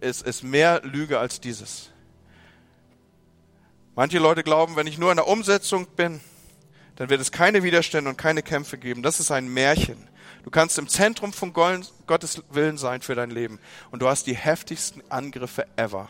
ist, 0.00 0.22
ist 0.22 0.44
mehr 0.44 0.80
Lüge 0.84 1.18
als 1.18 1.40
dieses. 1.40 1.90
Manche 3.96 4.18
Leute 4.18 4.42
glauben, 4.42 4.76
wenn 4.76 4.86
ich 4.86 4.98
nur 4.98 5.10
in 5.10 5.16
der 5.16 5.26
Umsetzung 5.26 5.86
bin, 5.96 6.20
dann 6.96 7.10
wird 7.10 7.20
es 7.20 7.32
keine 7.32 7.62
Widerstände 7.62 8.08
und 8.08 8.16
keine 8.16 8.42
Kämpfe 8.42 8.78
geben. 8.78 9.02
Das 9.02 9.20
ist 9.20 9.30
ein 9.30 9.48
Märchen. 9.48 10.08
Du 10.44 10.50
kannst 10.50 10.78
im 10.78 10.88
Zentrum 10.88 11.32
von 11.32 11.52
Gottes 11.52 12.42
Willen 12.50 12.78
sein 12.78 13.02
für 13.02 13.14
dein 13.14 13.30
Leben 13.30 13.58
und 13.90 14.02
du 14.02 14.08
hast 14.08 14.26
die 14.26 14.36
heftigsten 14.36 15.02
Angriffe 15.10 15.66
ever. 15.76 16.08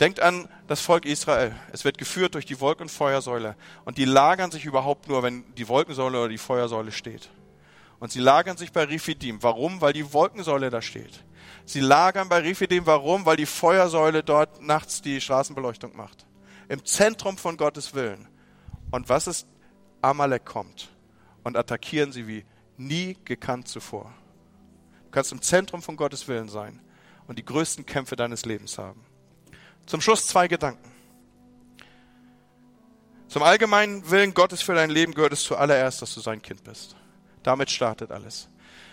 Denkt 0.00 0.20
an 0.20 0.48
das 0.66 0.80
Volk 0.80 1.04
Israel. 1.06 1.54
Es 1.72 1.84
wird 1.84 1.98
geführt 1.98 2.34
durch 2.34 2.46
die 2.46 2.60
Wolken- 2.60 2.82
und 2.82 2.90
Feuersäule 2.90 3.56
und 3.84 3.98
die 3.98 4.04
lagern 4.04 4.50
sich 4.50 4.64
überhaupt 4.64 5.08
nur, 5.08 5.22
wenn 5.22 5.44
die 5.54 5.68
Wolkensäule 5.68 6.18
oder 6.18 6.28
die 6.28 6.38
Feuersäule 6.38 6.92
steht. 6.92 7.30
Und 8.00 8.10
sie 8.10 8.20
lagern 8.20 8.56
sich 8.56 8.72
bei 8.72 8.84
Rifidim. 8.84 9.42
Warum? 9.42 9.80
Weil 9.80 9.92
die 9.92 10.12
Wolkensäule 10.12 10.68
da 10.68 10.82
steht. 10.82 11.24
Sie 11.64 11.80
lagern 11.80 12.28
bei 12.28 12.38
Rifidim. 12.38 12.86
Warum? 12.86 13.24
Weil 13.24 13.36
die 13.36 13.46
Feuersäule 13.46 14.22
dort 14.22 14.60
nachts 14.62 15.00
die 15.00 15.20
Straßenbeleuchtung 15.20 15.96
macht. 15.96 16.26
Im 16.68 16.84
Zentrum 16.84 17.38
von 17.38 17.56
Gottes 17.56 17.94
Willen. 17.94 18.28
Und 18.90 19.08
was 19.08 19.26
ist? 19.26 19.46
Amalek 20.02 20.44
kommt 20.44 20.90
und 21.44 21.56
attackieren 21.56 22.12
sie 22.12 22.28
wie 22.28 22.44
nie 22.76 23.16
gekannt 23.24 23.68
zuvor. 23.68 24.12
Du 25.04 25.10
kannst 25.10 25.32
im 25.32 25.42
Zentrum 25.42 25.82
von 25.82 25.96
Gottes 25.96 26.26
Willen 26.28 26.48
sein 26.48 26.80
und 27.26 27.38
die 27.38 27.44
größten 27.44 27.86
Kämpfe 27.86 28.16
deines 28.16 28.44
Lebens 28.44 28.78
haben. 28.78 29.04
Zum 29.86 30.00
Schluss 30.00 30.26
zwei 30.26 30.48
Gedanken. 30.48 30.90
Zum 33.28 33.42
allgemeinen 33.42 34.10
Willen 34.10 34.34
Gottes 34.34 34.62
für 34.62 34.74
dein 34.74 34.90
Leben 34.90 35.14
gehört 35.14 35.32
es 35.32 35.42
zuallererst, 35.44 36.02
dass 36.02 36.14
du 36.14 36.20
sein 36.20 36.40
Kind 36.42 36.64
bist. 36.64 36.96
Damit 37.42 37.70
startet 37.70 38.10
alles. 38.10 38.48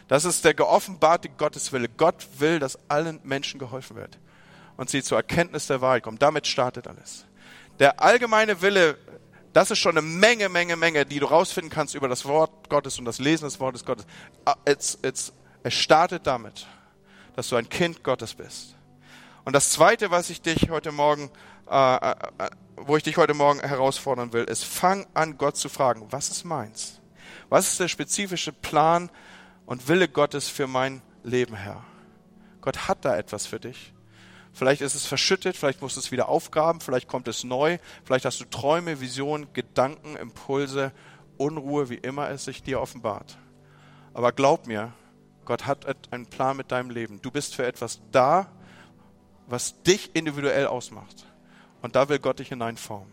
Das 0.07 0.25
ist 0.25 0.43
der 0.43 0.53
geoffenbarte 0.53 1.29
Gotteswille. 1.29 1.87
Gott 1.87 2.27
will, 2.39 2.59
dass 2.59 2.77
allen 2.89 3.19
Menschen 3.23 3.59
geholfen 3.59 3.95
wird 3.95 4.19
und 4.77 4.89
sie 4.89 5.03
zur 5.03 5.17
Erkenntnis 5.17 5.67
der 5.67 5.81
Wahrheit 5.81 6.03
kommen. 6.03 6.19
Damit 6.19 6.47
startet 6.47 6.87
alles. 6.87 7.25
Der 7.79 8.01
allgemeine 8.01 8.61
Wille 8.61 8.97
das 9.53 9.71
ist 9.71 9.79
schon 9.79 9.97
eine 9.97 10.01
Menge, 10.01 10.49
Menge, 10.49 10.75
Menge, 10.75 11.05
die 11.05 11.19
du 11.19 11.25
rausfinden 11.25 11.69
kannst 11.69 11.95
über 11.95 12.07
das 12.07 12.25
Wort 12.25 12.69
Gottes 12.69 12.99
und 12.99 13.05
das 13.05 13.19
Lesen 13.19 13.45
des 13.45 13.59
Wortes 13.59 13.83
Gottes. 13.85 14.05
Ah, 14.45 14.55
es, 14.65 14.97
es, 15.01 15.33
es 15.63 15.73
startet 15.73 16.25
damit, 16.25 16.67
dass 17.35 17.49
du 17.49 17.57
ein 17.57 17.67
Kind 17.67 18.03
Gottes 18.03 18.33
bist. 18.33 18.75
Und 19.43 19.53
das 19.53 19.71
Zweite, 19.71 20.11
was 20.11 20.29
ich 20.29 20.41
dich 20.41 20.69
heute 20.69 20.91
Morgen, 20.91 21.29
äh, 21.69 21.95
äh, 21.95 22.11
äh, 22.37 22.49
wo 22.77 22.95
ich 22.95 23.03
dich 23.03 23.17
heute 23.17 23.33
Morgen 23.33 23.59
herausfordern 23.59 24.33
will, 24.33 24.43
ist, 24.45 24.63
fang 24.63 25.05
an, 25.13 25.37
Gott 25.37 25.57
zu 25.57 25.67
fragen, 25.67 26.07
was 26.11 26.29
ist 26.29 26.45
meins? 26.45 27.01
Was 27.49 27.71
ist 27.71 27.79
der 27.79 27.87
spezifische 27.87 28.53
Plan 28.53 29.09
und 29.65 29.87
Wille 29.87 30.07
Gottes 30.07 30.47
für 30.47 30.67
mein 30.67 31.01
Leben, 31.23 31.55
Herr? 31.55 31.83
Gott 32.61 32.87
hat 32.87 33.03
da 33.03 33.17
etwas 33.17 33.45
für 33.45 33.59
dich. 33.59 33.93
Vielleicht 34.53 34.81
ist 34.81 34.95
es 34.95 35.05
verschüttet, 35.05 35.55
vielleicht 35.55 35.81
musst 35.81 35.95
du 35.95 36.01
es 36.01 36.11
wieder 36.11 36.27
aufgraben, 36.27 36.81
vielleicht 36.81 37.07
kommt 37.07 37.27
es 37.27 37.43
neu, 37.43 37.77
vielleicht 38.03 38.25
hast 38.25 38.39
du 38.41 38.45
Träume, 38.45 38.99
Visionen, 38.99 39.53
Gedanken, 39.53 40.15
Impulse, 40.17 40.91
Unruhe, 41.37 41.89
wie 41.89 41.95
immer 41.95 42.29
es 42.29 42.45
sich 42.45 42.61
dir 42.61 42.81
offenbart. 42.81 43.37
Aber 44.13 44.31
glaub 44.31 44.67
mir, 44.67 44.93
Gott 45.45 45.65
hat 45.65 45.85
einen 46.11 46.27
Plan 46.27 46.57
mit 46.57 46.71
deinem 46.71 46.89
Leben. 46.89 47.21
Du 47.21 47.31
bist 47.31 47.55
für 47.55 47.65
etwas 47.65 48.01
da, 48.11 48.51
was 49.47 49.81
dich 49.83 50.15
individuell 50.15 50.67
ausmacht. 50.67 51.25
Und 51.81 51.95
da 51.95 52.09
will 52.09 52.19
Gott 52.19 52.39
dich 52.39 52.49
hineinformen. 52.49 53.11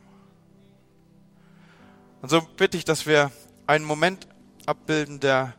Und 2.20 2.28
so 2.28 2.42
bitte 2.56 2.76
ich, 2.76 2.84
dass 2.84 3.06
wir 3.06 3.30
einen 3.66 3.84
Moment 3.84 4.26
abbilden, 4.66 5.20
der 5.20 5.54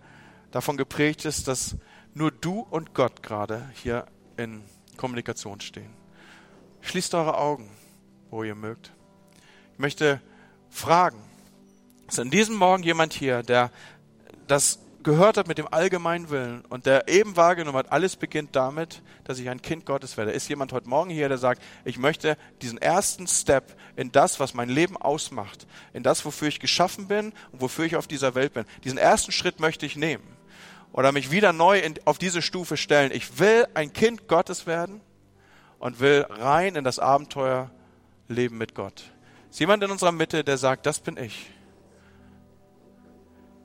davon 0.52 0.78
geprägt 0.78 1.26
ist, 1.26 1.48
dass 1.48 1.78
nur 2.14 2.32
du 2.32 2.60
und 2.60 2.94
Gott 2.94 3.24
gerade 3.24 3.70
hier 3.74 4.06
in 4.38 4.62
Kommunikation 5.00 5.62
stehen. 5.62 5.94
Schließt 6.82 7.16
eure 7.16 7.38
Augen, 7.38 7.70
wo 8.30 8.44
ihr 8.44 8.56
mögt. 8.56 8.92
Ich 9.74 9.80
möchte 9.80 10.22
fragen, 10.70 11.24
ist 12.08 12.20
an 12.20 12.30
diesem 12.30 12.56
Morgen 12.56 12.84
jemand 12.84 13.14
hier, 13.14 13.42
der 13.42 13.72
das 14.48 14.80
gehört 15.02 15.38
hat 15.38 15.48
mit 15.48 15.58
dem 15.58 15.72
allgemeinen 15.72 16.30
Willen 16.30 16.66
und 16.66 16.86
der 16.86 17.08
eben 17.08 17.38
wahrgenommen 17.38 17.78
hat, 17.78 17.94
alles 17.94 18.18
beginnt 18.18 18.58
damit, 18.58 19.02
dass 19.24 19.40
ich 19.40 19.48
ein 19.48 19.62
Kind 19.62 19.86
Gottes 19.86 20.18
werde. 20.18 20.32
Ist 20.32 20.50
jemand 20.50 20.74
heute 20.74 20.90
Morgen 20.90 21.10
hier, 21.10 21.30
der 21.30 21.38
sagt, 21.38 21.64
ich 21.86 21.98
möchte 21.98 22.36
diesen 22.62 22.78
ersten 22.78 23.26
Step 23.26 23.78
in 23.96 24.12
das, 24.12 24.42
was 24.42 24.54
mein 24.54 24.68
Leben 24.68 24.98
ausmacht, 24.98 25.66
in 25.94 26.04
das, 26.04 26.26
wofür 26.26 26.50
ich 26.50 26.60
geschaffen 26.60 27.08
bin 27.08 27.32
und 27.54 27.62
wofür 27.62 27.86
ich 27.86 27.96
auf 27.96 28.08
dieser 28.08 28.36
Welt 28.36 28.54
bin. 28.54 28.66
Diesen 28.84 28.98
ersten 28.98 29.32
Schritt 29.32 29.62
möchte 29.62 29.86
ich 29.86 29.96
nehmen 29.96 30.39
oder 30.92 31.12
mich 31.12 31.32
wieder 31.32 31.54
neu 31.54 31.80
in, 31.80 31.96
auf 32.06 32.18
diese 32.18 32.42
Stufe 32.42 32.78
stellen. 32.78 33.12
Ich 33.12 33.40
will 33.40 33.68
ein 33.74 33.94
Kind 33.94 34.28
Gottes 34.28 34.68
werden 34.68 35.02
und 35.80 36.00
will 36.00 36.26
rein 36.30 36.76
in 36.76 36.84
das 36.84 37.00
Abenteuer 37.00 37.72
leben 38.28 38.58
mit 38.58 38.76
Gott. 38.76 39.04
Ist 39.50 39.60
jemand 39.60 39.84
in 39.84 39.92
unserer 39.92 40.12
Mitte, 40.12 40.44
der 40.44 40.58
sagt, 40.58 40.86
das 40.86 41.00
bin 41.00 41.18
ich? 41.18 41.50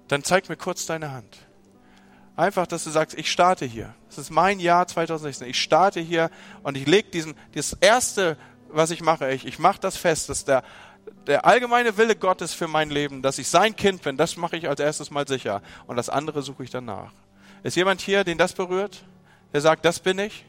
Dann 0.08 0.22
zeig 0.22 0.48
mir 0.48 0.56
kurz 0.56 0.86
deine 0.86 1.12
Hand. 1.12 1.38
Einfach, 2.36 2.66
dass 2.66 2.84
du 2.84 2.90
sagst, 2.90 3.16
ich 3.16 3.30
starte 3.30 3.64
hier. 3.64 3.94
Das 4.08 4.18
ist 4.18 4.30
mein 4.30 4.58
Jahr 4.58 4.86
2016. 4.86 5.48
Ich 5.48 5.60
starte 5.60 6.00
hier 6.00 6.30
und 6.62 6.76
ich 6.76 6.86
lege 6.86 7.10
diesen, 7.10 7.34
das 7.54 7.74
erste, 7.80 8.36
was 8.68 8.90
ich 8.90 9.02
mache, 9.02 9.30
ich, 9.30 9.46
ich 9.46 9.58
mache 9.58 9.80
das 9.80 9.96
fest, 9.96 10.28
dass 10.28 10.44
der 10.44 10.64
der 11.26 11.44
allgemeine 11.46 11.96
Wille 11.96 12.16
Gottes 12.16 12.52
für 12.52 12.68
mein 12.68 12.90
Leben, 12.90 13.22
dass 13.22 13.38
ich 13.38 13.48
sein 13.48 13.74
Kind 13.74 14.02
bin, 14.02 14.16
das 14.16 14.36
mache 14.36 14.56
ich 14.56 14.68
als 14.68 14.80
erstes 14.80 15.10
mal 15.10 15.26
sicher. 15.26 15.62
Und 15.86 15.96
das 15.96 16.08
andere 16.08 16.42
suche 16.42 16.64
ich 16.64 16.70
danach. 16.70 17.12
Ist 17.62 17.76
jemand 17.76 18.00
hier, 18.00 18.24
den 18.24 18.38
das 18.38 18.52
berührt? 18.52 19.04
Der 19.52 19.60
sagt, 19.60 19.84
das 19.84 20.00
bin 20.00 20.18
ich? 20.18 20.44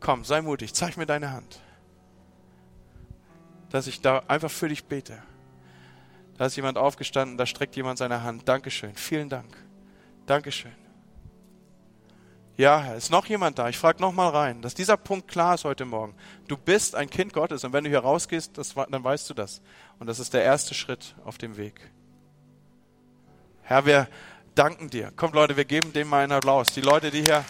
Komm, 0.00 0.24
sei 0.24 0.40
mutig, 0.40 0.74
zeig 0.74 0.96
mir 0.96 1.06
deine 1.06 1.30
Hand. 1.30 1.60
Dass 3.70 3.86
ich 3.86 4.00
da 4.00 4.22
einfach 4.28 4.50
für 4.50 4.68
dich 4.68 4.84
bete. 4.84 5.22
Da 6.38 6.46
ist 6.46 6.56
jemand 6.56 6.78
aufgestanden, 6.78 7.36
da 7.36 7.46
streckt 7.46 7.76
jemand 7.76 7.98
seine 7.98 8.22
Hand. 8.22 8.48
Dankeschön, 8.48 8.94
vielen 8.94 9.28
Dank. 9.28 9.56
Dankeschön. 10.26 10.81
Ja, 12.62 12.92
ist 12.92 13.10
noch 13.10 13.26
jemand 13.26 13.58
da? 13.58 13.68
Ich 13.68 13.76
frage 13.76 14.00
noch 14.00 14.12
mal 14.12 14.28
rein, 14.28 14.62
dass 14.62 14.72
dieser 14.72 14.96
Punkt 14.96 15.26
klar 15.26 15.56
ist 15.56 15.64
heute 15.64 15.84
Morgen. 15.84 16.14
Du 16.46 16.56
bist 16.56 16.94
ein 16.94 17.10
Kind 17.10 17.32
Gottes 17.32 17.64
und 17.64 17.72
wenn 17.72 17.82
du 17.82 17.90
hier 17.90 17.98
rausgehst, 17.98 18.56
das, 18.56 18.74
dann 18.74 19.02
weißt 19.02 19.28
du 19.28 19.34
das. 19.34 19.60
Und 19.98 20.06
das 20.06 20.20
ist 20.20 20.32
der 20.32 20.44
erste 20.44 20.72
Schritt 20.72 21.16
auf 21.24 21.38
dem 21.38 21.56
Weg. 21.56 21.90
Herr, 23.62 23.84
wir 23.84 24.06
danken 24.54 24.90
dir. 24.90 25.10
Kommt 25.10 25.34
Leute, 25.34 25.56
wir 25.56 25.64
geben 25.64 25.92
dem 25.92 26.06
mal 26.06 26.22
einen 26.22 26.30
Applaus. 26.30 26.68
Die 26.68 26.82
Leute, 26.82 27.10
die 27.10 27.22
hier. 27.22 27.44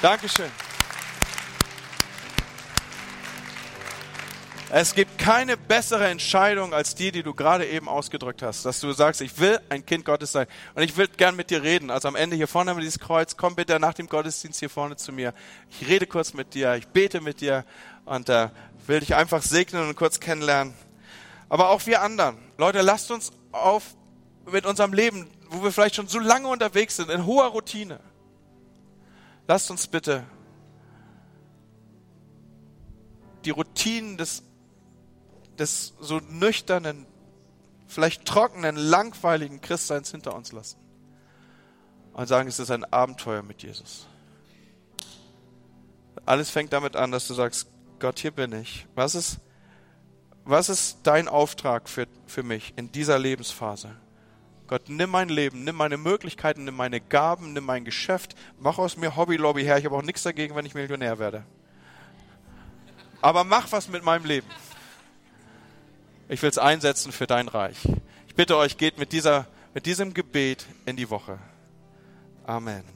Dankeschön. 0.00 0.65
Es 4.68 4.94
gibt 4.94 5.16
keine 5.16 5.56
bessere 5.56 6.08
Entscheidung 6.08 6.74
als 6.74 6.96
die, 6.96 7.12
die 7.12 7.22
du 7.22 7.34
gerade 7.34 7.64
eben 7.66 7.88
ausgedrückt 7.88 8.42
hast, 8.42 8.64
dass 8.64 8.80
du 8.80 8.90
sagst, 8.90 9.20
ich 9.20 9.38
will 9.38 9.60
ein 9.68 9.86
Kind 9.86 10.04
Gottes 10.04 10.32
sein 10.32 10.48
und 10.74 10.82
ich 10.82 10.96
will 10.96 11.06
gern 11.06 11.36
mit 11.36 11.50
dir 11.50 11.62
reden. 11.62 11.88
Also 11.88 12.08
am 12.08 12.16
Ende 12.16 12.34
hier 12.34 12.48
vorne 12.48 12.70
haben 12.70 12.78
wir 12.78 12.82
dieses 12.82 12.98
Kreuz, 12.98 13.36
komm 13.36 13.54
bitte 13.54 13.78
nach 13.78 13.94
dem 13.94 14.08
Gottesdienst 14.08 14.58
hier 14.58 14.68
vorne 14.68 14.96
zu 14.96 15.12
mir. 15.12 15.34
Ich 15.70 15.86
rede 15.86 16.08
kurz 16.08 16.34
mit 16.34 16.54
dir, 16.54 16.74
ich 16.74 16.88
bete 16.88 17.20
mit 17.20 17.40
dir 17.40 17.64
und 18.06 18.28
äh, 18.28 18.48
will 18.88 18.98
dich 18.98 19.14
einfach 19.14 19.40
segnen 19.40 19.88
und 19.88 19.94
kurz 19.94 20.18
kennenlernen. 20.18 20.74
Aber 21.48 21.70
auch 21.70 21.86
wir 21.86 22.02
anderen, 22.02 22.36
Leute, 22.58 22.82
lasst 22.82 23.12
uns 23.12 23.30
auf 23.52 23.94
mit 24.50 24.66
unserem 24.66 24.92
Leben, 24.92 25.30
wo 25.48 25.62
wir 25.62 25.70
vielleicht 25.70 25.94
schon 25.94 26.08
so 26.08 26.18
lange 26.18 26.48
unterwegs 26.48 26.96
sind, 26.96 27.08
in 27.08 27.24
hoher 27.24 27.46
Routine. 27.46 28.00
Lasst 29.46 29.70
uns 29.70 29.86
bitte 29.86 30.24
die 33.44 33.50
Routinen 33.50 34.16
des 34.16 34.42
des 35.56 35.94
so 36.00 36.18
nüchternen, 36.18 37.06
vielleicht 37.86 38.24
trockenen, 38.24 38.76
langweiligen 38.76 39.60
Christseins 39.60 40.10
hinter 40.10 40.34
uns 40.34 40.52
lassen 40.52 40.78
und 42.12 42.26
sagen, 42.26 42.48
es 42.48 42.58
ist 42.58 42.70
ein 42.70 42.84
Abenteuer 42.84 43.42
mit 43.42 43.62
Jesus. 43.62 44.06
Alles 46.24 46.50
fängt 46.50 46.72
damit 46.72 46.96
an, 46.96 47.12
dass 47.12 47.28
du 47.28 47.34
sagst, 47.34 47.68
Gott, 47.98 48.18
hier 48.18 48.30
bin 48.30 48.52
ich. 48.52 48.86
Was 48.94 49.14
ist, 49.14 49.38
was 50.44 50.68
ist 50.68 50.98
dein 51.04 51.28
Auftrag 51.28 51.88
für, 51.88 52.06
für 52.26 52.42
mich 52.42 52.72
in 52.76 52.90
dieser 52.90 53.18
Lebensphase? 53.18 53.96
Gott, 54.66 54.88
nimm 54.88 55.10
mein 55.10 55.28
Leben, 55.28 55.62
nimm 55.62 55.76
meine 55.76 55.96
Möglichkeiten, 55.96 56.64
nimm 56.64 56.74
meine 56.74 57.00
Gaben, 57.00 57.52
nimm 57.52 57.64
mein 57.64 57.84
Geschäft, 57.84 58.34
mach 58.58 58.78
aus 58.78 58.96
mir 58.96 59.14
Hobby-Lobby 59.14 59.62
her. 59.62 59.78
Ich 59.78 59.84
habe 59.84 59.94
auch 59.94 60.02
nichts 60.02 60.24
dagegen, 60.24 60.56
wenn 60.56 60.66
ich 60.66 60.74
Millionär 60.74 61.18
werde. 61.18 61.44
Aber 63.20 63.44
mach 63.44 63.70
was 63.72 63.88
mit 63.88 64.02
meinem 64.04 64.24
Leben. 64.24 64.46
Ich 66.28 66.42
will 66.42 66.50
es 66.50 66.58
einsetzen 66.58 67.12
für 67.12 67.26
dein 67.26 67.48
Reich. 67.48 67.76
Ich 68.26 68.34
bitte 68.34 68.56
euch, 68.56 68.76
geht 68.76 68.98
mit, 68.98 69.12
dieser, 69.12 69.46
mit 69.74 69.86
diesem 69.86 70.12
Gebet 70.12 70.66
in 70.84 70.96
die 70.96 71.08
Woche. 71.08 71.38
Amen. 72.44 72.95